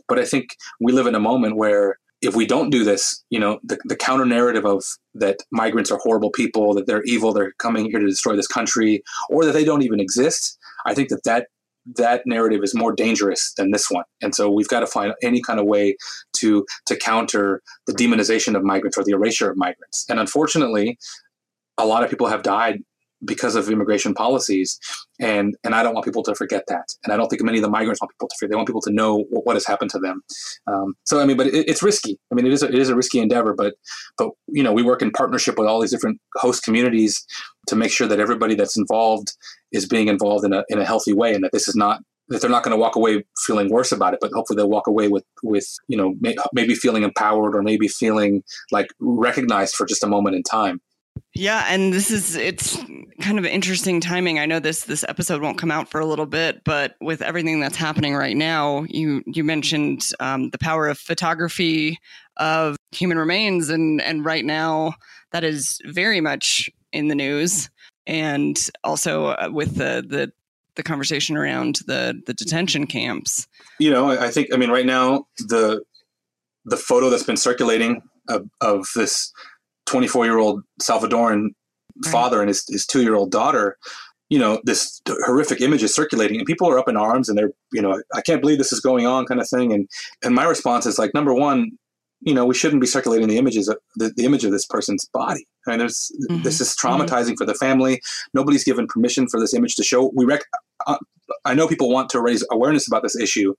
But 0.09 0.19
I 0.19 0.25
think 0.25 0.57
we 0.81 0.93
live 0.93 1.07
in 1.07 1.15
a 1.15 1.21
moment 1.21 1.57
where 1.57 1.99
if 2.25 2.35
we 2.35 2.47
don't 2.47 2.71
do 2.71 2.85
this, 2.85 3.23
you 3.31 3.39
know, 3.39 3.61
the, 3.63 3.79
the 3.85 3.97
counter 3.97 4.25
narrative 4.25 4.65
of 4.65 4.85
that 5.15 5.39
migrants 5.51 5.91
are 5.91 5.99
horrible 5.99 6.31
people, 6.31 6.75
that 6.75 6.87
they're 6.87 7.03
evil, 7.05 7.33
they're 7.33 7.53
coming 7.59 7.87
here 7.87 8.01
to 8.01 8.07
destroy 8.07 8.35
this 8.37 8.47
country, 8.47 9.03
or 9.29 9.45
that 9.45 9.53
they 9.53 9.65
don't 9.65 9.83
even 9.83 10.01
exist, 10.01 10.59
I 10.87 10.95
think 10.95 11.09
that 11.11 11.25
that 11.25 11.49
that 11.97 12.23
narrative 12.25 12.63
is 12.63 12.75
more 12.75 12.95
dangerous 12.95 13.53
than 13.59 13.71
this 13.71 13.91
one. 13.91 14.05
And 14.23 14.35
so 14.35 14.51
we've 14.51 14.69
got 14.69 14.81
to 14.81 14.87
find 14.87 15.13
any 15.23 15.43
kind 15.43 15.61
of 15.61 15.67
way 15.67 15.97
to 16.35 16.65
to 16.87 16.97
counter 16.97 17.63
the 17.87 17.93
demonization 17.93 18.57
of 18.57 18.63
migrants 18.63 18.97
or 18.97 19.05
the 19.05 19.13
erasure 19.13 19.51
of 19.51 19.57
migrants. 19.57 20.07
And 20.09 20.19
unfortunately, 20.19 20.99
a 21.77 21.85
lot 21.85 22.03
of 22.03 22.11
people 22.11 22.27
have 22.29 22.43
died 22.43 22.83
because 23.25 23.55
of 23.55 23.69
immigration 23.69 24.15
policies. 24.15 24.79
And 25.21 25.57
and 25.65 25.75
I 25.75 25.83
don't 25.83 25.95
want 25.95 26.05
people 26.05 26.23
to 26.25 26.35
forget 26.35 26.65
that. 26.69 26.89
And 27.05 27.13
I 27.13 27.17
don't 27.17 27.29
think 27.29 27.43
many 27.43 27.59
of 27.59 27.63
the 27.63 27.71
migrants 27.71 28.01
want 28.01 28.11
people 28.13 28.29
to 28.29 28.37
forget. 28.39 28.51
They 28.51 28.57
want 28.57 28.69
people 28.69 28.83
to 28.83 28.93
know 28.93 29.25
what, 29.31 29.47
what 29.47 29.57
has 29.57 29.67
happened 29.67 29.91
to 29.91 29.99
them. 29.99 30.23
Um, 30.67 30.95
so 31.05 31.21
I 31.21 31.25
mean, 31.25 31.37
but 31.37 31.49
it, 31.49 31.69
it's 31.69 31.83
risky. 31.83 32.19
I 32.31 32.35
mean, 32.35 32.47
it 32.47 32.53
is 32.53 32.63
a, 32.63 32.69
it 32.69 32.79
is 32.79 32.89
a 32.89 32.97
risky 32.97 33.21
endeavor. 33.21 33.55
But 33.55 33.75
but 34.19 34.31
you 34.49 34.63
know, 34.63 34.73
we 34.73 34.83
work 34.83 35.03
in 35.03 35.11
partnership 35.11 35.59
with 35.59 35.69
all 35.69 35.81
these 35.81 35.93
different 35.93 36.21
host 36.37 36.65
communities 36.65 37.25
to 37.69 37.77
make 37.77 37.91
sure 37.91 38.07
that 38.07 38.21
everybody 38.21 38.55
that's 38.55 38.77
involved 38.77 39.33
is 39.73 39.87
being 39.87 40.09
involved 40.09 40.45
in 40.45 40.53
a 40.53 40.65
in 40.69 40.79
a 40.79 40.85
healthy 40.85 41.13
way, 41.13 41.35
and 41.35 41.45
that 41.45 41.53
this 41.53 41.69
is 41.69 41.77
not 41.77 42.01
that 42.29 42.41
they're 42.41 42.51
not 42.51 42.63
going 42.63 42.75
to 42.75 42.81
walk 42.81 42.97
away 42.97 43.23
feeling 43.45 43.71
worse 43.71 43.93
about 43.93 44.15
it, 44.15 44.21
but 44.21 44.33
hopefully 44.33 44.57
they'll 44.57 44.71
walk 44.71 44.87
away 44.87 45.09
with 45.09 45.25
with 45.43 45.67
you 45.89 45.97
know 45.97 46.15
may, 46.21 46.35
maybe 46.53 46.75
feeling 46.75 47.03
empowered 47.03 47.55
or 47.55 47.63
maybe 47.63 47.89
feeling 47.89 48.43
like 48.71 48.89
recognized 48.99 49.75
for 49.75 49.87
just 49.87 50.05
a 50.05 50.07
moment 50.07 50.37
in 50.37 50.43
time. 50.43 50.81
Yeah, 51.35 51.67
and 51.69 51.93
this 51.93 52.11
is 52.11 52.37
it's 52.37 52.79
kind 53.21 53.39
of 53.39 53.45
interesting 53.45 54.01
timing. 54.01 54.39
I 54.39 54.47
know 54.47 54.61
this 54.61 54.85
this 54.85 55.05
episode 55.09 55.43
won't 55.43 55.59
come 55.59 55.71
out 55.71 55.91
for 55.91 56.01
a 56.01 56.07
little 56.07 56.27
bit, 56.27 56.63
but 56.65 56.95
with 57.01 57.23
everything 57.23 57.61
that's 57.61 57.77
happening 57.77 58.15
right 58.15 58.37
now, 58.37 58.85
you 58.89 59.23
you 59.27 59.43
mentioned 59.43 60.11
um, 60.21 60.51
the 60.51 60.59
power 60.59 60.87
of 60.87 60.99
photography 60.99 61.99
of 62.37 62.77
human 62.93 63.19
remains, 63.19 63.69
and 63.69 64.01
and 64.01 64.25
right 64.25 64.45
now 64.45 64.95
that 65.33 65.45
is 65.45 65.81
very 65.85 66.21
much 66.21 66.71
in 66.93 67.09
the 67.09 67.15
news, 67.15 67.69
and 68.07 68.71
also 68.85 69.27
uh, 69.27 69.49
with 69.53 69.77
the 69.77 70.05
the 70.09 70.33
the 70.77 70.83
conversation 70.83 71.37
around 71.37 71.81
the 71.87 72.21
the 72.27 72.35
detention 72.35 72.87
camps. 72.87 73.47
You 73.81 73.91
know, 73.91 74.11
I 74.11 74.31
think 74.31 74.53
I 74.53 74.57
mean 74.57 74.71
right 74.71 74.87
now 74.87 75.27
the 75.39 75.83
the 76.65 76.77
photo 76.77 77.11
that's 77.11 77.25
been 77.25 77.37
circulating 77.37 78.03
of, 78.29 78.49
of 78.61 78.87
this 78.95 79.33
24 79.87 80.25
year 80.25 80.39
old 80.39 80.63
Salvadoran 80.81 81.51
father 82.07 82.41
and 82.41 82.49
his, 82.49 82.65
his 82.69 82.87
two 82.87 83.03
year 83.03 83.15
old 83.15 83.31
daughter, 83.31 83.77
you 84.31 84.39
know, 84.39 84.61
this 84.65 85.01
horrific 85.27 85.61
image 85.61 85.83
is 85.83 85.95
circulating 85.95 86.39
and 86.39 86.47
people 86.47 86.69
are 86.69 86.79
up 86.79 86.89
in 86.89 86.97
arms 86.97 87.29
and 87.29 87.39
they're, 87.39 87.53
you 87.73 87.83
know, 87.83 88.03
I 88.15 88.21
can't 88.23 88.41
believe 88.41 88.59
this 88.59 88.73
is 88.73 88.81
going 88.81 89.07
on 89.07 89.27
kind 89.27 89.41
of 89.41 89.49
thing. 89.49 89.73
And, 89.73 89.89
and 90.23 90.35
my 90.35 90.45
response 90.45 90.87
is 90.87 90.99
like, 90.99 91.15
number 91.15 91.35
one, 91.35 91.73
you 92.21 92.33
know, 92.33 92.47
we 92.47 92.55
shouldn't 92.55 92.81
be 92.81 92.87
circulating 92.87 93.29
the 93.29 93.37
images 93.37 93.69
of 93.69 93.77
the, 93.97 94.13
the 94.17 94.25
image 94.25 94.45
of 94.45 94.51
this 94.51 94.65
person's 94.65 95.05
body. 95.13 95.47
I 95.67 95.73
mean, 95.73 95.79
there's, 95.79 96.11
mm-hmm. 96.31 96.43
this 96.43 96.61
is 96.61 96.75
traumatizing 96.75 97.09
mm-hmm. 97.09 97.35
for 97.35 97.45
the 97.45 97.55
family. 97.55 98.01
Nobody's 98.33 98.65
given 98.65 98.87
permission 98.87 99.29
for 99.29 99.39
this 99.39 99.53
image 99.53 99.77
to 99.77 99.85
show. 99.85 100.11
We 100.15 100.25
rec- 100.25 100.47
uh, 100.87 100.97
I 101.45 101.55
know 101.55 101.69
people 101.69 101.91
want 101.91 102.09
to 102.11 102.21
raise 102.21 102.45
awareness 102.51 102.87
about 102.87 103.03
this 103.03 103.17
issue. 103.17 103.55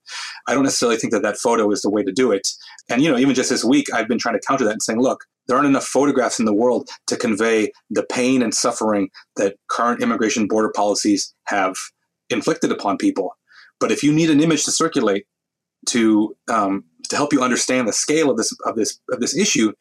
I 0.48 0.54
don't 0.54 0.64
necessarily 0.64 0.96
think 0.96 1.12
that 1.12 1.22
that 1.22 1.36
photo 1.36 1.70
is 1.70 1.82
the 1.82 1.90
way 1.90 2.02
to 2.02 2.12
do 2.12 2.32
it. 2.32 2.48
And 2.88 3.02
you 3.02 3.10
know, 3.10 3.18
even 3.18 3.34
just 3.34 3.50
this 3.50 3.64
week, 3.64 3.86
I've 3.94 4.08
been 4.08 4.18
trying 4.18 4.38
to 4.38 4.46
counter 4.46 4.64
that 4.64 4.72
and 4.72 4.82
saying, 4.82 5.00
look, 5.00 5.24
there 5.46 5.56
aren't 5.56 5.68
enough 5.68 5.86
photographs 5.86 6.38
in 6.38 6.44
the 6.44 6.54
world 6.54 6.88
to 7.06 7.16
convey 7.16 7.72
the 7.90 8.04
pain 8.04 8.42
and 8.42 8.54
suffering 8.54 9.08
that 9.36 9.56
current 9.68 10.02
immigration 10.02 10.46
border 10.46 10.70
policies 10.74 11.34
have 11.44 11.74
inflicted 12.30 12.72
upon 12.72 12.96
people. 12.96 13.36
But 13.78 13.92
if 13.92 14.02
you 14.02 14.12
need 14.12 14.30
an 14.30 14.42
image 14.42 14.64
to 14.64 14.72
circulate 14.72 15.26
to 15.88 16.36
um, 16.48 16.84
to 17.08 17.16
help 17.16 17.32
you 17.32 17.42
understand 17.42 17.86
the 17.86 17.92
scale 17.92 18.30
of 18.30 18.36
this 18.36 18.52
of 18.64 18.76
this 18.76 18.98
of 19.10 19.20
this 19.20 19.36
issue, 19.36 19.72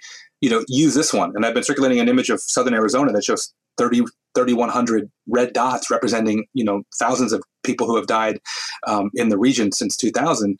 you 0.41 0.49
know, 0.49 0.63
use 0.67 0.93
this 0.93 1.13
one. 1.13 1.31
And 1.35 1.45
I've 1.45 1.53
been 1.53 1.63
circulating 1.63 1.99
an 1.99 2.09
image 2.09 2.29
of 2.29 2.39
Southern 2.41 2.73
Arizona 2.73 3.11
that 3.13 3.23
shows 3.23 3.53
30, 3.77 4.01
3,100 4.35 5.09
red 5.27 5.53
dots 5.53 5.89
representing, 5.89 6.45
you 6.53 6.63
know, 6.63 6.83
thousands 6.97 7.33
of 7.33 7.43
people 7.63 7.87
who 7.87 7.95
have 7.95 8.07
died 8.07 8.39
um, 8.87 9.09
in 9.15 9.29
the 9.29 9.37
region 9.37 9.71
since 9.71 9.97
2000. 9.97 10.59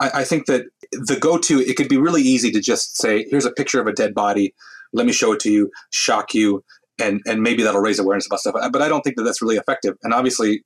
I, 0.00 0.10
I 0.14 0.24
think 0.24 0.46
that 0.46 0.66
the 0.92 1.16
go-to, 1.18 1.60
it 1.60 1.76
could 1.76 1.88
be 1.88 1.96
really 1.96 2.22
easy 2.22 2.50
to 2.52 2.60
just 2.60 2.96
say, 2.96 3.26
here's 3.30 3.46
a 3.46 3.52
picture 3.52 3.80
of 3.80 3.86
a 3.86 3.92
dead 3.92 4.14
body. 4.14 4.54
Let 4.92 5.06
me 5.06 5.12
show 5.12 5.32
it 5.32 5.40
to 5.40 5.50
you, 5.50 5.70
shock 5.90 6.34
you, 6.34 6.64
and 6.98 7.20
and 7.26 7.42
maybe 7.42 7.62
that'll 7.62 7.80
raise 7.80 7.98
awareness 7.98 8.26
about 8.26 8.40
stuff. 8.40 8.54
But 8.72 8.82
I 8.82 8.88
don't 8.88 9.02
think 9.02 9.16
that 9.16 9.24
that's 9.24 9.42
really 9.42 9.56
effective. 9.56 9.96
And 10.02 10.14
obviously, 10.14 10.64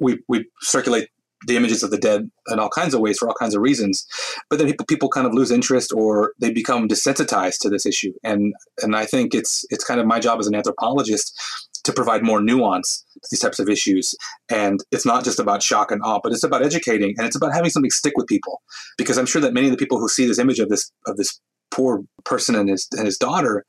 we 0.00 0.18
we 0.28 0.46
circulate 0.60 1.08
the 1.46 1.56
images 1.56 1.82
of 1.82 1.90
the 1.90 1.98
dead 1.98 2.28
in 2.48 2.58
all 2.58 2.68
kinds 2.68 2.94
of 2.94 3.00
ways 3.00 3.18
for 3.18 3.28
all 3.28 3.34
kinds 3.34 3.54
of 3.54 3.62
reasons. 3.62 4.06
But 4.50 4.58
then 4.58 4.66
people 4.66 4.86
people 4.86 5.08
kind 5.08 5.26
of 5.26 5.34
lose 5.34 5.50
interest 5.50 5.92
or 5.92 6.32
they 6.40 6.50
become 6.50 6.88
desensitized 6.88 7.58
to 7.60 7.70
this 7.70 7.86
issue. 7.86 8.12
And 8.24 8.54
and 8.82 8.96
I 8.96 9.06
think 9.06 9.34
it's 9.34 9.64
it's 9.70 9.84
kind 9.84 10.00
of 10.00 10.06
my 10.06 10.18
job 10.18 10.40
as 10.40 10.46
an 10.46 10.54
anthropologist 10.54 11.67
to 11.88 11.92
provide 11.94 12.22
more 12.22 12.40
nuance 12.40 13.04
to 13.14 13.28
these 13.30 13.40
types 13.40 13.58
of 13.58 13.68
issues. 13.68 14.14
And 14.50 14.80
it's 14.92 15.06
not 15.06 15.24
just 15.24 15.40
about 15.40 15.62
shock 15.62 15.90
and 15.90 16.02
awe, 16.02 16.20
but 16.22 16.32
it's 16.32 16.44
about 16.44 16.62
educating 16.62 17.14
and 17.16 17.26
it's 17.26 17.36
about 17.36 17.54
having 17.54 17.70
something 17.70 17.90
stick 17.90 18.12
with 18.16 18.26
people. 18.26 18.60
Because 18.98 19.16
I'm 19.16 19.26
sure 19.26 19.40
that 19.40 19.54
many 19.54 19.68
of 19.68 19.72
the 19.72 19.78
people 19.78 19.98
who 19.98 20.08
see 20.08 20.26
this 20.26 20.38
image 20.38 20.58
of 20.58 20.68
this 20.68 20.92
of 21.06 21.16
this 21.16 21.40
poor 21.70 22.04
person 22.24 22.54
and 22.54 22.68
his 22.68 22.86
and 22.92 23.06
his 23.06 23.18
daughter 23.18 23.64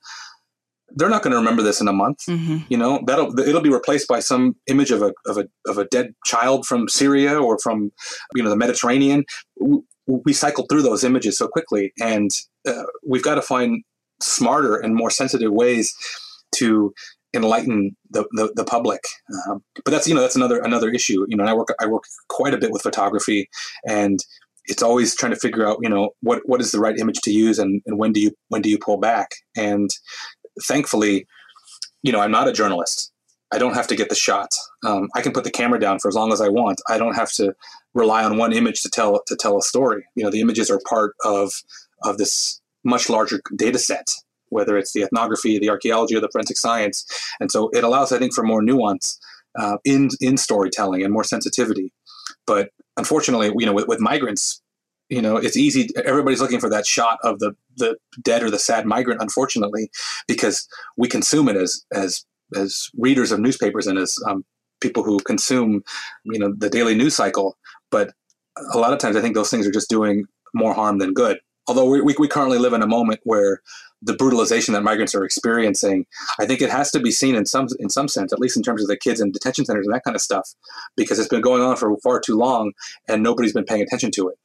they're 0.95 1.09
not 1.09 1.21
going 1.21 1.31
to 1.31 1.37
remember 1.37 1.61
this 1.61 1.81
in 1.81 1.87
a 1.87 1.93
month. 1.93 2.25
Mm-hmm. 2.27 2.57
You 2.67 2.77
know, 2.77 2.99
that'll 3.05 3.37
it'll 3.39 3.61
be 3.61 3.69
replaced 3.69 4.07
by 4.07 4.19
some 4.19 4.55
image 4.67 4.91
of 4.91 5.01
a 5.01 5.13
of 5.27 5.37
a 5.37 5.47
of 5.67 5.77
a 5.77 5.85
dead 5.85 6.15
child 6.25 6.65
from 6.65 6.87
Syria 6.87 7.39
or 7.39 7.59
from 7.59 7.91
you 8.35 8.43
know 8.43 8.49
the 8.49 8.55
Mediterranean. 8.55 9.23
We, 9.59 9.81
we 10.07 10.33
cycle 10.33 10.65
through 10.67 10.81
those 10.81 11.03
images 11.03 11.37
so 11.37 11.47
quickly, 11.47 11.93
and 12.01 12.31
uh, 12.67 12.85
we've 13.05 13.23
got 13.23 13.35
to 13.35 13.43
find 13.43 13.83
smarter 14.19 14.77
and 14.77 14.95
more 14.95 15.11
sensitive 15.11 15.51
ways 15.51 15.93
to 16.55 16.91
enlighten 17.33 17.95
the, 18.09 18.25
the, 18.31 18.51
the 18.55 18.65
public. 18.65 19.03
Um, 19.47 19.63
but 19.85 19.91
that's 19.91 20.07
you 20.07 20.15
know 20.15 20.21
that's 20.21 20.35
another 20.35 20.59
another 20.59 20.89
issue. 20.89 21.25
You 21.27 21.37
know, 21.37 21.45
I 21.45 21.53
work 21.53 21.69
I 21.79 21.85
work 21.85 22.03
quite 22.27 22.53
a 22.53 22.57
bit 22.57 22.71
with 22.71 22.81
photography, 22.81 23.49
and 23.85 24.19
it's 24.65 24.83
always 24.83 25.15
trying 25.15 25.33
to 25.33 25.39
figure 25.39 25.67
out 25.67 25.77
you 25.81 25.89
know 25.89 26.11
what 26.21 26.41
what 26.45 26.61
is 26.61 26.71
the 26.71 26.79
right 26.79 26.97
image 26.97 27.21
to 27.21 27.31
use 27.31 27.59
and, 27.59 27.81
and 27.85 27.97
when 27.97 28.13
do 28.13 28.19
you 28.19 28.31
when 28.49 28.61
do 28.61 28.69
you 28.69 28.77
pull 28.77 28.97
back 28.97 29.31
and 29.55 29.89
thankfully, 30.63 31.27
you 32.03 32.11
know, 32.11 32.19
I'm 32.19 32.31
not 32.31 32.47
a 32.47 32.53
journalist. 32.53 33.11
I 33.51 33.57
don't 33.57 33.73
have 33.73 33.87
to 33.87 33.95
get 33.95 34.09
the 34.09 34.15
shot. 34.15 34.53
Um, 34.85 35.09
I 35.15 35.21
can 35.21 35.31
put 35.31 35.43
the 35.43 35.51
camera 35.51 35.79
down 35.79 35.99
for 35.99 36.07
as 36.07 36.15
long 36.15 36.31
as 36.31 36.39
I 36.39 36.49
want. 36.49 36.81
I 36.87 36.97
don't 36.97 37.15
have 37.15 37.31
to 37.33 37.53
rely 37.93 38.23
on 38.23 38.37
one 38.37 38.53
image 38.53 38.81
to 38.83 38.89
tell 38.89 39.21
to 39.25 39.35
tell 39.35 39.57
a 39.57 39.61
story. 39.61 40.05
You 40.15 40.23
know, 40.23 40.29
the 40.29 40.41
images 40.41 40.69
are 40.69 40.79
part 40.87 41.15
of 41.25 41.51
of 42.03 42.17
this 42.17 42.61
much 42.83 43.09
larger 43.09 43.41
data 43.55 43.79
set, 43.79 44.07
whether 44.49 44.77
it's 44.77 44.93
the 44.93 45.03
ethnography, 45.03 45.59
the 45.59 45.69
archaeology, 45.69 46.15
or 46.15 46.21
the 46.21 46.29
forensic 46.31 46.57
science. 46.57 47.05
And 47.39 47.51
so 47.51 47.69
it 47.69 47.83
allows, 47.83 48.11
I 48.11 48.19
think, 48.19 48.33
for 48.33 48.43
more 48.43 48.61
nuance 48.61 49.19
uh, 49.57 49.77
in 49.85 50.09
in 50.21 50.37
storytelling 50.37 51.03
and 51.03 51.13
more 51.13 51.23
sensitivity. 51.23 51.91
But 52.45 52.69
unfortunately, 52.97 53.51
you 53.57 53.65
know, 53.65 53.73
with, 53.73 53.87
with 53.87 53.99
migrants, 53.99 54.61
you 55.09 55.21
know 55.21 55.37
it's 55.37 55.57
easy 55.57 55.89
everybody's 56.05 56.41
looking 56.41 56.59
for 56.59 56.69
that 56.69 56.85
shot 56.85 57.17
of 57.23 57.39
the 57.39 57.55
the 57.77 57.97
dead 58.21 58.43
or 58.43 58.49
the 58.49 58.59
sad 58.59 58.85
migrant 58.85 59.21
unfortunately 59.21 59.89
because 60.27 60.67
we 60.97 61.07
consume 61.07 61.49
it 61.49 61.57
as 61.57 61.83
as 61.91 62.25
as 62.55 62.89
readers 62.97 63.31
of 63.31 63.39
newspapers 63.39 63.87
and 63.87 63.97
as 63.97 64.17
um, 64.27 64.45
people 64.81 65.03
who 65.03 65.19
consume 65.19 65.83
you 66.23 66.39
know 66.39 66.53
the 66.57 66.69
daily 66.69 66.95
news 66.95 67.15
cycle 67.15 67.57
but 67.91 68.13
a 68.73 68.77
lot 68.77 68.93
of 68.93 68.99
times 68.99 69.15
i 69.15 69.21
think 69.21 69.35
those 69.35 69.49
things 69.49 69.67
are 69.67 69.71
just 69.71 69.89
doing 69.89 70.25
more 70.53 70.73
harm 70.73 70.99
than 70.99 71.13
good 71.13 71.39
although 71.69 71.85
we, 71.85 72.01
we, 72.01 72.27
currently 72.27 72.57
live 72.57 72.73
in 72.73 72.81
a 72.81 72.87
moment 72.87 73.19
where 73.23 73.61
the 74.01 74.13
brutalization 74.13 74.73
that 74.73 74.81
migrants 74.81 75.15
are 75.15 75.23
experiencing 75.23 76.05
i 76.39 76.45
think 76.45 76.61
it 76.61 76.69
has 76.69 76.91
to 76.91 76.99
be 76.99 77.11
seen 77.11 77.35
in 77.35 77.45
some 77.45 77.67
in 77.79 77.89
some 77.89 78.07
sense 78.07 78.33
at 78.33 78.39
least 78.39 78.57
in 78.57 78.63
terms 78.63 78.81
of 78.81 78.87
the 78.87 78.97
kids 78.97 79.21
in 79.21 79.31
detention 79.31 79.65
centers 79.65 79.85
and 79.85 79.93
that 79.93 80.03
kind 80.03 80.15
of 80.15 80.21
stuff 80.21 80.49
because 80.95 81.19
it's 81.19 81.27
been 81.27 81.41
going 81.41 81.61
on 81.61 81.75
for 81.75 81.95
far 81.97 82.19
too 82.19 82.37
long 82.37 82.71
and 83.07 83.23
nobody's 83.23 83.53
been 83.53 83.65
paying 83.65 83.81
attention 83.81 84.11
to 84.11 84.27
it 84.29 84.37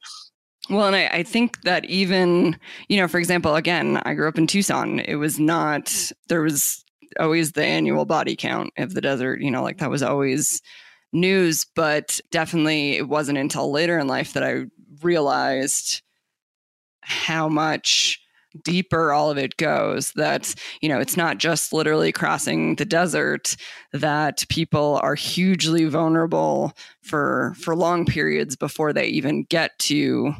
well, 0.67 0.87
and 0.87 0.95
I, 0.95 1.05
I, 1.19 1.23
think 1.23 1.61
that 1.61 1.85
even, 1.85 2.57
you 2.87 2.97
know, 2.97 3.07
for 3.07 3.19
example, 3.19 3.55
again, 3.55 4.01
I 4.03 4.15
grew 4.15 4.27
up 4.27 4.39
in 4.39 4.47
Tucson. 4.47 4.99
It 4.99 5.13
was 5.15 5.39
not, 5.39 6.11
there 6.27 6.41
was 6.41 6.83
always 7.19 7.51
the 7.51 7.63
annual 7.63 8.05
body 8.05 8.35
count 8.35 8.73
of 8.77 8.95
the 8.95 9.01
desert, 9.01 9.41
you 9.41 9.51
know, 9.51 9.61
like 9.61 9.77
that 9.77 9.91
was 9.91 10.01
always 10.01 10.63
news. 11.13 11.67
But 11.75 12.19
definitely 12.31 12.97
it 12.97 13.07
wasn't 13.07 13.37
until 13.37 13.71
later 13.71 13.99
in 13.99 14.07
life 14.07 14.33
that 14.33 14.43
I 14.43 14.63
realized 15.03 16.01
how 17.05 17.47
much 17.47 18.21
deeper 18.63 19.11
all 19.11 19.29
of 19.29 19.37
it 19.37 19.57
goes 19.57 20.13
that 20.13 20.55
you 20.81 20.87
know 20.87 20.97
it's 20.97 21.17
not 21.17 21.39
just 21.39 21.73
literally 21.73 22.13
crossing 22.13 22.75
the 22.75 22.85
desert 22.85 23.57
that 23.91 24.45
people 24.47 24.97
are 25.03 25.15
hugely 25.15 25.85
vulnerable 25.85 26.71
for 27.01 27.53
for 27.59 27.75
long 27.75 28.05
periods 28.05 28.55
before 28.55 28.93
they 28.93 29.07
even 29.07 29.43
get 29.43 29.77
to 29.79 30.33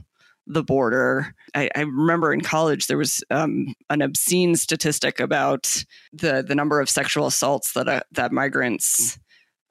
the 0.48 0.64
border. 0.64 1.34
I, 1.56 1.70
I, 1.76 1.82
remember 1.82 2.32
in 2.32 2.42
college 2.42 2.88
there 2.88 2.98
was 2.98 3.24
um, 3.32 3.74
an 3.90 4.02
obscene 4.02 4.56
statistic 4.56 5.20
about 5.20 5.84
the 6.14 6.44
the 6.48 6.56
number 6.56 6.80
of 6.80 6.90
sexual 6.90 7.28
assaults 7.28 7.74
that 7.74 7.88
uh, 7.88 8.02
that 8.12 8.32
migrants 8.32 9.18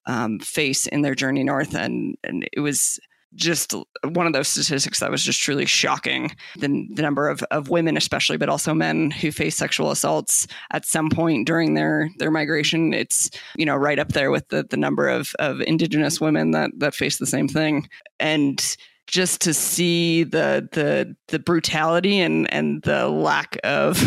um, 0.06 0.38
face 0.40 0.86
in 0.86 1.02
their 1.02 1.14
journey 1.14 1.44
north, 1.44 1.74
and 1.74 2.16
and 2.24 2.48
it 2.52 2.60
was 2.60 2.98
just 3.34 3.74
one 4.04 4.26
of 4.26 4.32
those 4.32 4.48
statistics 4.48 5.00
that 5.00 5.10
was 5.10 5.22
just 5.22 5.40
truly 5.40 5.66
shocking. 5.66 6.34
The, 6.56 6.86
the 6.94 7.02
number 7.02 7.28
of, 7.28 7.42
of 7.50 7.68
women, 7.68 7.96
especially, 7.96 8.36
but 8.36 8.48
also 8.48 8.74
men 8.74 9.10
who 9.10 9.32
face 9.32 9.56
sexual 9.56 9.90
assaults 9.90 10.46
at 10.72 10.86
some 10.86 11.10
point 11.10 11.46
during 11.46 11.74
their 11.74 12.10
their 12.18 12.30
migration. 12.30 12.92
It's 12.92 13.30
you 13.56 13.66
know 13.66 13.76
right 13.76 13.98
up 13.98 14.08
there 14.08 14.30
with 14.30 14.48
the 14.48 14.64
the 14.68 14.76
number 14.76 15.08
of 15.08 15.34
of 15.38 15.60
indigenous 15.62 16.20
women 16.20 16.52
that 16.52 16.70
that 16.78 16.94
face 16.94 17.18
the 17.18 17.26
same 17.26 17.48
thing, 17.48 17.88
and 18.20 18.76
just 19.06 19.40
to 19.42 19.52
see 19.52 20.24
the 20.24 20.68
the 20.72 21.14
the 21.28 21.38
brutality 21.38 22.20
and 22.20 22.52
and 22.52 22.82
the 22.82 23.08
lack 23.08 23.58
of 23.64 24.02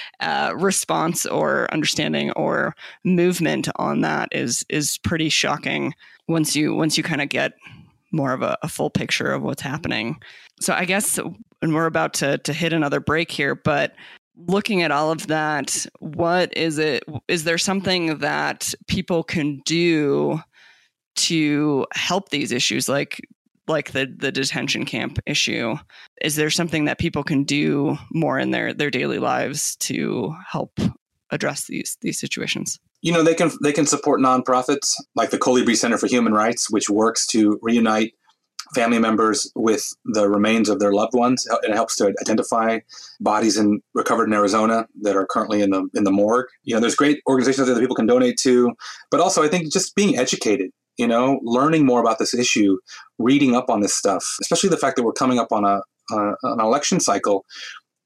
uh, 0.20 0.52
response 0.56 1.24
or 1.26 1.72
understanding 1.72 2.30
or 2.32 2.74
movement 3.04 3.68
on 3.76 4.02
that 4.02 4.28
is 4.32 4.64
is 4.68 4.98
pretty 4.98 5.28
shocking 5.28 5.94
once 6.28 6.54
you 6.54 6.74
once 6.74 6.96
you 6.96 7.02
kind 7.02 7.22
of 7.22 7.28
get 7.28 7.52
more 8.14 8.32
of 8.32 8.42
a, 8.42 8.56
a, 8.62 8.68
full 8.68 8.90
picture 8.90 9.32
of 9.32 9.42
what's 9.42 9.62
happening. 9.62 10.16
So 10.60 10.72
I 10.72 10.84
guess 10.84 11.18
and 11.18 11.74
we're 11.74 11.86
about 11.86 12.14
to 12.14 12.38
to 12.38 12.52
hit 12.52 12.72
another 12.72 13.00
break 13.00 13.30
here, 13.30 13.54
but 13.54 13.94
looking 14.36 14.82
at 14.82 14.90
all 14.90 15.10
of 15.10 15.26
that, 15.28 15.86
what 16.00 16.56
is 16.56 16.78
it 16.78 17.04
is 17.28 17.44
there 17.44 17.58
something 17.58 18.18
that 18.18 18.74
people 18.86 19.22
can 19.22 19.60
do 19.64 20.40
to 21.16 21.86
help 21.92 22.30
these 22.30 22.52
issues 22.52 22.88
like 22.88 23.20
like 23.66 23.92
the 23.92 24.12
the 24.18 24.32
detention 24.32 24.84
camp 24.84 25.18
issue 25.26 25.76
is 26.20 26.36
there 26.36 26.50
something 26.50 26.84
that 26.84 26.98
people 26.98 27.22
can 27.22 27.44
do 27.44 27.96
more 28.12 28.38
in 28.38 28.50
their 28.50 28.74
their 28.74 28.90
daily 28.90 29.18
lives 29.18 29.76
to 29.76 30.34
help 30.50 30.78
address 31.30 31.66
these 31.66 31.96
these 32.00 32.18
situations? 32.18 32.78
You 33.04 33.12
know, 33.12 33.22
they 33.22 33.34
can 33.34 33.50
they 33.62 33.72
can 33.72 33.84
support 33.84 34.20
nonprofits 34.20 34.94
like 35.14 35.28
the 35.28 35.38
Colibri 35.38 35.76
Center 35.76 35.98
for 35.98 36.06
Human 36.06 36.32
Rights, 36.32 36.70
which 36.70 36.88
works 36.88 37.26
to 37.28 37.58
reunite 37.60 38.14
family 38.74 38.98
members 38.98 39.52
with 39.54 39.92
the 40.06 40.26
remains 40.26 40.70
of 40.70 40.80
their 40.80 40.94
loved 40.94 41.12
ones. 41.12 41.46
And 41.46 41.72
it 41.72 41.74
helps 41.74 41.96
to 41.96 42.14
identify 42.22 42.78
bodies 43.20 43.58
in 43.58 43.82
recovered 43.92 44.28
in 44.28 44.32
Arizona 44.32 44.86
that 45.02 45.16
are 45.16 45.26
currently 45.26 45.60
in 45.60 45.68
the 45.68 45.86
in 45.94 46.04
the 46.04 46.10
morgue. 46.10 46.46
You 46.62 46.74
know, 46.74 46.80
there's 46.80 46.94
great 46.94 47.20
organizations 47.28 47.68
that 47.68 47.78
people 47.78 47.94
can 47.94 48.06
donate 48.06 48.38
to, 48.38 48.72
but 49.10 49.20
also 49.20 49.42
I 49.42 49.48
think 49.48 49.70
just 49.70 49.94
being 49.94 50.16
educated. 50.16 50.70
You 50.96 51.06
know, 51.06 51.40
learning 51.42 51.84
more 51.84 52.00
about 52.00 52.18
this 52.18 52.32
issue, 52.32 52.78
reading 53.18 53.54
up 53.54 53.68
on 53.68 53.80
this 53.80 53.92
stuff, 53.92 54.24
especially 54.40 54.70
the 54.70 54.78
fact 54.78 54.96
that 54.96 55.02
we're 55.02 55.12
coming 55.12 55.38
up 55.38 55.52
on 55.52 55.66
a, 55.66 55.82
a 56.10 56.34
an 56.44 56.60
election 56.60 57.00
cycle 57.00 57.44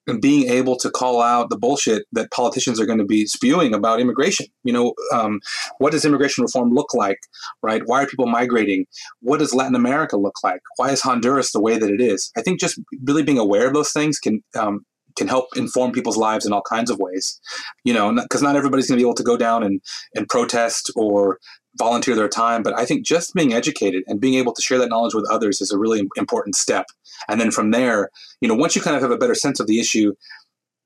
and 0.08 0.20
being 0.20 0.48
able 0.50 0.76
to 0.76 0.90
call 0.90 1.20
out 1.20 1.50
the 1.50 1.58
bullshit 1.58 2.04
that 2.12 2.30
politicians 2.30 2.80
are 2.80 2.86
going 2.86 2.98
to 2.98 3.04
be 3.04 3.26
spewing 3.26 3.74
about 3.74 4.00
immigration. 4.00 4.46
You 4.64 4.72
know, 4.72 4.94
um, 5.12 5.40
what 5.78 5.92
does 5.92 6.04
immigration 6.04 6.42
reform 6.42 6.72
look 6.72 6.94
like, 6.94 7.18
right? 7.62 7.82
Why 7.84 8.02
are 8.02 8.06
people 8.06 8.26
migrating? 8.26 8.86
What 9.20 9.38
does 9.38 9.54
Latin 9.54 9.74
America 9.74 10.16
look 10.16 10.36
like? 10.42 10.60
Why 10.76 10.90
is 10.90 11.02
Honduras 11.02 11.52
the 11.52 11.60
way 11.60 11.78
that 11.78 11.90
it 11.90 12.00
is? 12.00 12.30
I 12.36 12.42
think 12.42 12.60
just 12.60 12.80
really 13.04 13.22
being 13.22 13.38
aware 13.38 13.66
of 13.66 13.74
those 13.74 13.92
things 13.92 14.18
can 14.18 14.42
um, 14.58 14.84
can 15.16 15.28
help 15.28 15.48
inform 15.56 15.90
people's 15.92 16.16
lives 16.16 16.46
in 16.46 16.52
all 16.52 16.62
kinds 16.62 16.90
of 16.90 16.98
ways. 16.98 17.40
You 17.84 17.92
know, 17.92 18.14
because 18.14 18.42
not, 18.42 18.50
not 18.50 18.56
everybody's 18.56 18.88
going 18.88 18.98
to 18.98 19.02
be 19.02 19.06
able 19.06 19.14
to 19.14 19.22
go 19.22 19.36
down 19.36 19.62
and 19.62 19.80
and 20.14 20.28
protest 20.28 20.90
or 20.96 21.38
volunteer 21.76 22.14
their 22.14 22.28
time. 22.28 22.62
But 22.62 22.76
I 22.78 22.84
think 22.84 23.04
just 23.04 23.34
being 23.34 23.52
educated 23.52 24.04
and 24.06 24.20
being 24.20 24.34
able 24.34 24.52
to 24.52 24.62
share 24.62 24.78
that 24.78 24.88
knowledge 24.88 25.14
with 25.14 25.30
others 25.30 25.60
is 25.60 25.70
a 25.70 25.78
really 25.78 26.08
important 26.16 26.56
step. 26.56 26.86
And 27.28 27.40
then 27.40 27.50
from 27.50 27.70
there, 27.70 28.10
you 28.40 28.48
know, 28.48 28.54
once 28.54 28.74
you 28.74 28.82
kind 28.82 28.96
of 28.96 29.02
have 29.02 29.10
a 29.10 29.18
better 29.18 29.34
sense 29.34 29.60
of 29.60 29.66
the 29.66 29.80
issue 29.80 30.14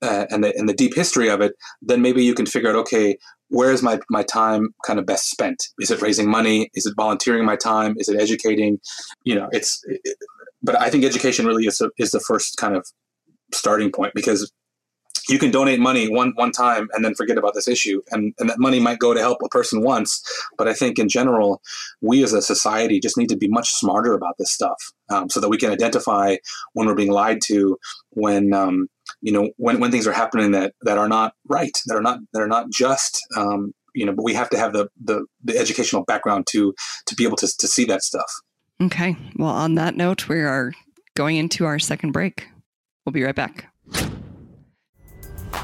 uh, 0.02 0.26
and 0.30 0.42
the 0.42 0.56
and 0.56 0.68
the 0.68 0.74
deep 0.74 0.94
history 0.94 1.28
of 1.28 1.40
it, 1.40 1.54
then 1.80 2.02
maybe 2.02 2.24
you 2.24 2.34
can 2.34 2.46
figure 2.46 2.70
out, 2.70 2.76
okay, 2.76 3.16
where 3.48 3.70
is 3.70 3.82
my 3.82 4.00
my 4.10 4.22
time 4.22 4.74
kind 4.84 4.98
of 4.98 5.06
best 5.06 5.30
spent? 5.30 5.68
Is 5.78 5.90
it 5.90 6.02
raising 6.02 6.28
money? 6.28 6.70
Is 6.74 6.86
it 6.86 6.94
volunteering 6.96 7.44
my 7.44 7.56
time? 7.56 7.94
Is 7.98 8.08
it 8.08 8.20
educating? 8.20 8.80
You 9.24 9.36
know, 9.36 9.48
it's. 9.52 9.82
It, 9.86 10.16
but 10.64 10.80
I 10.80 10.90
think 10.90 11.04
education 11.04 11.44
really 11.44 11.66
is 11.66 11.80
a, 11.80 11.90
is 11.98 12.12
the 12.12 12.20
first 12.20 12.56
kind 12.56 12.76
of 12.76 12.86
starting 13.52 13.90
point 13.90 14.14
because 14.14 14.50
you 15.28 15.38
can 15.38 15.50
donate 15.50 15.80
money 15.80 16.08
one 16.08 16.32
one 16.34 16.52
time 16.52 16.88
and 16.92 17.04
then 17.04 17.14
forget 17.14 17.38
about 17.38 17.54
this 17.54 17.68
issue. 17.68 18.02
And, 18.10 18.34
and 18.38 18.48
that 18.50 18.58
money 18.58 18.80
might 18.80 18.98
go 18.98 19.14
to 19.14 19.20
help 19.20 19.38
a 19.44 19.48
person 19.48 19.82
once. 19.82 20.22
But 20.58 20.68
i 20.68 20.74
think 20.74 20.98
in 20.98 21.08
general 21.08 21.60
we 22.00 22.22
as 22.22 22.32
a 22.32 22.42
society 22.42 23.00
just 23.00 23.16
need 23.16 23.28
to 23.28 23.36
be 23.36 23.48
much 23.48 23.72
smarter 23.72 24.14
about 24.14 24.36
this 24.38 24.50
stuff 24.50 24.80
um, 25.10 25.28
so 25.28 25.40
that 25.40 25.48
we 25.48 25.58
can 25.58 25.70
identify 25.70 26.36
when 26.72 26.86
we're 26.86 26.94
being 26.94 27.10
lied 27.10 27.40
to 27.44 27.78
when 28.10 28.52
um, 28.52 28.88
you 29.20 29.32
know 29.32 29.50
when, 29.56 29.80
when 29.80 29.90
things 29.90 30.06
are 30.06 30.12
happening 30.12 30.52
that 30.52 30.74
that 30.82 30.98
are 30.98 31.08
not 31.08 31.34
right 31.48 31.76
that 31.86 31.96
are 31.96 32.02
not 32.02 32.18
that 32.32 32.42
are 32.42 32.48
not 32.48 32.70
just 32.70 33.20
um, 33.36 33.72
you 33.94 34.06
know 34.06 34.12
but 34.12 34.24
we 34.24 34.34
have 34.34 34.50
to 34.50 34.58
have 34.58 34.72
the, 34.72 34.88
the 35.02 35.24
the 35.44 35.56
educational 35.58 36.04
background 36.04 36.46
to 36.48 36.74
to 37.06 37.14
be 37.14 37.24
able 37.24 37.36
to, 37.36 37.48
to 37.58 37.66
see 37.66 37.84
that 37.84 38.02
stuff. 38.02 38.30
Okay. 38.80 39.16
Well 39.36 39.50
on 39.50 39.74
that 39.76 39.96
note 39.96 40.28
we 40.28 40.40
are 40.40 40.72
going 41.14 41.36
into 41.36 41.64
our 41.64 41.78
second 41.78 42.12
break. 42.12 42.48
We'll 43.04 43.12
be 43.12 43.22
right 43.22 43.34
back 43.34 43.66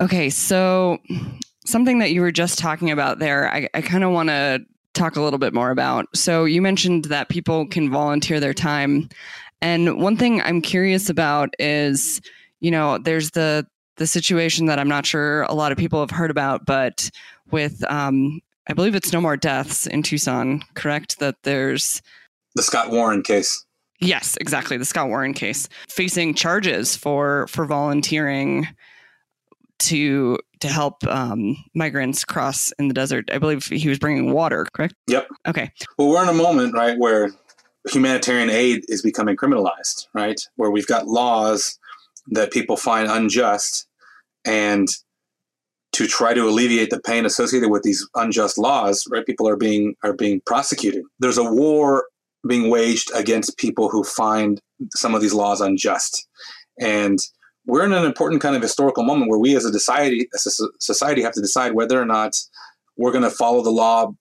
Okay, 0.00 0.28
so 0.30 0.98
something 1.64 1.98
that 2.00 2.12
you 2.12 2.20
were 2.20 2.32
just 2.32 2.58
talking 2.58 2.90
about 2.90 3.18
there, 3.18 3.52
I, 3.52 3.68
I 3.74 3.80
kind 3.80 4.04
of 4.04 4.10
want 4.12 4.28
to 4.28 4.64
talk 4.92 5.16
a 5.16 5.20
little 5.20 5.38
bit 5.38 5.54
more 5.54 5.70
about. 5.70 6.06
So 6.14 6.44
you 6.44 6.62
mentioned 6.62 7.06
that 7.06 7.28
people 7.28 7.66
can 7.66 7.90
volunteer 7.90 8.40
their 8.40 8.54
time. 8.54 9.08
And 9.60 10.00
one 10.00 10.16
thing 10.16 10.40
I'm 10.42 10.60
curious 10.60 11.08
about 11.08 11.54
is, 11.58 12.20
you 12.60 12.70
know, 12.70 12.98
there's 12.98 13.32
the 13.32 13.66
the 13.96 14.06
situation 14.08 14.66
that 14.66 14.80
I'm 14.80 14.88
not 14.88 15.06
sure 15.06 15.42
a 15.42 15.54
lot 15.54 15.70
of 15.70 15.78
people 15.78 16.00
have 16.00 16.10
heard 16.10 16.30
about, 16.30 16.66
but 16.66 17.10
with 17.50 17.84
um, 17.90 18.40
I 18.68 18.72
believe 18.72 18.94
it's 18.94 19.12
no 19.12 19.20
more 19.20 19.36
deaths 19.36 19.86
in 19.86 20.02
Tucson, 20.02 20.62
correct? 20.74 21.18
That 21.20 21.36
there's 21.44 22.02
the 22.56 22.62
Scott 22.62 22.90
Warren 22.90 23.22
case. 23.22 23.64
Yes, 24.00 24.36
exactly, 24.40 24.76
the 24.76 24.84
Scott 24.84 25.08
Warren 25.08 25.34
case, 25.34 25.68
facing 25.88 26.34
charges 26.34 26.96
for 26.96 27.46
for 27.48 27.66
volunteering 27.66 28.66
to 29.80 30.38
to 30.60 30.68
help 30.68 31.04
um, 31.06 31.56
migrants 31.74 32.24
cross 32.24 32.72
in 32.78 32.88
the 32.88 32.94
desert. 32.94 33.28
I 33.32 33.38
believe 33.38 33.66
he 33.66 33.88
was 33.88 33.98
bringing 33.98 34.32
water, 34.32 34.66
correct? 34.72 34.94
Yep. 35.08 35.28
Okay. 35.46 35.70
Well, 35.98 36.08
we're 36.08 36.22
in 36.22 36.28
a 36.28 36.32
moment, 36.32 36.74
right, 36.74 36.98
where 36.98 37.30
humanitarian 37.90 38.50
aid 38.50 38.84
is 38.88 39.02
becoming 39.02 39.36
criminalized, 39.36 40.06
right? 40.14 40.40
Where 40.56 40.70
we've 40.70 40.86
got 40.86 41.06
laws 41.06 41.78
that 42.28 42.50
people 42.50 42.76
find 42.76 43.10
unjust, 43.10 43.86
and 44.46 44.88
to 45.92 46.06
try 46.06 46.34
to 46.34 46.48
alleviate 46.48 46.90
the 46.90 47.00
pain 47.00 47.24
associated 47.24 47.68
with 47.68 47.82
these 47.82 48.08
unjust 48.14 48.58
laws, 48.58 49.06
right? 49.10 49.26
People 49.26 49.48
are 49.48 49.56
being 49.56 49.94
are 50.02 50.14
being 50.14 50.40
prosecuted. 50.46 51.04
There's 51.18 51.38
a 51.38 51.44
war 51.44 52.06
being 52.46 52.68
waged 52.68 53.10
against 53.14 53.56
people 53.58 53.88
who 53.88 54.04
find 54.04 54.60
some 54.90 55.14
of 55.14 55.20
these 55.20 55.34
laws 55.34 55.60
unjust, 55.60 56.26
and 56.80 57.18
we're 57.66 57.84
in 57.84 57.92
an 57.92 58.04
important 58.04 58.42
kind 58.42 58.56
of 58.56 58.62
historical 58.62 59.04
moment 59.04 59.30
where 59.30 59.38
we 59.38 59.56
as 59.56 59.64
a 59.64 59.72
society 59.72 60.28
as 60.34 60.46
a 60.46 60.68
society 60.80 61.22
have 61.22 61.32
to 61.32 61.40
decide 61.40 61.72
whether 61.72 62.00
or 62.00 62.04
not 62.04 62.40
we're 62.96 63.12
going 63.12 63.24
to 63.24 63.30
follow 63.30 63.62
the 63.62 63.70
law 63.70 64.12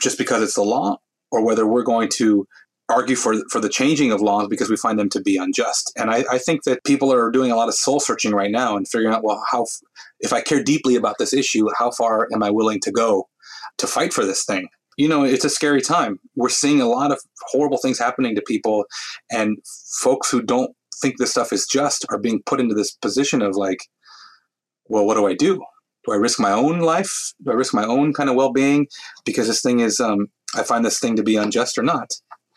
just 0.00 0.18
because 0.18 0.42
it's 0.42 0.54
the 0.54 0.62
law 0.62 0.98
or 1.30 1.44
whether 1.44 1.66
we're 1.66 1.82
going 1.82 2.08
to 2.08 2.46
argue 2.88 3.16
for 3.16 3.34
for 3.50 3.60
the 3.60 3.68
changing 3.68 4.12
of 4.12 4.20
laws 4.20 4.48
because 4.48 4.68
we 4.68 4.76
find 4.76 4.98
them 4.98 5.08
to 5.08 5.20
be 5.20 5.36
unjust. 5.36 5.92
And 5.96 6.10
I, 6.10 6.24
I 6.30 6.38
think 6.38 6.64
that 6.64 6.84
people 6.84 7.12
are 7.12 7.30
doing 7.30 7.50
a 7.50 7.56
lot 7.56 7.68
of 7.68 7.74
soul 7.74 7.98
searching 7.98 8.32
right 8.32 8.50
now 8.50 8.76
and 8.76 8.86
figuring 8.86 9.14
out 9.14 9.24
well 9.24 9.42
how 9.50 9.66
if 10.20 10.32
i 10.32 10.40
care 10.40 10.62
deeply 10.62 10.94
about 10.96 11.16
this 11.18 11.32
issue 11.32 11.68
how 11.78 11.90
far 11.90 12.28
am 12.32 12.42
i 12.42 12.50
willing 12.50 12.80
to 12.80 12.92
go 12.92 13.28
to 13.78 13.86
fight 13.86 14.12
for 14.12 14.24
this 14.24 14.44
thing? 14.44 14.68
You 14.96 15.08
know 15.08 15.24
it's 15.24 15.44
a 15.44 15.50
scary 15.50 15.80
time. 15.80 16.20
We're 16.36 16.50
seeing 16.50 16.80
a 16.80 16.86
lot 16.86 17.10
of 17.10 17.20
horrible 17.48 17.78
things 17.78 17.98
happening 17.98 18.34
to 18.36 18.42
people 18.42 18.84
and 19.30 19.58
folks 20.00 20.30
who 20.30 20.42
don't 20.42 20.74
think 21.00 21.18
this 21.18 21.30
stuff 21.30 21.52
is 21.52 21.66
just 21.66 22.04
are 22.10 22.18
being 22.18 22.42
put 22.44 22.60
into 22.60 22.74
this 22.74 22.92
position 22.92 23.42
of 23.42 23.56
like, 23.56 23.88
well, 24.86 25.06
what 25.06 25.14
do 25.14 25.26
I 25.26 25.34
do? 25.34 25.62
Do 26.04 26.12
I 26.12 26.16
risk 26.16 26.38
my 26.38 26.52
own 26.52 26.80
life? 26.80 27.32
Do 27.42 27.50
I 27.52 27.54
risk 27.54 27.72
my 27.72 27.84
own 27.84 28.12
kind 28.12 28.28
of 28.28 28.36
well 28.36 28.52
being 28.52 28.86
because 29.24 29.46
this 29.46 29.62
thing 29.62 29.80
is, 29.80 30.00
um, 30.00 30.28
I 30.54 30.62
find 30.62 30.84
this 30.84 30.98
thing 30.98 31.16
to 31.16 31.22
be 31.22 31.36
unjust 31.36 31.78
or 31.78 31.82
not? 31.82 32.12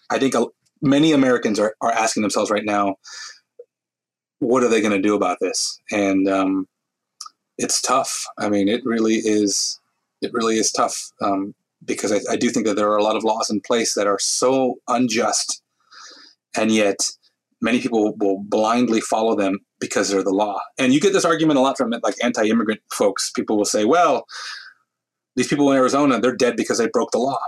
I 0.10 0.20
think 0.20 0.36
many 0.82 1.12
Americans 1.14 1.60
are, 1.60 1.76
are 1.82 1.92
asking 1.92 2.22
themselves 2.22 2.52
right 2.52 2.66
now, 2.66 2.96
what 4.40 4.64
are 4.64 4.70
they 4.70 4.82
going 4.82 4.94
to 4.94 5.02
do 5.02 5.16
about 5.16 5.38
this? 5.40 5.80
And 5.92 6.28
um, 6.28 6.68
it's 7.58 7.82
tough. 7.82 8.26
I 8.38 8.50
mean, 8.50 8.68
it 8.68 8.82
really 8.86 9.16
is. 9.16 9.80
It 10.22 10.34
really 10.34 10.58
is 10.58 10.72
tough 10.72 11.12
um, 11.22 11.54
because 11.86 12.12
I, 12.12 12.20
I 12.32 12.36
do 12.36 12.50
think 12.50 12.66
that 12.66 12.76
there 12.76 12.90
are 12.90 12.98
a 12.98 13.04
lot 13.04 13.16
of 13.16 13.24
laws 13.24 13.50
in 13.50 13.62
place 13.62 13.94
that 13.94 14.08
are 14.08 14.20
so 14.20 14.76
unjust, 14.88 15.62
and 16.56 16.72
yet 16.72 16.98
many 17.62 17.80
people 17.80 18.16
will 18.18 18.44
blindly 18.44 19.02
follow 19.02 19.36
them 19.36 19.60
because 19.80 20.10
they're 20.10 20.24
the 20.24 20.32
law. 20.32 20.60
And 20.78 20.94
you 20.94 21.00
get 21.00 21.14
this 21.14 21.26
argument 21.26 21.60
a 21.60 21.62
lot 21.62 21.78
from 21.78 21.94
like 22.04 22.16
anti-immigrant 22.24 22.82
folks. 22.92 23.32
People 23.32 23.58
will 23.58 23.66
say, 23.66 23.86
"Well, 23.86 24.26
these 25.36 25.48
people 25.48 25.70
in 25.72 25.78
Arizona, 25.78 26.20
they're 26.20 26.36
dead 26.36 26.56
because 26.56 26.78
they 26.78 26.88
broke 26.88 27.12
the 27.12 27.20
law. 27.20 27.40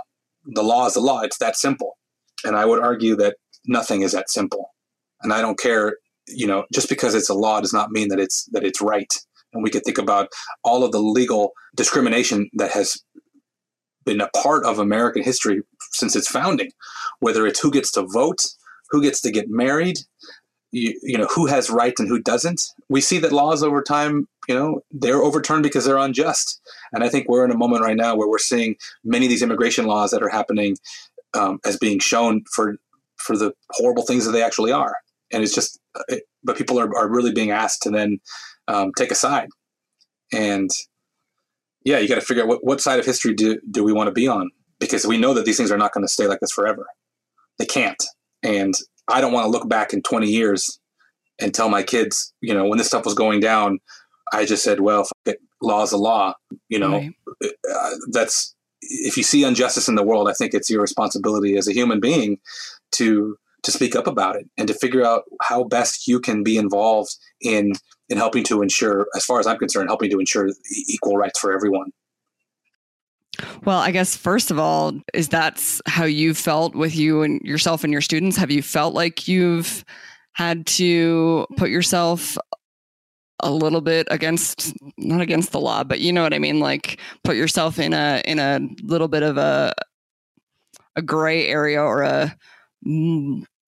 The 0.44 0.62
law 0.62 0.86
is 0.86 0.94
the 0.94 1.00
law. 1.00 1.20
It's 1.22 1.38
that 1.38 1.56
simple." 1.56 1.96
And 2.44 2.56
I 2.56 2.64
would 2.64 2.80
argue 2.80 3.16
that 3.16 3.36
nothing 3.66 4.02
is 4.02 4.12
that 4.12 4.30
simple. 4.30 4.74
And 5.22 5.32
I 5.32 5.42
don't 5.42 5.58
care 5.58 5.96
you 6.34 6.46
know, 6.46 6.64
just 6.72 6.88
because 6.88 7.14
it's 7.14 7.28
a 7.28 7.34
law 7.34 7.60
does 7.60 7.72
not 7.72 7.90
mean 7.90 8.08
that 8.08 8.20
it's 8.20 8.44
that 8.46 8.64
it's 8.64 8.80
right. 8.80 9.12
And 9.52 9.62
we 9.62 9.70
could 9.70 9.84
think 9.84 9.98
about 9.98 10.28
all 10.62 10.84
of 10.84 10.92
the 10.92 11.00
legal 11.00 11.52
discrimination 11.76 12.48
that 12.54 12.70
has 12.70 13.02
been 14.04 14.20
a 14.20 14.28
part 14.28 14.64
of 14.64 14.78
American 14.78 15.22
history 15.22 15.62
since 15.92 16.14
its 16.14 16.28
founding, 16.28 16.70
whether 17.18 17.46
it's 17.46 17.60
who 17.60 17.70
gets 17.70 17.90
to 17.92 18.02
vote, 18.02 18.46
who 18.90 19.02
gets 19.02 19.20
to 19.22 19.30
get 19.30 19.48
married, 19.48 19.98
you, 20.72 20.98
you 21.02 21.18
know, 21.18 21.26
who 21.26 21.46
has 21.46 21.70
rights 21.70 22.00
and 22.00 22.08
who 22.08 22.20
doesn't. 22.20 22.62
We 22.88 23.00
see 23.00 23.18
that 23.18 23.32
laws 23.32 23.62
over 23.62 23.82
time, 23.82 24.28
you 24.48 24.54
know, 24.54 24.82
they're 24.90 25.22
overturned 25.22 25.62
because 25.62 25.84
they're 25.84 25.96
unjust. 25.96 26.60
And 26.92 27.04
I 27.04 27.08
think 27.08 27.28
we're 27.28 27.44
in 27.44 27.50
a 27.50 27.58
moment 27.58 27.82
right 27.82 27.96
now 27.96 28.16
where 28.16 28.28
we're 28.28 28.38
seeing 28.38 28.76
many 29.04 29.26
of 29.26 29.30
these 29.30 29.42
immigration 29.42 29.86
laws 29.86 30.10
that 30.10 30.22
are 30.22 30.28
happening 30.28 30.76
um, 31.34 31.60
as 31.64 31.76
being 31.76 31.98
shown 31.98 32.44
for 32.52 32.76
for 33.16 33.36
the 33.36 33.52
horrible 33.72 34.02
things 34.02 34.24
that 34.24 34.32
they 34.32 34.42
actually 34.42 34.72
are. 34.72 34.94
And 35.30 35.42
it's 35.42 35.54
just, 35.54 35.78
it, 36.08 36.22
but 36.42 36.56
people 36.56 36.80
are, 36.80 36.96
are 36.96 37.08
really 37.08 37.32
being 37.32 37.50
asked 37.50 37.82
to 37.82 37.90
then 37.90 38.18
um, 38.66 38.92
take 38.96 39.10
a 39.10 39.14
side. 39.14 39.50
And 40.32 40.70
yeah, 41.84 41.98
you 41.98 42.08
got 42.08 42.14
to 42.14 42.22
figure 42.22 42.42
out 42.42 42.48
what, 42.48 42.64
what 42.64 42.80
side 42.80 42.98
of 42.98 43.04
history 43.04 43.34
do, 43.34 43.60
do 43.70 43.84
we 43.84 43.92
want 43.92 44.08
to 44.08 44.12
be 44.12 44.26
on? 44.26 44.50
Because 44.78 45.06
we 45.06 45.18
know 45.18 45.34
that 45.34 45.44
these 45.44 45.58
things 45.58 45.70
are 45.70 45.76
not 45.76 45.92
going 45.92 46.04
to 46.04 46.12
stay 46.12 46.26
like 46.26 46.40
this 46.40 46.50
forever. 46.50 46.86
They 47.58 47.66
can't. 47.66 48.02
And 48.42 48.74
I 49.08 49.20
don't 49.20 49.32
want 49.32 49.46
to 49.46 49.50
look 49.50 49.68
back 49.68 49.92
in 49.92 50.02
20 50.02 50.26
years 50.28 50.78
and 51.40 51.54
tell 51.54 51.68
my 51.68 51.82
kids, 51.82 52.32
you 52.40 52.54
know, 52.54 52.66
when 52.66 52.78
this 52.78 52.86
stuff 52.86 53.04
was 53.04 53.14
going 53.14 53.40
down, 53.40 53.78
I 54.32 54.44
just 54.44 54.62
said, 54.62 54.80
well, 54.80 55.04
fuck 55.04 55.34
it, 55.34 55.38
law's 55.62 55.92
a 55.92 55.96
law. 55.96 56.34
You 56.68 56.78
know, 56.78 56.92
right. 56.92 57.12
uh, 57.42 57.90
that's 58.10 58.54
if 58.82 59.16
you 59.16 59.22
see 59.22 59.44
injustice 59.44 59.88
in 59.88 59.94
the 59.94 60.02
world, 60.02 60.28
I 60.28 60.32
think 60.32 60.54
it's 60.54 60.70
your 60.70 60.80
responsibility 60.80 61.56
as 61.56 61.68
a 61.68 61.72
human 61.72 62.00
being 62.00 62.38
to 62.92 63.36
to 63.62 63.70
speak 63.70 63.94
up 63.94 64.06
about 64.06 64.36
it 64.36 64.48
and 64.56 64.66
to 64.68 64.74
figure 64.74 65.04
out 65.04 65.24
how 65.42 65.64
best 65.64 66.08
you 66.08 66.18
can 66.18 66.42
be 66.42 66.56
involved 66.56 67.14
in 67.40 67.72
in 68.08 68.16
helping 68.16 68.42
to 68.44 68.62
ensure, 68.62 69.06
as 69.14 69.24
far 69.24 69.38
as 69.38 69.46
I'm 69.46 69.58
concerned, 69.58 69.88
helping 69.88 70.10
to 70.10 70.18
ensure 70.18 70.48
equal 70.88 71.16
rights 71.16 71.38
for 71.38 71.52
everyone. 71.52 71.92
Well, 73.64 73.78
I 73.78 73.90
guess 73.90 74.16
first 74.16 74.50
of 74.50 74.58
all, 74.58 74.92
is 75.14 75.28
that 75.28 75.62
how 75.86 76.04
you 76.04 76.34
felt 76.34 76.74
with 76.74 76.96
you 76.96 77.22
and 77.22 77.40
yourself 77.42 77.84
and 77.84 77.92
your 77.92 78.02
students? 78.02 78.36
Have 78.36 78.50
you 78.50 78.62
felt 78.62 78.94
like 78.94 79.28
you've 79.28 79.84
had 80.32 80.66
to 80.66 81.46
put 81.56 81.70
yourself 81.70 82.38
a 83.42 83.50
little 83.50 83.80
bit 83.80 84.06
against 84.10 84.74
not 84.98 85.20
against 85.20 85.52
the 85.52 85.60
law, 85.60 85.84
but 85.84 86.00
you 86.00 86.12
know 86.12 86.22
what 86.22 86.34
I 86.34 86.38
mean, 86.38 86.60
like 86.60 87.00
put 87.24 87.36
yourself 87.36 87.78
in 87.78 87.92
a 87.92 88.22
in 88.24 88.38
a 88.38 88.60
little 88.82 89.08
bit 89.08 89.22
of 89.22 89.38
a 89.38 89.72
a 90.96 91.02
gray 91.02 91.46
area 91.46 91.82
or 91.82 92.02
a 92.02 92.36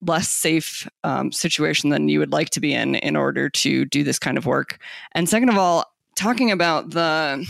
less 0.01 0.29
safe 0.29 0.87
um, 1.03 1.31
situation 1.31 1.89
than 1.89 2.09
you 2.09 2.19
would 2.19 2.31
like 2.31 2.49
to 2.51 2.59
be 2.59 2.73
in 2.73 2.95
in 2.95 3.15
order 3.15 3.49
to 3.49 3.85
do 3.85 4.03
this 4.03 4.19
kind 4.19 4.37
of 4.37 4.45
work. 4.45 4.79
And 5.13 5.29
second 5.29 5.49
of 5.49 5.57
all, 5.57 5.85
talking 6.15 6.51
about 6.51 6.91
the 6.91 7.45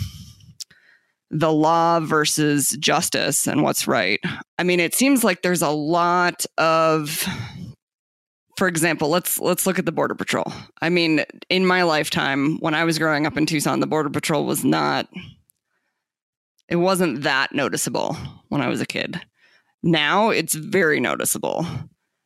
the 1.34 1.52
law 1.52 2.00
versus 2.00 2.70
justice 2.80 3.48
and 3.48 3.64
what's 3.64 3.88
right. 3.88 4.20
I 4.60 4.64
mean, 4.64 4.80
it 4.80 4.94
seems 4.94 5.24
like 5.24 5.42
there's 5.42 5.64
a 5.64 5.70
lot 5.70 6.46
of 6.58 7.28
for 8.56 8.68
example, 8.68 9.10
let's 9.10 9.40
let's 9.40 9.66
look 9.66 9.80
at 9.80 9.86
the 9.86 9.92
border 9.92 10.14
patrol. 10.14 10.46
I 10.80 10.90
mean, 10.90 11.26
in 11.50 11.66
my 11.66 11.82
lifetime 11.84 12.58
when 12.60 12.76
I 12.76 12.84
was 12.84 13.00
growing 13.00 13.26
up 13.26 13.36
in 13.36 13.48
Tucson, 13.48 13.80
the 13.80 13.88
border 13.88 14.12
patrol 14.12 14.46
was 14.46 14.64
not 14.64 15.10
it 16.70 16.76
wasn't 16.76 17.24
that 17.24 17.54
noticeable 17.54 18.16
when 18.50 18.62
I 18.62 18.68
was 18.68 18.80
a 18.80 18.86
kid. 18.86 19.20
Now 19.82 20.30
it's 20.30 20.54
very 20.54 21.00
noticeable. 21.00 21.66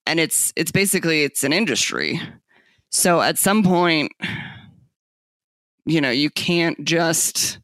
And 0.05 0.19
it's 0.19 0.51
it's 0.57 0.71
basically 0.71 1.23
it's 1.23 1.45
an 1.45 1.53
industry. 1.53 2.21
So 2.91 3.21
at 3.21 3.37
some 3.37 3.63
point 3.63 4.11
you 5.85 6.01
know, 6.01 6.11
you 6.11 6.29
can't 6.29 6.83
just 6.83 7.59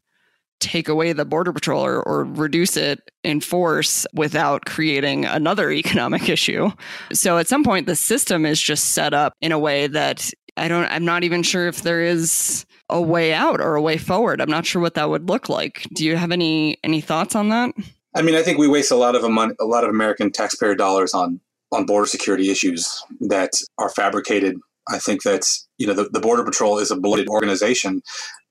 take 0.64 0.88
away 0.88 1.12
the 1.12 1.24
border 1.24 1.52
patrol 1.52 1.84
or, 1.84 2.02
or, 2.02 2.24
reduce 2.24 2.76
it 2.76 3.10
in 3.22 3.40
force 3.40 4.06
without 4.14 4.64
creating 4.64 5.24
another 5.26 5.70
economic 5.82 6.28
issue. 6.28 6.70
So 7.12 7.38
at 7.38 7.48
some 7.48 7.62
point 7.62 7.86
the 7.86 7.96
system 7.96 8.46
is 8.46 8.60
just 8.60 8.90
set 8.90 9.12
up 9.12 9.34
in 9.40 9.52
a 9.52 9.58
way 9.58 9.86
that 9.88 10.30
I 10.56 10.68
don't 10.68 10.86
I'm 10.86 11.04
not 11.04 11.24
even 11.24 11.42
sure 11.42 11.66
if 11.66 11.82
there 11.82 12.00
is 12.00 12.64
a 12.88 13.00
way 13.00 13.32
out 13.32 13.60
or 13.60 13.74
a 13.74 13.82
way 13.82 13.98
forward. 13.98 14.40
I'm 14.40 14.50
not 14.50 14.66
sure 14.66 14.80
what 14.80 14.94
that 14.94 15.10
would 15.10 15.28
look 15.28 15.48
like. 15.48 15.86
Do 15.94 16.04
you 16.04 16.16
have 16.16 16.32
any 16.32 16.78
any 16.82 17.00
thoughts 17.00 17.34
on 17.34 17.50
that? 17.50 17.74
I 18.16 18.22
mean, 18.22 18.36
I 18.36 18.42
think 18.42 18.58
we 18.58 18.68
waste 18.68 18.92
a 18.92 18.96
lot 18.96 19.16
of 19.16 19.28
money, 19.28 19.54
a 19.60 19.64
lot 19.64 19.84
of 19.84 19.90
American 19.90 20.30
taxpayer 20.30 20.74
dollars 20.74 21.14
on 21.14 21.40
on 21.72 21.86
border 21.86 22.06
security 22.06 22.50
issues 22.50 23.02
that 23.20 23.52
are 23.78 23.90
fabricated. 23.90 24.56
I 24.88 24.98
think 24.98 25.22
that 25.24 25.58
you 25.78 25.86
know 25.86 25.94
the, 25.94 26.08
the 26.10 26.20
border 26.20 26.44
patrol 26.44 26.78
is 26.78 26.90
a 26.90 26.96
bloated 26.96 27.28
organization 27.28 28.02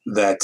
that 0.08 0.42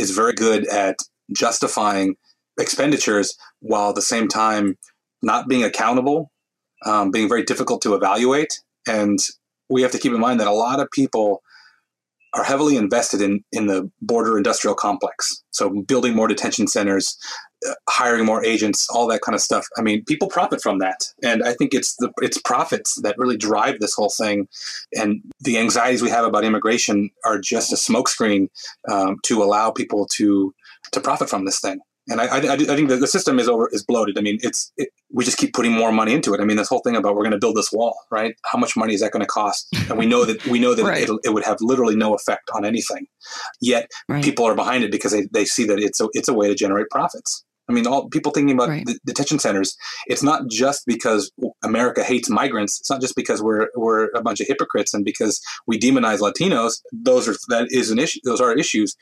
is 0.00 0.10
very 0.10 0.32
good 0.32 0.66
at 0.68 0.96
justifying 1.34 2.16
expenditures 2.58 3.36
while 3.60 3.90
at 3.90 3.94
the 3.94 4.02
same 4.02 4.28
time 4.28 4.76
not 5.22 5.48
being 5.48 5.62
accountable, 5.62 6.30
um, 6.84 7.10
being 7.10 7.28
very 7.28 7.44
difficult 7.44 7.82
to 7.82 7.94
evaluate. 7.94 8.60
And 8.86 9.18
we 9.68 9.82
have 9.82 9.92
to 9.92 9.98
keep 9.98 10.12
in 10.12 10.20
mind 10.20 10.40
that 10.40 10.46
a 10.46 10.52
lot 10.52 10.80
of 10.80 10.90
people 10.90 11.42
are 12.32 12.44
heavily 12.44 12.76
invested 12.76 13.20
in, 13.20 13.44
in 13.52 13.66
the 13.66 13.90
border 14.02 14.36
industrial 14.36 14.74
complex. 14.74 15.42
So 15.50 15.82
building 15.82 16.14
more 16.14 16.28
detention 16.28 16.68
centers, 16.68 17.18
uh, 17.68 17.74
hiring 17.88 18.24
more 18.24 18.44
agents, 18.44 18.88
all 18.88 19.06
that 19.08 19.20
kind 19.20 19.34
of 19.34 19.40
stuff. 19.40 19.66
I 19.76 19.82
mean, 19.82 20.04
people 20.04 20.28
profit 20.28 20.62
from 20.62 20.78
that, 20.78 21.04
and 21.22 21.42
I 21.42 21.54
think 21.54 21.74
it's 21.74 21.96
the 21.96 22.10
it's 22.18 22.38
profits 22.38 23.00
that 23.02 23.18
really 23.18 23.36
drive 23.36 23.80
this 23.80 23.94
whole 23.94 24.10
thing. 24.10 24.48
And 24.94 25.22
the 25.40 25.58
anxieties 25.58 26.02
we 26.02 26.10
have 26.10 26.24
about 26.24 26.44
immigration 26.44 27.10
are 27.24 27.38
just 27.38 27.72
a 27.72 27.76
smokescreen 27.76 28.48
um, 28.90 29.16
to 29.24 29.42
allow 29.42 29.70
people 29.70 30.06
to 30.12 30.54
to 30.92 31.00
profit 31.00 31.28
from 31.28 31.44
this 31.44 31.60
thing. 31.60 31.80
And 32.08 32.20
I, 32.20 32.24
I, 32.26 32.52
I 32.52 32.56
think 32.56 32.88
the 32.88 33.06
system 33.06 33.38
is 33.38 33.48
over 33.48 33.68
is 33.72 33.84
bloated. 33.84 34.18
I 34.18 34.22
mean, 34.22 34.38
it's 34.42 34.72
it, 34.76 34.88
we 35.12 35.24
just 35.24 35.38
keep 35.38 35.52
putting 35.52 35.72
more 35.72 35.92
money 35.92 36.12
into 36.12 36.34
it. 36.34 36.40
I 36.40 36.44
mean, 36.44 36.56
this 36.56 36.68
whole 36.68 36.80
thing 36.80 36.96
about 36.96 37.14
we're 37.14 37.22
going 37.22 37.32
to 37.32 37.38
build 37.38 37.56
this 37.56 37.70
wall, 37.70 37.96
right? 38.10 38.34
How 38.50 38.58
much 38.58 38.76
money 38.76 38.94
is 38.94 39.00
that 39.00 39.12
going 39.12 39.22
to 39.22 39.28
cost? 39.28 39.68
And 39.88 39.98
we 39.98 40.06
know 40.06 40.24
that 40.24 40.44
we 40.46 40.58
know 40.58 40.74
that 40.74 40.84
right. 40.84 41.08
it 41.24 41.32
would 41.32 41.44
have 41.44 41.58
literally 41.60 41.96
no 41.96 42.14
effect 42.14 42.50
on 42.54 42.64
anything. 42.64 43.06
Yet 43.60 43.90
right. 44.08 44.24
people 44.24 44.44
are 44.44 44.54
behind 44.54 44.82
it 44.82 44.90
because 44.90 45.12
they, 45.12 45.26
they 45.32 45.44
see 45.44 45.64
that 45.66 45.78
it's 45.78 46.00
a, 46.00 46.08
it's 46.12 46.28
a 46.28 46.34
way 46.34 46.48
to 46.48 46.54
generate 46.54 46.88
profits. 46.90 47.44
I 47.70 47.72
mean, 47.72 47.86
all 47.86 48.08
people 48.08 48.32
thinking 48.32 48.56
about 48.56 48.68
right. 48.68 48.86
detention 49.06 49.38
centers. 49.38 49.76
It's 50.08 50.24
not 50.24 50.48
just 50.50 50.84
because 50.86 51.30
America 51.62 52.02
hates 52.02 52.28
migrants. 52.28 52.80
It's 52.80 52.90
not 52.90 53.00
just 53.00 53.14
because 53.14 53.40
we're 53.40 53.68
we're 53.76 54.08
a 54.14 54.22
bunch 54.22 54.40
of 54.40 54.48
hypocrites 54.48 54.92
and 54.92 55.04
because 55.04 55.40
we 55.66 55.78
demonize 55.78 56.18
Latinos. 56.18 56.82
Those 56.92 57.28
are 57.28 57.34
that 57.48 57.68
is 57.70 57.92
an 57.92 58.00
issue. 58.00 58.18
Those 58.24 58.40
are 58.40 58.52
issues. 58.52 58.96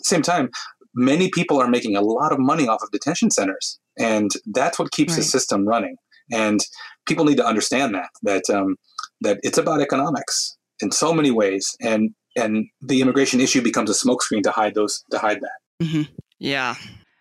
At 0.00 0.04
the 0.04 0.08
same 0.08 0.22
time, 0.22 0.50
many 0.98 1.30
people 1.30 1.60
are 1.60 1.68
making 1.68 1.96
a 1.96 2.00
lot 2.00 2.32
of 2.32 2.38
money 2.38 2.66
off 2.66 2.82
of 2.82 2.90
detention 2.90 3.30
centers, 3.30 3.78
and 3.96 4.30
that's 4.46 4.78
what 4.78 4.90
keeps 4.90 5.12
right. 5.12 5.18
the 5.18 5.24
system 5.24 5.66
running. 5.66 5.96
And 6.30 6.60
people 7.06 7.24
need 7.24 7.36
to 7.36 7.46
understand 7.46 7.94
that 7.94 8.10
that 8.22 8.50
um, 8.50 8.76
that 9.20 9.38
it's 9.42 9.58
about 9.58 9.80
economics 9.80 10.56
in 10.80 10.90
so 10.90 11.14
many 11.14 11.30
ways, 11.30 11.76
and 11.80 12.10
and 12.36 12.66
the 12.80 13.00
immigration 13.00 13.40
issue 13.40 13.62
becomes 13.62 13.90
a 13.90 13.94
smokescreen 13.94 14.42
to 14.42 14.50
hide 14.50 14.74
those 14.74 15.04
to 15.10 15.18
hide 15.18 15.40
that. 15.40 15.84
Mm-hmm. 15.84 16.02
Yeah, 16.40 16.74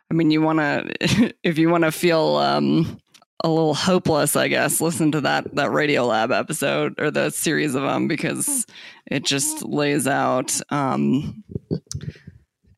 I 0.10 0.14
mean, 0.14 0.32
you 0.32 0.42
want 0.42 0.60
to, 0.60 1.34
if 1.44 1.58
you 1.58 1.70
want 1.70 1.84
to 1.84 1.92
feel 1.92 2.38
um, 2.38 3.00
a 3.44 3.50
little 3.50 3.74
hopeless, 3.74 4.36
I 4.36 4.48
guess, 4.48 4.82
listen 4.82 5.12
to 5.14 5.22
that 5.22 5.56
that 5.56 5.70
Radiolab 5.70 6.38
episode 6.38 7.00
or 7.00 7.12
the 7.12 7.30
series 7.30 7.76
of 7.76 7.84
them 7.84 8.08
because 8.08 8.66
it 9.06 9.26
just 9.26 9.64
lays 9.64 10.08
out 10.08 10.60
um, 10.70 11.44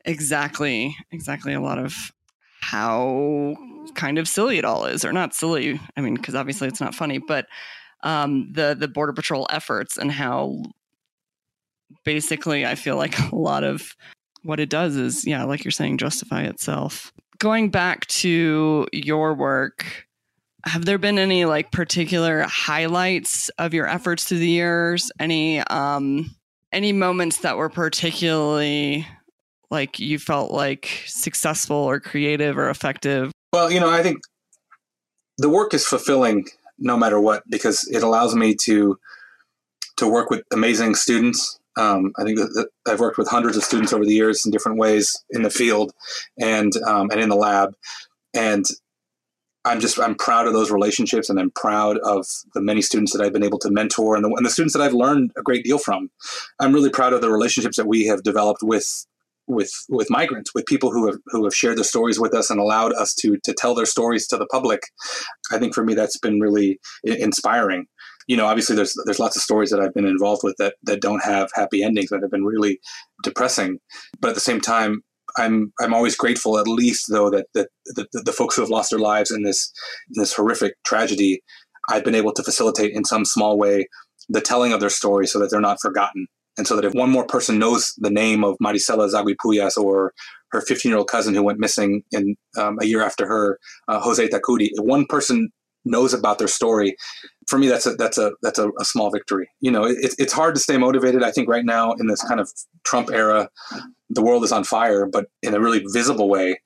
exactly 0.04 0.96
exactly 1.10 1.52
a 1.52 1.60
lot 1.60 1.78
of 1.78 1.94
how 2.60 3.56
kind 3.94 4.18
of 4.18 4.28
silly 4.28 4.58
it 4.58 4.64
all 4.64 4.84
is, 4.84 5.04
or 5.04 5.12
not 5.12 5.34
silly. 5.34 5.80
I 5.96 6.00
mean, 6.00 6.14
because 6.14 6.34
obviously 6.34 6.68
it's 6.68 6.80
not 6.80 6.94
funny, 6.94 7.18
but 7.18 7.46
um, 8.02 8.52
the 8.52 8.76
the 8.78 8.88
border 8.88 9.12
patrol 9.12 9.46
efforts 9.50 9.96
and 9.96 10.12
how 10.12 10.62
basically 12.04 12.64
I 12.64 12.74
feel 12.74 12.96
like 12.96 13.18
a 13.32 13.36
lot 13.36 13.64
of 13.64 13.94
what 14.42 14.60
it 14.60 14.70
does 14.70 14.96
is, 14.96 15.26
yeah, 15.26 15.44
like 15.44 15.64
you're 15.64 15.70
saying, 15.72 15.98
justify 15.98 16.42
itself 16.42 17.12
going 17.40 17.70
back 17.70 18.06
to 18.06 18.86
your 18.92 19.34
work, 19.34 20.06
have 20.64 20.84
there 20.84 20.98
been 20.98 21.18
any 21.18 21.46
like 21.46 21.72
particular 21.72 22.42
highlights 22.42 23.48
of 23.58 23.74
your 23.74 23.88
efforts 23.88 24.24
through 24.24 24.38
the 24.38 24.48
years? 24.48 25.10
Any 25.18 25.58
um 25.58 26.36
any 26.72 26.92
moments 26.92 27.38
that 27.38 27.56
were 27.56 27.70
particularly 27.70 29.06
like 29.70 29.98
you 29.98 30.18
felt 30.18 30.50
like 30.50 31.02
successful 31.06 31.76
or 31.76 32.00
creative 32.00 32.58
or 32.58 32.70
effective? 32.70 33.32
Well, 33.52 33.70
you 33.70 33.80
know, 33.80 33.90
I 33.90 34.02
think 34.02 34.18
the 35.38 35.48
work 35.48 35.74
is 35.74 35.86
fulfilling 35.86 36.46
no 36.78 36.96
matter 36.96 37.20
what 37.20 37.42
because 37.48 37.86
it 37.88 38.02
allows 38.02 38.34
me 38.34 38.54
to 38.54 38.98
to 39.96 40.08
work 40.08 40.30
with 40.30 40.42
amazing 40.50 40.94
students 40.94 41.60
um, 41.76 42.12
I 42.18 42.24
think 42.24 42.38
I've 42.86 43.00
worked 43.00 43.18
with 43.18 43.28
hundreds 43.28 43.56
of 43.56 43.64
students 43.64 43.92
over 43.92 44.04
the 44.04 44.14
years 44.14 44.44
in 44.44 44.52
different 44.52 44.78
ways 44.78 45.22
in 45.30 45.42
the 45.42 45.50
field 45.50 45.92
and 46.38 46.72
um, 46.86 47.10
and 47.10 47.20
in 47.20 47.28
the 47.28 47.36
lab, 47.36 47.74
and 48.34 48.64
I'm 49.64 49.80
just 49.80 49.98
I'm 49.98 50.14
proud 50.14 50.46
of 50.46 50.52
those 50.52 50.70
relationships, 50.70 51.30
and 51.30 51.38
I'm 51.38 51.52
proud 51.52 51.98
of 51.98 52.26
the 52.54 52.60
many 52.60 52.82
students 52.82 53.12
that 53.12 53.22
I've 53.22 53.32
been 53.32 53.44
able 53.44 53.58
to 53.60 53.70
mentor, 53.70 54.16
and 54.16 54.24
the, 54.24 54.28
and 54.28 54.44
the 54.44 54.50
students 54.50 54.74
that 54.74 54.82
I've 54.82 54.94
learned 54.94 55.32
a 55.36 55.42
great 55.42 55.64
deal 55.64 55.78
from. 55.78 56.10
I'm 56.58 56.72
really 56.72 56.90
proud 56.90 57.12
of 57.12 57.20
the 57.20 57.30
relationships 57.30 57.76
that 57.76 57.86
we 57.86 58.04
have 58.06 58.22
developed 58.22 58.62
with 58.62 59.06
with 59.50 59.72
with 59.88 60.10
migrants, 60.10 60.52
with 60.54 60.66
people 60.66 60.90
who 60.90 61.06
have 61.06 61.18
who 61.26 61.44
have 61.44 61.54
shared 61.54 61.76
their 61.76 61.84
stories 61.84 62.18
with 62.18 62.34
us 62.34 62.50
and 62.50 62.60
allowed 62.60 62.92
us 62.94 63.14
to 63.16 63.36
to 63.44 63.52
tell 63.52 63.74
their 63.74 63.86
stories 63.86 64.26
to 64.28 64.36
the 64.36 64.46
public. 64.46 64.82
I 65.50 65.58
think 65.58 65.74
for 65.74 65.84
me 65.84 65.94
that's 65.94 66.18
been 66.18 66.40
really 66.40 66.78
inspiring. 67.04 67.86
You 68.26 68.36
know, 68.36 68.46
obviously 68.46 68.76
there's 68.76 68.96
there's 69.04 69.18
lots 69.18 69.36
of 69.36 69.42
stories 69.42 69.70
that 69.70 69.80
I've 69.80 69.94
been 69.94 70.06
involved 70.06 70.42
with 70.44 70.56
that 70.58 70.74
that 70.84 71.00
don't 71.00 71.24
have 71.24 71.50
happy 71.54 71.82
endings 71.82 72.10
that 72.10 72.22
have 72.22 72.30
been 72.30 72.44
really 72.44 72.80
depressing. 73.22 73.78
But 74.20 74.28
at 74.28 74.34
the 74.34 74.40
same 74.40 74.60
time, 74.60 75.02
I'm 75.36 75.72
I'm 75.80 75.94
always 75.94 76.16
grateful, 76.16 76.58
at 76.58 76.68
least 76.68 77.06
though, 77.10 77.30
that 77.30 77.46
that 77.54 77.68
the, 77.86 78.06
the 78.12 78.32
folks 78.32 78.56
who 78.56 78.62
have 78.62 78.70
lost 78.70 78.90
their 78.90 78.98
lives 78.98 79.30
in 79.30 79.42
this 79.42 79.72
in 80.14 80.20
this 80.20 80.32
horrific 80.32 80.74
tragedy, 80.84 81.42
I've 81.88 82.04
been 82.04 82.14
able 82.14 82.32
to 82.34 82.42
facilitate 82.42 82.92
in 82.92 83.04
some 83.04 83.24
small 83.24 83.58
way 83.58 83.88
the 84.28 84.40
telling 84.40 84.72
of 84.72 84.80
their 84.80 84.90
story 84.90 85.26
so 85.26 85.38
that 85.40 85.50
they're 85.50 85.60
not 85.60 85.80
forgotten, 85.80 86.26
and 86.58 86.66
so 86.66 86.76
that 86.76 86.84
if 86.84 86.94
one 86.94 87.10
more 87.10 87.26
person 87.26 87.58
knows 87.58 87.94
the 87.98 88.10
name 88.10 88.44
of 88.44 88.56
Maricela 88.62 89.10
Zaguipuyas 89.10 89.76
or 89.76 90.12
her 90.50 90.60
15 90.60 90.90
year 90.90 90.98
old 90.98 91.08
cousin 91.08 91.34
who 91.34 91.42
went 91.42 91.58
missing 91.58 92.02
in 92.12 92.36
um, 92.58 92.78
a 92.80 92.86
year 92.86 93.02
after 93.02 93.26
her, 93.26 93.58
uh, 93.88 94.00
Jose 94.00 94.28
Tacuri, 94.28 94.68
if 94.72 94.84
one 94.84 95.06
person 95.06 95.50
knows 95.84 96.12
about 96.12 96.38
their 96.38 96.48
story, 96.48 96.96
for 97.48 97.58
me 97.58 97.66
that's 97.68 97.86
a 97.86 97.94
that's 97.94 98.18
a 98.18 98.32
that's 98.42 98.58
a, 98.58 98.70
a 98.78 98.84
small 98.84 99.10
victory. 99.10 99.48
You 99.60 99.70
know, 99.70 99.84
it, 99.84 100.14
it's 100.18 100.32
hard 100.32 100.54
to 100.54 100.60
stay 100.60 100.76
motivated. 100.76 101.22
I 101.22 101.30
think 101.30 101.48
right 101.48 101.64
now 101.64 101.92
in 101.92 102.06
this 102.06 102.22
kind 102.22 102.40
of 102.40 102.50
Trump 102.84 103.10
era, 103.10 103.48
the 104.10 104.22
world 104.22 104.44
is 104.44 104.52
on 104.52 104.64
fire, 104.64 105.06
but 105.06 105.26
in 105.42 105.54
a 105.54 105.60
really 105.60 105.84
visible 105.92 106.28
way. 106.28 106.60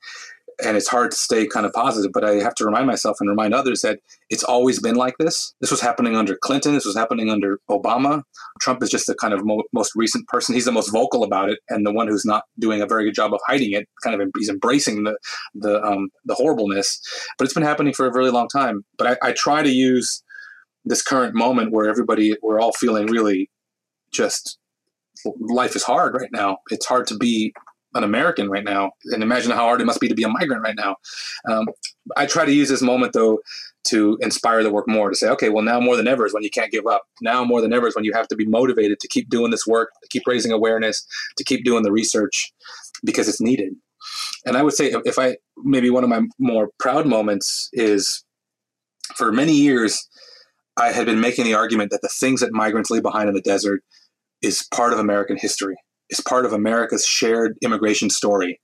And 0.63 0.77
it's 0.77 0.89
hard 0.89 1.11
to 1.11 1.17
stay 1.17 1.47
kind 1.47 1.67
of 1.67 1.73
positive, 1.73 2.13
but 2.13 2.25
I 2.25 2.35
have 2.35 2.55
to 2.57 2.65
remind 2.65 2.87
myself 2.87 3.17
and 3.21 3.29
remind 3.29 3.55
others 3.55 3.83
that 3.83 4.01
it's 4.31 4.45
always 4.45 4.81
been 4.81 4.95
like 4.95 5.17
this. 5.19 5.55
This 5.61 5.71
was 5.71 5.81
happening 5.81 6.17
under 6.17 6.37
Clinton. 6.37 6.75
This 6.75 6.85
was 6.85 6.97
happening 6.97 7.31
under 7.31 7.59
Obama. 7.71 8.23
Trump 8.61 8.83
is 8.83 8.91
just 8.91 9.07
the 9.07 9.15
kind 9.15 9.35
of 9.35 9.45
mo- 9.45 9.65
most 9.73 9.93
recent 9.97 10.29
person. 10.29 10.55
He's 10.55 10.65
the 10.65 10.73
most 10.73 10.93
vocal 10.93 11.25
about 11.25 11.51
it, 11.51 11.59
and 11.69 11.85
the 11.85 11.93
one 11.93 12.09
who's 12.09 12.25
not 12.25 12.45
doing 12.59 12.81
a 12.81 12.87
very 12.87 13.05
good 13.05 13.15
job 13.15 13.35
of 13.35 13.41
hiding 13.47 13.73
it. 13.73 13.89
Kind 14.03 14.21
of, 14.21 14.29
he's 14.39 14.49
embracing 14.49 15.05
the 15.05 15.17
the 15.55 15.83
um, 15.83 16.11
the 16.25 16.35
horribleness. 16.35 17.01
But 17.39 17.47
it's 17.47 17.55
been 17.55 17.63
happening 17.63 17.93
for 17.93 18.07
a 18.07 18.13
really 18.13 18.31
long 18.31 18.49
time. 18.49 18.85
But 18.97 19.19
I, 19.23 19.29
I 19.29 19.33
try 19.33 19.63
to 19.63 19.71
use 19.71 20.23
this 20.85 21.03
current 21.03 21.35
moment 21.35 21.73
where 21.73 21.89
everybody 21.89 22.37
we're 22.43 22.61
all 22.61 22.73
feeling 22.73 23.07
really 23.07 23.51
just 24.13 24.59
life 25.41 25.77
is 25.77 25.83
hard 25.83 26.15
right 26.15 26.31
now. 26.33 26.59
It's 26.71 26.87
hard 26.87 27.07
to 27.09 27.17
be 27.17 27.55
an 27.95 28.05
American 28.05 28.49
right 28.49 28.65
now, 28.65 28.93
and 29.05 29.23
imagine 29.23 29.51
how 29.51 29.65
hard 29.65 29.81
it 29.81 29.85
must 29.85 30.01
be 30.01 30.09
to 30.09 30.15
be 30.15 30.25
a 30.25 30.29
migrant 30.29 30.63
right 30.63 30.77
now. 30.77 30.97
Um, 31.49 31.69
I 32.17 32.27
try 32.27 32.45
to 32.45 32.53
use 32.53 32.69
this 32.69 32.83
moment 32.83 33.13
though 33.13 33.41
to 33.85 34.19
inspire 34.23 34.63
the 34.63 34.73
work 34.73 34.89
more 34.89 35.11
to 35.11 35.17
say, 35.17 35.29
okay, 35.29 35.51
well 35.51 35.63
now 35.63 35.79
more 35.79 35.97
than 35.97 36.09
ever 36.09 36.27
is 36.27 36.33
when 36.33 36.43
you 36.43 36.51
can't 36.51 36.73
give 36.73 36.87
up. 36.87 37.03
Now 37.21 37.45
more 37.45 37.61
than 37.61 37.73
ever 37.73 37.87
is 37.87 37.95
when 37.95 38.05
you 38.05 38.13
have 38.15 38.29
to 38.29 38.37
be 38.37 38.47
motivated 38.47 38.99
to 39.01 39.09
keep 39.09 39.29
doing 39.29 39.51
this 39.51 39.67
work, 39.67 39.91
to 40.03 40.09
keep 40.09 40.27
raising 40.27 40.53
awareness, 40.53 41.07
to 41.37 41.45
keep 41.45 41.65
doing 41.65 41.83
the 41.83 41.93
research 41.93 42.53
because 43.05 43.29
it's 43.29 43.41
needed. 43.41 43.75
And 44.47 44.57
I 44.57 44.63
would 44.63 44.75
say 44.75 44.95
if 45.05 45.19
I 45.19 45.37
maybe 45.59 45.91
one 45.91 46.05
of 46.05 46.11
my 46.11 46.23
more 46.39 46.71
proud 46.79 47.07
moments 47.07 47.69
is 47.73 48.25
for 49.17 49.33
many 49.33 49.53
years 49.53 50.09
I 50.77 50.91
had 50.91 51.07
been 51.07 51.21
making 51.21 51.45
the 51.45 51.55
argument 51.55 51.91
that 51.91 52.03
the 52.03 52.09
things 52.09 52.41
that 52.41 52.53
migrants 52.53 52.91
leave 52.91 53.03
behind 53.03 53.29
in 53.29 53.35
the 53.35 53.41
desert 53.41 53.83
is 54.43 54.67
part 54.75 54.93
of 54.93 54.99
American 54.99 55.37
history. 55.37 55.77
Is 56.11 56.21
part 56.21 56.45
of 56.45 56.53
America's 56.53 57.07
shared 57.07 57.57
immigration 57.63 58.11
story. 58.11 58.61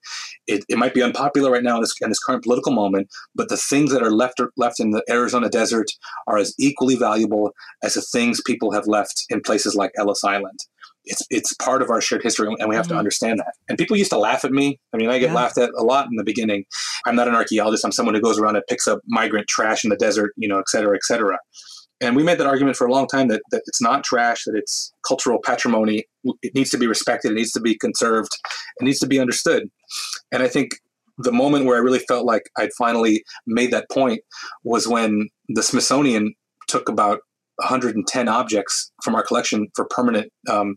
It, 0.47 0.63
it 0.69 0.77
might 0.77 0.93
be 0.93 1.03
unpopular 1.03 1.51
right 1.51 1.63
now 1.63 1.77
in 1.77 1.81
this, 1.81 1.95
in 2.03 2.11
this 2.11 2.23
current 2.23 2.43
political 2.43 2.71
moment, 2.71 3.09
but 3.35 3.49
the 3.49 3.57
things 3.57 3.93
that 3.93 4.03
are 4.03 4.11
left 4.11 4.43
left 4.59 4.79
in 4.79 4.91
the 4.91 5.03
Arizona 5.09 5.49
desert 5.49 5.91
are 6.27 6.37
as 6.37 6.55
equally 6.59 6.97
valuable 6.97 7.53
as 7.83 7.95
the 7.95 8.03
things 8.03 8.43
people 8.45 8.73
have 8.73 8.87
left 8.87 9.25
in 9.31 9.41
places 9.41 9.75
like 9.75 9.91
Ellis 9.97 10.23
Island. 10.23 10.59
It's 11.07 11.23
it's 11.31 11.55
part 11.55 11.81
of 11.81 11.89
our 11.89 12.03
shared 12.03 12.23
history, 12.23 12.55
and 12.59 12.69
we 12.69 12.75
have 12.77 12.85
mm-hmm. 12.85 12.95
to 12.95 12.99
understand 12.99 13.39
that. 13.39 13.55
And 13.71 13.79
people 13.79 13.97
used 13.97 14.11
to 14.11 14.19
laugh 14.19 14.45
at 14.45 14.53
me. 14.53 14.79
I 14.93 14.99
mean, 14.99 15.09
I 15.09 15.19
get 15.19 15.31
yeah. 15.31 15.35
laughed 15.35 15.57
at 15.57 15.71
a 15.79 15.83
lot 15.83 16.09
in 16.11 16.17
the 16.17 16.25
beginning. 16.25 16.67
I'm 17.07 17.17
not 17.17 17.27
an 17.27 17.35
archaeologist. 17.35 17.87
I'm 17.87 17.93
someone 17.93 18.15
who 18.15 18.21
goes 18.21 18.39
around 18.39 18.57
and 18.57 18.65
picks 18.69 18.87
up 18.87 19.01
migrant 19.07 19.49
trash 19.49 19.83
in 19.83 19.89
the 19.89 19.97
desert, 19.97 20.35
you 20.37 20.47
know, 20.47 20.59
et 20.59 20.69
cetera, 20.69 20.95
et 20.95 21.05
cetera 21.05 21.39
and 22.01 22.17
we 22.17 22.23
made 22.23 22.39
that 22.39 22.47
argument 22.47 22.77
for 22.77 22.87
a 22.87 22.93
long 22.93 23.07
time 23.07 23.29
that, 23.29 23.43
that 23.51 23.63
it's 23.67 23.83
not 23.83 24.05
trash, 24.05 24.45
that 24.45 24.57
it's 24.57 24.93
cultural 25.07 25.39
patrimony. 25.45 26.05
It 26.43 26.55
needs 26.55 26.71
to 26.71 26.79
be 26.79 26.87
respected, 26.87 27.33
it 27.33 27.35
needs 27.35 27.53
to 27.53 27.61
be 27.61 27.77
conserved, 27.77 28.31
it 28.81 28.85
needs 28.85 28.99
to 29.01 29.07
be 29.07 29.21
understood. 29.21 29.69
And 30.33 30.43
I 30.43 30.49
think 30.49 30.73
the 31.19 31.33
moment 31.33 31.67
where 31.67 31.77
I 31.77 31.81
really 31.81 31.99
felt 31.99 32.25
like 32.25 32.51
I'd 32.57 32.73
finally 32.79 33.23
made 33.47 33.71
that 33.73 33.91
point 33.91 34.23
was 34.65 34.89
when 34.89 35.29
the 35.49 35.63
Smithsonian 35.63 36.35
took 36.69 36.89
about 36.89 37.21
110 37.61 38.29
objects 38.29 38.91
from 39.03 39.15
our 39.15 39.23
collection 39.23 39.69
for 39.75 39.85
permanent 39.87 40.33
um, 40.49 40.77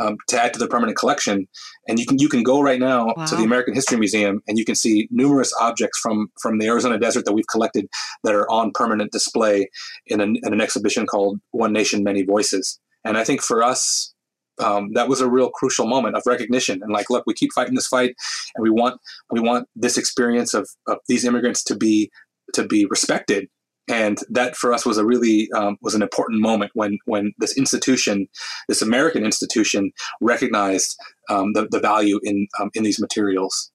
um, 0.00 0.16
to 0.28 0.42
add 0.42 0.52
to 0.52 0.58
the 0.58 0.66
permanent 0.66 0.96
collection. 0.96 1.46
And 1.88 1.98
you 1.98 2.06
can 2.06 2.18
you 2.18 2.28
can 2.28 2.42
go 2.42 2.60
right 2.60 2.80
now 2.80 3.12
wow. 3.16 3.26
to 3.26 3.36
the 3.36 3.44
American 3.44 3.74
History 3.74 3.98
Museum 3.98 4.42
and 4.48 4.58
you 4.58 4.64
can 4.64 4.74
see 4.74 5.08
numerous 5.10 5.52
objects 5.60 5.98
from 5.98 6.28
from 6.40 6.58
the 6.58 6.66
Arizona 6.66 6.98
desert 6.98 7.24
that 7.26 7.32
we've 7.32 7.48
collected 7.50 7.88
that 8.24 8.34
are 8.34 8.50
on 8.50 8.72
permanent 8.74 9.12
display 9.12 9.68
in 10.06 10.20
an, 10.20 10.36
in 10.42 10.52
an 10.52 10.60
exhibition 10.60 11.06
called 11.06 11.40
One 11.50 11.72
Nation, 11.72 12.02
Many 12.02 12.22
Voices. 12.22 12.80
And 13.04 13.18
I 13.18 13.24
think 13.24 13.42
for 13.42 13.62
us, 13.62 14.14
um, 14.58 14.92
that 14.92 15.08
was 15.08 15.20
a 15.20 15.28
real 15.28 15.50
crucial 15.50 15.86
moment 15.86 16.16
of 16.16 16.22
recognition 16.26 16.82
and 16.82 16.92
like 16.92 17.10
look 17.10 17.24
we 17.26 17.34
keep 17.34 17.52
fighting 17.52 17.74
this 17.74 17.88
fight 17.88 18.14
and 18.54 18.62
we 18.62 18.70
want 18.70 19.00
we 19.30 19.40
want 19.40 19.68
this 19.74 19.96
experience 19.96 20.54
of, 20.54 20.68
of 20.86 20.98
these 21.08 21.24
immigrants 21.24 21.64
to 21.64 21.76
be 21.76 22.10
to 22.52 22.66
be 22.66 22.86
respected 22.86 23.48
and 23.92 24.18
that 24.30 24.56
for 24.56 24.72
us 24.72 24.86
was 24.86 24.96
a 24.96 25.04
really 25.04 25.50
um, 25.52 25.76
was 25.82 25.94
an 25.94 26.00
important 26.02 26.40
moment 26.40 26.72
when 26.74 26.98
when 27.04 27.32
this 27.38 27.56
institution, 27.58 28.26
this 28.66 28.80
American 28.80 29.24
institution, 29.24 29.92
recognized 30.20 30.98
um, 31.28 31.52
the 31.52 31.68
the 31.70 31.78
value 31.78 32.18
in 32.24 32.48
um, 32.58 32.70
in 32.74 32.84
these 32.84 32.98
materials. 32.98 33.70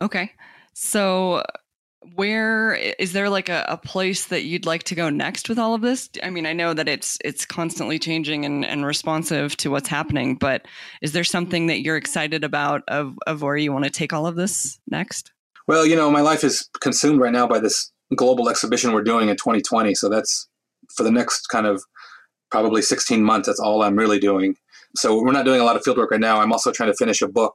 Okay, 0.00 0.32
so 0.72 1.42
where 2.16 2.74
is 2.98 3.12
there 3.12 3.28
like 3.28 3.48
a, 3.48 3.64
a, 3.68 3.76
place 3.76 4.26
that 4.26 4.42
you'd 4.42 4.66
like 4.66 4.82
to 4.82 4.96
go 4.96 5.08
next 5.08 5.48
with 5.48 5.58
all 5.58 5.74
of 5.74 5.82
this? 5.82 6.10
I 6.22 6.30
mean 6.30 6.46
i 6.46 6.52
know 6.52 6.74
that 6.74 6.88
it's 6.88 7.16
it's 7.24 7.46
constantly 7.46 7.98
changing 7.98 8.44
and, 8.44 8.64
and 8.64 8.84
responsive 8.84 9.56
to 9.58 9.70
what's 9.70 9.88
happening 9.88 10.34
but 10.34 10.66
is 11.00 11.12
there 11.12 11.22
something 11.22 11.68
that 11.68 11.82
you're 11.82 11.96
excited 11.96 12.42
about 12.42 12.82
of, 12.88 13.16
of 13.28 13.42
where 13.42 13.56
you 13.56 13.72
want 13.72 13.84
to 13.84 13.90
take 13.90 14.12
all 14.12 14.26
of 14.26 14.34
this 14.34 14.80
next? 14.88 15.30
Well 15.68 15.86
you 15.86 15.94
know 15.94 16.10
my 16.10 16.22
life 16.22 16.42
is 16.42 16.68
consumed 16.80 17.20
right 17.20 17.32
now 17.32 17.46
by 17.46 17.60
this 17.60 17.92
global 18.14 18.48
exhibition 18.48 18.92
we're 18.92 19.02
doing 19.02 19.28
in 19.28 19.36
2020. 19.36 19.94
So 19.94 20.08
that's 20.08 20.48
for 20.94 21.02
the 21.02 21.10
next 21.10 21.46
kind 21.48 21.66
of 21.66 21.82
probably 22.50 22.82
16 22.82 23.22
months. 23.22 23.46
That's 23.46 23.60
all 23.60 23.82
I'm 23.82 23.96
really 23.96 24.18
doing. 24.18 24.56
So 24.96 25.20
we're 25.20 25.32
not 25.32 25.44
doing 25.44 25.60
a 25.60 25.64
lot 25.64 25.76
of 25.76 25.82
fieldwork 25.82 26.10
right 26.10 26.20
now. 26.20 26.40
I'm 26.40 26.52
also 26.52 26.70
trying 26.70 26.90
to 26.90 26.96
finish 26.96 27.22
a 27.22 27.28
book 27.28 27.54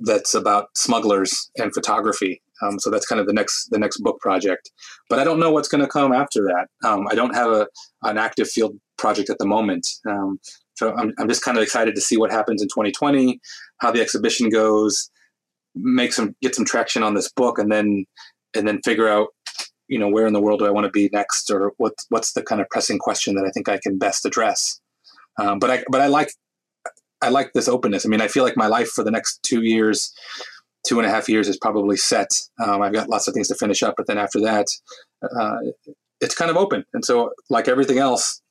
that's 0.00 0.34
about 0.34 0.68
smugglers 0.76 1.50
and 1.56 1.72
photography. 1.72 2.42
Um, 2.62 2.78
so 2.78 2.90
that's 2.90 3.06
kind 3.06 3.20
of 3.20 3.26
the 3.26 3.32
next 3.32 3.68
the 3.70 3.78
next 3.78 3.98
book 3.98 4.18
project. 4.20 4.70
But 5.08 5.18
I 5.18 5.24
don't 5.24 5.38
know 5.38 5.50
what's 5.50 5.68
going 5.68 5.82
to 5.82 5.88
come 5.88 6.12
after 6.12 6.42
that. 6.42 6.68
Um, 6.88 7.06
I 7.08 7.14
don't 7.14 7.34
have 7.34 7.50
a 7.50 7.66
an 8.02 8.18
active 8.18 8.48
field 8.48 8.78
project 8.96 9.28
at 9.28 9.38
the 9.38 9.46
moment. 9.46 9.86
Um, 10.06 10.40
so 10.74 10.94
I'm, 10.94 11.12
I'm 11.18 11.28
just 11.28 11.42
kind 11.42 11.56
of 11.56 11.62
excited 11.62 11.94
to 11.94 12.00
see 12.00 12.16
what 12.16 12.32
happens 12.32 12.60
in 12.62 12.68
2020, 12.68 13.40
how 13.78 13.92
the 13.92 14.00
exhibition 14.00 14.48
goes, 14.48 15.08
make 15.74 16.12
some 16.12 16.34
get 16.42 16.54
some 16.54 16.64
traction 16.64 17.02
on 17.02 17.14
this 17.14 17.30
book, 17.30 17.58
and 17.58 17.70
then 17.70 18.06
and 18.54 18.66
then 18.66 18.80
figure 18.84 19.08
out 19.08 19.28
you 19.88 19.98
know 19.98 20.08
where 20.08 20.26
in 20.26 20.32
the 20.32 20.40
world 20.40 20.60
do 20.60 20.66
I 20.66 20.70
want 20.70 20.84
to 20.84 20.90
be 20.90 21.10
next, 21.12 21.50
or 21.50 21.72
what's 21.78 22.06
what's 22.08 22.32
the 22.32 22.42
kind 22.42 22.60
of 22.60 22.68
pressing 22.68 22.98
question 22.98 23.34
that 23.34 23.44
I 23.44 23.50
think 23.50 23.68
I 23.68 23.78
can 23.82 23.98
best 23.98 24.24
address. 24.24 24.80
Um, 25.38 25.58
but 25.58 25.70
I 25.70 25.84
but 25.90 26.00
I 26.00 26.06
like 26.06 26.30
I 27.22 27.30
like 27.30 27.52
this 27.52 27.68
openness. 27.68 28.04
I 28.04 28.08
mean, 28.08 28.20
I 28.20 28.28
feel 28.28 28.44
like 28.44 28.56
my 28.56 28.66
life 28.66 28.90
for 28.90 29.02
the 29.02 29.10
next 29.10 29.42
two 29.42 29.62
years, 29.62 30.14
two 30.86 30.98
and 30.98 31.06
a 31.06 31.10
half 31.10 31.28
years 31.28 31.48
is 31.48 31.56
probably 31.56 31.96
set. 31.96 32.40
Um, 32.62 32.82
I've 32.82 32.92
got 32.92 33.08
lots 33.08 33.26
of 33.26 33.34
things 33.34 33.48
to 33.48 33.54
finish 33.54 33.82
up, 33.82 33.94
but 33.96 34.06
then 34.06 34.18
after 34.18 34.40
that, 34.40 34.66
uh, 35.22 35.56
it's 36.20 36.34
kind 36.34 36.50
of 36.50 36.56
open. 36.56 36.84
And 36.92 37.04
so, 37.04 37.32
like 37.50 37.66
everything 37.66 37.98
else, 37.98 38.42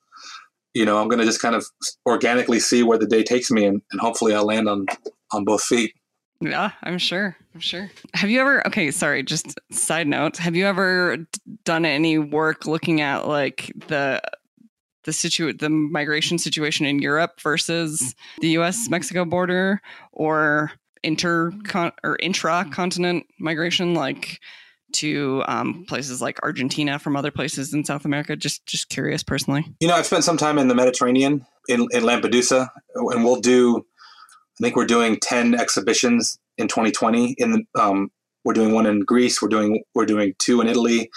you 0.74 0.86
know, 0.86 1.00
I'm 1.00 1.08
going 1.08 1.20
to 1.20 1.26
just 1.26 1.42
kind 1.42 1.56
of 1.56 1.66
organically 2.06 2.60
see 2.60 2.84
where 2.84 2.98
the 2.98 3.06
day 3.06 3.24
takes 3.24 3.52
me, 3.52 3.66
and, 3.66 3.82
and 3.92 4.02
hopefully, 4.02 4.34
I'll 4.34 4.46
land 4.46 4.68
on 4.68 4.88
on 5.32 5.46
both 5.46 5.64
feet. 5.64 5.94
Yeah, 6.50 6.72
I'm 6.84 6.98
sure. 6.98 7.36
I'm 7.54 7.60
sure. 7.60 7.90
Have 8.14 8.30
you 8.30 8.42
ever, 8.42 8.66
okay, 8.68 8.92
sorry, 8.92 9.24
just 9.24 9.60
side 9.72 10.08
note. 10.08 10.38
Have 10.38 10.56
you 10.56 10.66
ever 10.66 11.18
done 11.64 11.86
any 11.86 12.18
work 12.18 12.66
looking 12.66 13.02
at 13.02 13.28
like 13.28 13.72
the, 13.88 14.22
the 15.04 15.14
situ 15.14 15.52
the 15.54 15.70
migration 15.70 16.38
situation 16.38 16.86
in 16.86 17.00
Europe 17.00 17.42
versus 17.42 18.16
the 18.40 18.50
US 18.60 18.90
Mexico 18.90 19.26
border 19.26 19.82
or 20.12 20.72
inter 21.04 21.52
or 22.04 22.18
intra 22.22 22.66
continent 22.72 23.26
migration, 23.40 23.94
like 23.94 24.40
to 24.94 25.44
um, 25.48 25.86
places 25.88 26.22
like 26.22 26.40
Argentina 26.44 27.00
from 27.00 27.16
other 27.16 27.32
places 27.32 27.74
in 27.74 27.84
South 27.84 28.06
America? 28.06 28.36
Just 28.36 28.66
just 28.66 28.90
curious 28.90 29.24
personally. 29.24 29.66
You 29.80 29.88
know, 29.88 29.96
I've 29.96 30.06
spent 30.06 30.24
some 30.24 30.38
time 30.38 30.58
in 30.58 30.68
the 30.68 30.76
Mediterranean 30.76 31.46
in, 31.68 31.82
in 31.92 32.04
Lampedusa, 32.04 32.70
and 32.96 33.24
we'll 33.24 33.42
do 33.42 33.86
I 34.60 34.64
think 34.64 34.76
we're 34.76 34.86
doing 34.86 35.18
10 35.22 35.56
exhibitions 35.56 36.38
in 36.58 36.68
2020. 36.68 37.36
In 37.38 37.52
the, 37.52 37.82
um, 37.82 38.10
we're 38.46 38.54
doing 38.54 38.74
one 38.74 38.86
in 38.86 39.02
Greece. 39.02 39.42
We're 39.42 39.50
doing 39.50 39.84
we're 39.96 40.06
doing 40.06 40.34
two 40.40 40.62
in 40.62 40.68
Italy. 40.68 41.10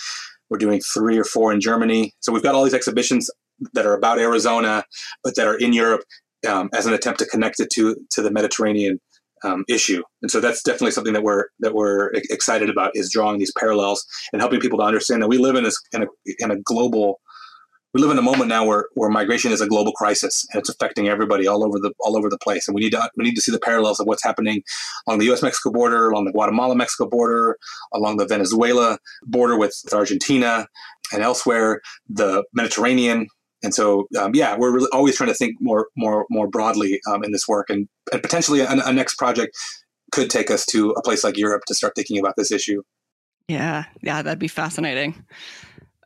We're 0.48 0.58
doing 0.58 0.80
three 0.80 1.18
or 1.18 1.24
four 1.24 1.52
in 1.52 1.60
Germany. 1.60 2.14
So 2.20 2.32
we've 2.32 2.42
got 2.42 2.54
all 2.54 2.64
these 2.64 2.74
exhibitions 2.74 3.30
that 3.72 3.84
are 3.84 3.94
about 3.94 4.18
Arizona, 4.18 4.84
but 5.24 5.34
that 5.36 5.46
are 5.46 5.56
in 5.56 5.72
Europe 5.72 6.02
um, 6.48 6.70
as 6.72 6.86
an 6.86 6.94
attempt 6.94 7.18
to 7.20 7.26
connect 7.26 7.60
it 7.60 7.70
to 7.72 7.96
to 8.12 8.22
the 8.22 8.30
Mediterranean 8.30 9.00
um, 9.44 9.64
issue. 9.68 10.02
And 10.22 10.30
so 10.30 10.40
that's 10.40 10.62
definitely 10.62 10.92
something 10.92 11.12
that 11.12 11.22
we're 11.22 11.46
that 11.60 11.74
we're 11.74 12.10
excited 12.30 12.70
about 12.70 12.92
is 12.94 13.10
drawing 13.10 13.38
these 13.38 13.52
parallels 13.58 14.06
and 14.32 14.40
helping 14.40 14.60
people 14.60 14.78
to 14.78 14.84
understand 14.84 15.22
that 15.22 15.28
we 15.28 15.38
live 15.38 15.56
in 15.56 15.64
this 15.64 15.78
in 15.92 16.04
a, 16.04 16.06
in 16.38 16.50
a 16.50 16.60
global 16.60 17.20
we 17.96 18.02
live 18.02 18.10
in 18.10 18.18
a 18.18 18.22
moment 18.22 18.50
now 18.50 18.62
where, 18.62 18.88
where 18.92 19.08
migration 19.08 19.52
is 19.52 19.62
a 19.62 19.66
global 19.66 19.90
crisis 19.90 20.46
and 20.52 20.60
it's 20.60 20.68
affecting 20.68 21.08
everybody 21.08 21.46
all 21.46 21.64
over 21.64 21.78
the 21.78 21.94
all 22.00 22.14
over 22.14 22.28
the 22.28 22.36
place. 22.36 22.68
And 22.68 22.74
we 22.74 22.82
need 22.82 22.90
to 22.90 23.10
we 23.16 23.24
need 23.24 23.34
to 23.36 23.40
see 23.40 23.50
the 23.50 23.58
parallels 23.58 23.98
of 24.00 24.06
what's 24.06 24.22
happening 24.22 24.62
along 25.06 25.20
the 25.20 25.24
U.S. 25.26 25.42
Mexico 25.42 25.70
border, 25.70 26.10
along 26.10 26.26
the 26.26 26.32
Guatemala 26.32 26.76
Mexico 26.76 27.08
border, 27.08 27.56
along 27.94 28.18
the 28.18 28.26
Venezuela 28.26 28.98
border 29.22 29.58
with, 29.58 29.74
with 29.82 29.94
Argentina, 29.94 30.68
and 31.10 31.22
elsewhere, 31.22 31.80
the 32.06 32.44
Mediterranean. 32.52 33.28
And 33.62 33.74
so, 33.74 34.06
um, 34.20 34.34
yeah, 34.34 34.58
we're 34.58 34.72
really 34.72 34.90
always 34.92 35.16
trying 35.16 35.30
to 35.30 35.34
think 35.34 35.56
more 35.58 35.88
more 35.96 36.26
more 36.28 36.48
broadly 36.48 37.00
um, 37.08 37.24
in 37.24 37.32
this 37.32 37.48
work, 37.48 37.70
and, 37.70 37.88
and 38.12 38.22
potentially 38.22 38.60
a, 38.60 38.68
a 38.70 38.92
next 38.92 39.14
project 39.14 39.56
could 40.12 40.28
take 40.28 40.50
us 40.50 40.66
to 40.66 40.90
a 40.90 41.02
place 41.02 41.24
like 41.24 41.38
Europe 41.38 41.62
to 41.68 41.74
start 41.74 41.94
thinking 41.96 42.18
about 42.18 42.34
this 42.36 42.52
issue. 42.52 42.82
Yeah, 43.48 43.84
yeah, 44.02 44.20
that'd 44.20 44.38
be 44.38 44.48
fascinating. 44.48 45.24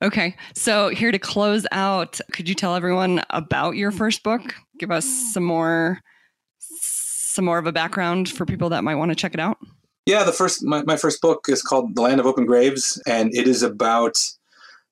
Okay. 0.03 0.34
So, 0.55 0.88
here 0.88 1.12
to 1.12 1.18
close 1.18 1.66
out, 1.72 2.20
could 2.32 2.48
you 2.48 2.55
tell 2.55 2.74
everyone 2.74 3.22
about 3.30 3.76
your 3.76 3.90
first 3.90 4.22
book? 4.22 4.55
Give 4.78 4.90
us 4.90 5.05
some 5.05 5.44
more 5.44 6.01
some 6.59 7.44
more 7.44 7.59
of 7.59 7.66
a 7.66 7.72
background 7.72 8.28
for 8.28 8.44
people 8.44 8.68
that 8.70 8.82
might 8.82 8.96
want 8.96 9.11
to 9.11 9.14
check 9.14 9.34
it 9.34 9.40
out. 9.40 9.59
Yeah, 10.07 10.24
the 10.24 10.32
first 10.32 10.64
my, 10.64 10.82
my 10.82 10.96
first 10.96 11.20
book 11.20 11.46
is 11.48 11.62
called 11.62 11.94
The 11.94 12.03
Land 12.03 12.18
of 12.18 12.26
Open 12.26 12.44
Graves 12.44 13.01
and 13.07 13.32
it 13.34 13.46
is 13.46 13.62
about 13.62 14.18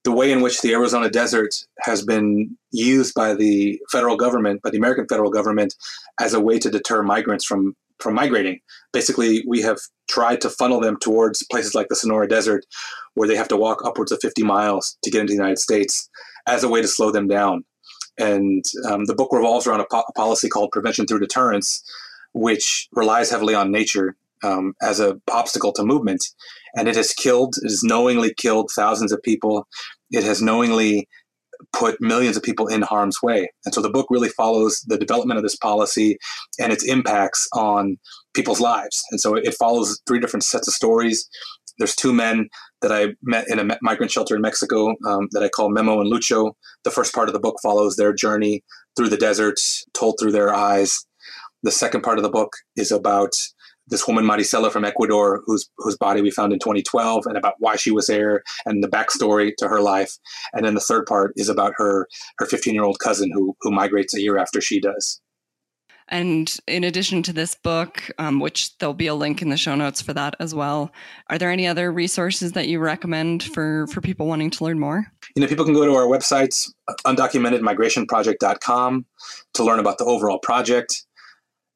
the 0.04 0.12
way 0.12 0.30
in 0.30 0.40
which 0.40 0.60
the 0.60 0.72
Arizona 0.72 1.10
desert 1.10 1.54
has 1.80 2.04
been 2.04 2.56
used 2.70 3.14
by 3.14 3.34
the 3.34 3.80
federal 3.90 4.16
government, 4.16 4.62
by 4.62 4.70
the 4.70 4.78
American 4.78 5.06
federal 5.08 5.30
government 5.30 5.74
as 6.20 6.34
a 6.34 6.40
way 6.40 6.58
to 6.58 6.70
deter 6.70 7.02
migrants 7.02 7.44
from 7.44 7.74
from 8.00 8.14
migrating. 8.14 8.60
Basically, 8.92 9.44
we 9.46 9.60
have 9.62 9.78
tried 10.08 10.40
to 10.40 10.50
funnel 10.50 10.80
them 10.80 10.96
towards 11.00 11.44
places 11.50 11.74
like 11.74 11.88
the 11.88 11.96
Sonora 11.96 12.28
Desert, 12.28 12.64
where 13.14 13.28
they 13.28 13.36
have 13.36 13.48
to 13.48 13.56
walk 13.56 13.84
upwards 13.84 14.12
of 14.12 14.20
50 14.20 14.42
miles 14.42 14.96
to 15.02 15.10
get 15.10 15.20
into 15.20 15.32
the 15.32 15.36
United 15.36 15.58
States, 15.58 16.08
as 16.46 16.64
a 16.64 16.68
way 16.68 16.80
to 16.80 16.88
slow 16.88 17.10
them 17.10 17.28
down. 17.28 17.64
And 18.18 18.64
um, 18.88 19.04
the 19.04 19.14
book 19.14 19.32
revolves 19.32 19.66
around 19.66 19.80
a, 19.80 19.86
po- 19.90 20.04
a, 20.08 20.12
policy 20.12 20.48
called 20.48 20.72
prevention 20.72 21.06
through 21.06 21.20
deterrence, 21.20 21.82
which 22.32 22.88
relies 22.92 23.30
heavily 23.30 23.54
on 23.54 23.70
nature 23.70 24.16
um, 24.42 24.74
as 24.82 24.98
an 25.00 25.20
obstacle 25.30 25.72
to 25.74 25.84
movement. 25.84 26.24
And 26.74 26.88
it 26.88 26.96
has 26.96 27.12
killed, 27.12 27.56
it 27.62 27.68
has 27.68 27.84
knowingly 27.84 28.34
killed 28.34 28.70
thousands 28.74 29.12
of 29.12 29.22
people. 29.22 29.68
It 30.10 30.24
has 30.24 30.42
knowingly 30.42 31.08
put 31.72 32.00
millions 32.00 32.36
of 32.36 32.42
people 32.42 32.68
in 32.68 32.82
harm's 32.82 33.22
way. 33.22 33.50
And 33.64 33.74
so 33.74 33.80
the 33.80 33.90
book 33.90 34.06
really 34.10 34.28
follows 34.28 34.80
the 34.86 34.98
development 34.98 35.38
of 35.38 35.42
this 35.42 35.56
policy 35.56 36.18
and 36.58 36.72
its 36.72 36.84
impacts 36.84 37.48
on 37.52 37.98
people's 38.34 38.60
lives. 38.60 39.02
And 39.10 39.20
so 39.20 39.34
it 39.34 39.54
follows 39.58 40.00
three 40.06 40.20
different 40.20 40.44
sets 40.44 40.68
of 40.68 40.74
stories. 40.74 41.28
There's 41.78 41.94
two 41.94 42.12
men 42.12 42.48
that 42.82 42.92
I 42.92 43.14
met 43.22 43.48
in 43.48 43.58
a 43.58 43.78
migrant 43.82 44.12
shelter 44.12 44.34
in 44.34 44.42
Mexico 44.42 44.94
um, 45.06 45.28
that 45.32 45.42
I 45.42 45.48
call 45.48 45.70
Memo 45.70 46.00
and 46.00 46.12
Lucho. 46.12 46.52
The 46.84 46.90
first 46.90 47.14
part 47.14 47.28
of 47.28 47.32
the 47.32 47.40
book 47.40 47.56
follows 47.62 47.96
their 47.96 48.12
journey 48.12 48.64
through 48.96 49.08
the 49.08 49.16
desert, 49.16 49.60
told 49.94 50.16
through 50.18 50.32
their 50.32 50.54
eyes. 50.54 51.04
The 51.62 51.70
second 51.72 52.02
part 52.02 52.18
of 52.18 52.22
the 52.22 52.30
book 52.30 52.52
is 52.76 52.92
about 52.92 53.34
this 53.88 54.06
woman 54.06 54.24
Maricela 54.24 54.70
from 54.70 54.84
Ecuador, 54.84 55.42
whose 55.46 55.68
whose 55.78 55.96
body 55.96 56.20
we 56.20 56.30
found 56.30 56.52
in 56.52 56.58
2012, 56.58 57.26
and 57.26 57.36
about 57.36 57.54
why 57.58 57.76
she 57.76 57.90
was 57.90 58.06
there 58.06 58.42
and 58.66 58.82
the 58.82 58.88
backstory 58.88 59.52
to 59.58 59.68
her 59.68 59.80
life. 59.80 60.16
And 60.52 60.64
then 60.64 60.74
the 60.74 60.80
third 60.80 61.06
part 61.06 61.32
is 61.36 61.48
about 61.48 61.74
her 61.76 62.08
her 62.38 62.46
15 62.46 62.74
year 62.74 62.84
old 62.84 62.98
cousin 62.98 63.30
who 63.32 63.56
who 63.60 63.70
migrates 63.70 64.14
a 64.14 64.20
year 64.20 64.38
after 64.38 64.60
she 64.60 64.80
does. 64.80 65.20
And 66.10 66.56
in 66.66 66.84
addition 66.84 67.22
to 67.24 67.34
this 67.34 67.54
book, 67.54 68.02
um, 68.18 68.40
which 68.40 68.78
there'll 68.78 68.94
be 68.94 69.08
a 69.08 69.14
link 69.14 69.42
in 69.42 69.50
the 69.50 69.58
show 69.58 69.74
notes 69.74 70.00
for 70.00 70.14
that 70.14 70.36
as 70.40 70.54
well, 70.54 70.90
are 71.28 71.36
there 71.36 71.50
any 71.50 71.66
other 71.66 71.92
resources 71.92 72.52
that 72.52 72.66
you 72.66 72.78
recommend 72.78 73.42
for 73.42 73.86
for 73.88 74.00
people 74.00 74.26
wanting 74.26 74.48
to 74.50 74.64
learn 74.64 74.78
more? 74.78 75.04
You 75.36 75.42
know, 75.42 75.48
people 75.48 75.66
can 75.66 75.74
go 75.74 75.84
to 75.84 75.94
our 75.94 76.06
websites, 76.06 76.70
undocumentedmigrationproject.com, 77.04 79.04
to 79.54 79.64
learn 79.64 79.80
about 79.80 79.98
the 79.98 80.06
overall 80.06 80.38
project 80.38 81.04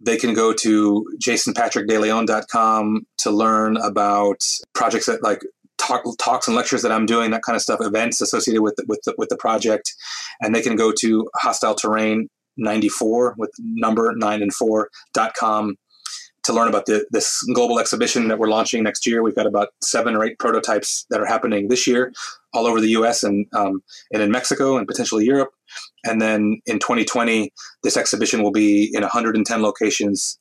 they 0.05 0.17
can 0.17 0.35
go 0.35 0.53
to 0.53 1.07
jasonpatrickdeleon.com 1.19 3.07
to 3.19 3.31
learn 3.31 3.77
about 3.77 4.45
projects 4.75 5.07
that 5.07 5.23
like 5.23 5.43
talk, 5.79 6.03
talks 6.19 6.49
and 6.49 6.57
lectures 6.57 6.83
that 6.83 6.93
I'm 6.93 7.07
doing, 7.07 7.31
that 7.31 7.43
kind 7.43 7.57
of 7.57 7.63
stuff, 7.63 7.81
events 7.81 8.21
associated 8.21 8.63
with 8.63 8.77
the, 8.77 8.85
with 8.89 9.01
the, 9.05 9.15
with 9.19 9.29
the 9.29 9.37
project, 9.37 9.95
and 10.41 10.55
they 10.55 10.63
can 10.63 10.77
go 10.77 10.93
to 10.93 11.29
hostile 11.37 11.75
terrain 11.75 12.29
94 12.57 13.35
with 13.39 13.51
number 13.59 14.13
9 14.15 14.43
and 14.43 14.53
4.com 14.53 15.77
to 16.45 16.53
learn 16.53 16.69
about 16.69 16.87
the, 16.87 17.07
this 17.11 17.43
global 17.55 17.79
exhibition 17.79 18.29
that 18.29 18.39
we're 18.39 18.49
launching 18.49 18.83
next 18.83 19.07
year. 19.07 19.23
We've 19.23 19.35
got 19.35 19.47
about 19.47 19.69
seven 19.81 20.17
or 20.17 20.25
eight 20.25 20.39
prototypes 20.39 21.07
that 21.11 21.21
are 21.21 21.27
happening 21.27 21.69
this 21.69 21.87
year 21.87 22.13
all 22.53 22.67
over 22.67 22.81
the 22.81 22.91
U.S. 22.91 23.23
and 23.23 23.47
um, 23.55 23.83
and 24.13 24.23
in 24.23 24.31
Mexico 24.31 24.77
and 24.77 24.87
potentially 24.87 25.25
Europe. 25.25 25.51
And 26.05 26.21
then 26.21 26.61
in 26.67 26.79
2020, 26.79 27.53
this 27.83 27.97
exhibition 27.97 28.43
will 28.43 28.53
be 28.53 28.91
in 28.95 29.03
110 29.03 29.63
locations 29.63 30.39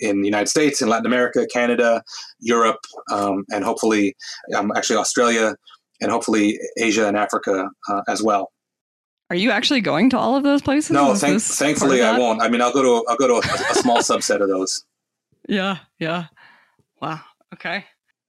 in 0.00 0.20
the 0.20 0.26
United 0.26 0.48
States, 0.48 0.82
in 0.82 0.88
Latin 0.88 1.06
America, 1.06 1.46
Canada, 1.50 2.02
Europe, 2.40 2.80
um, 3.10 3.44
and 3.50 3.64
hopefully, 3.64 4.14
um, 4.54 4.70
actually 4.76 4.96
Australia, 4.96 5.56
and 6.00 6.10
hopefully 6.10 6.58
Asia 6.78 7.08
and 7.08 7.16
Africa 7.16 7.70
uh, 7.88 8.02
as 8.08 8.22
well. 8.22 8.52
Are 9.30 9.36
you 9.36 9.50
actually 9.50 9.80
going 9.80 10.10
to 10.10 10.18
all 10.18 10.36
of 10.36 10.44
those 10.44 10.62
places? 10.62 10.90
No, 10.90 11.14
thank, 11.14 11.40
thankfully 11.40 12.02
I 12.02 12.18
won't. 12.18 12.42
I 12.42 12.48
mean, 12.48 12.60
I'll 12.60 12.72
go 12.72 12.82
to 12.82 13.04
I'll 13.08 13.16
go 13.16 13.26
to 13.26 13.34
a, 13.34 13.72
a 13.72 13.74
small 13.74 13.98
subset 14.10 14.40
of 14.40 14.48
those. 14.48 14.84
Yeah, 15.48 15.78
yeah. 15.98 16.26
Wow. 17.00 17.20
Okay. 17.54 17.84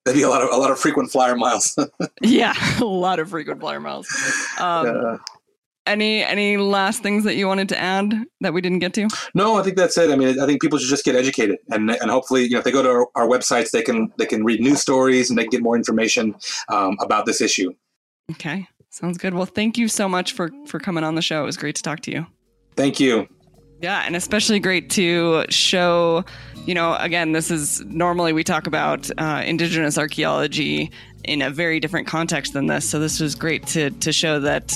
That'd 0.05 0.19
be 0.19 0.23
a 0.23 0.29
lot 0.29 0.41
of 0.41 0.49
a 0.51 0.55
lot 0.55 0.71
of 0.71 0.79
frequent 0.79 1.11
flyer 1.11 1.35
miles. 1.35 1.77
yeah, 2.21 2.53
a 2.79 2.85
lot 2.85 3.19
of 3.19 3.29
frequent 3.29 3.59
flyer 3.59 3.79
miles. 3.79 4.07
Um, 4.59 5.19
Any 5.85 6.23
any 6.23 6.57
last 6.57 7.03
things 7.03 7.23
that 7.23 7.35
you 7.35 7.47
wanted 7.47 7.69
to 7.69 7.77
add 7.77 8.13
that 8.41 8.53
we 8.53 8.61
didn't 8.61 8.79
get 8.79 8.93
to? 8.95 9.07
No, 9.33 9.57
I 9.57 9.63
think 9.63 9.75
that's 9.77 9.97
it. 9.97 10.09
I 10.09 10.15
mean, 10.15 10.39
I 10.39 10.45
think 10.45 10.61
people 10.61 10.77
should 10.79 10.89
just 10.89 11.03
get 11.03 11.15
educated, 11.15 11.57
and 11.71 11.91
and 11.91 12.09
hopefully, 12.09 12.43
you 12.43 12.51
know, 12.51 12.59
if 12.59 12.63
they 12.63 12.71
go 12.71 12.83
to 12.83 12.89
our, 12.89 13.07
our 13.15 13.27
websites, 13.27 13.71
they 13.71 13.81
can 13.81 14.11
they 14.17 14.25
can 14.25 14.43
read 14.45 14.61
news 14.61 14.81
stories 14.81 15.29
and 15.29 15.37
they 15.37 15.43
can 15.43 15.49
get 15.49 15.63
more 15.63 15.75
information 15.75 16.35
um, 16.69 16.97
about 17.01 17.25
this 17.25 17.41
issue. 17.41 17.73
Okay, 18.31 18.67
sounds 18.89 19.17
good. 19.17 19.33
Well, 19.33 19.45
thank 19.45 19.77
you 19.77 19.87
so 19.89 20.07
much 20.07 20.33
for 20.33 20.51
for 20.67 20.79
coming 20.79 21.03
on 21.03 21.15
the 21.15 21.21
show. 21.21 21.43
It 21.43 21.45
was 21.45 21.57
great 21.57 21.75
to 21.75 21.83
talk 21.83 22.01
to 22.01 22.11
you. 22.11 22.27
Thank 22.75 22.99
you. 22.99 23.27
Yeah, 23.81 24.03
and 24.05 24.15
especially 24.15 24.59
great 24.59 24.89
to 24.91 25.45
show, 25.49 26.25
you 26.65 26.73
know, 26.73 26.95
again, 26.95 27.31
this 27.31 27.51
is 27.51 27.83
normally 27.85 28.33
we 28.33 28.43
talk 28.43 28.65
about 28.65 29.09
uh, 29.19 29.43
indigenous 29.45 29.97
archaeology 29.97 30.91
in 31.23 31.41
a 31.41 31.51
very 31.51 31.79
different 31.79 32.07
context 32.07 32.53
than 32.53 32.67
this. 32.67 32.89
So 32.89 32.99
this 32.99 33.19
was 33.19 33.35
great 33.35 33.67
to 33.67 33.91
to 33.91 34.11
show 34.11 34.39
that 34.39 34.73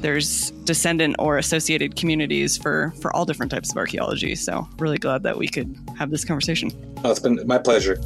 there's 0.00 0.52
descendant 0.64 1.16
or 1.18 1.38
associated 1.38 1.96
communities 1.96 2.56
for 2.56 2.92
for 3.00 3.14
all 3.14 3.24
different 3.24 3.50
types 3.50 3.72
of 3.72 3.76
archaeology. 3.76 4.36
So 4.36 4.68
really 4.78 4.98
glad 4.98 5.24
that 5.24 5.36
we 5.36 5.48
could 5.48 5.76
have 5.96 6.10
this 6.10 6.24
conversation. 6.24 6.70
Oh, 7.02 7.10
it's 7.10 7.20
been 7.20 7.44
my 7.46 7.58
pleasure. 7.58 7.96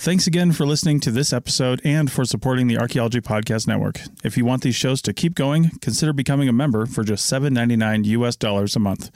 Thanks 0.00 0.26
again 0.26 0.52
for 0.52 0.64
listening 0.64 0.98
to 1.00 1.10
this 1.10 1.30
episode 1.30 1.82
and 1.84 2.10
for 2.10 2.24
supporting 2.24 2.68
the 2.68 2.78
Archaeology 2.78 3.20
Podcast 3.20 3.66
Network. 3.66 4.00
If 4.24 4.34
you 4.38 4.46
want 4.46 4.62
these 4.62 4.74
shows 4.74 5.02
to 5.02 5.12
keep 5.12 5.34
going, 5.34 5.72
consider 5.82 6.14
becoming 6.14 6.48
a 6.48 6.54
member 6.54 6.86
for 6.86 7.04
just 7.04 7.30
$7.99 7.30 8.06
US 8.06 8.34
dollars 8.34 8.74
a 8.74 8.78
month. 8.78 9.10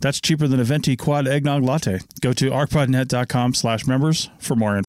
That's 0.00 0.18
cheaper 0.18 0.48
than 0.48 0.58
a 0.58 0.64
venti 0.64 0.96
quad 0.96 1.28
eggnog 1.28 1.62
latte. 1.62 1.98
Go 2.22 2.32
to 2.32 2.48
archpodnet.com 2.48 3.52
slash 3.52 3.86
members 3.86 4.30
for 4.38 4.56
more 4.56 4.78
info. 4.78 4.88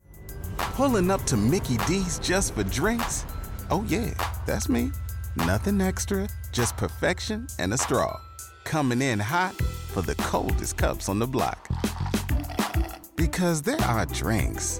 Pulling 0.56 1.12
up 1.12 1.26
to 1.26 1.36
Mickey 1.36 1.76
D's 1.86 2.18
just 2.20 2.56
for 2.56 2.64
drinks? 2.64 3.26
Oh, 3.70 3.84
yeah, 3.89 4.14
that's 4.45 4.70
me. 4.70 4.89
Nothing 5.36 5.82
extra, 5.82 6.30
just 6.54 6.78
perfection 6.78 7.47
and 7.60 7.74
a 7.74 7.78
straw. 7.78 8.22
Coming 8.64 9.02
in 9.02 9.20
hot 9.20 9.56
for 9.56 10.02
the 10.02 10.16
coldest 10.16 10.78
cups 10.78 11.10
on 11.10 11.20
the 11.20 11.28
block. 11.28 11.68
Because 13.18 13.62
there 13.62 13.82
are 13.82 14.06
drinks, 14.06 14.80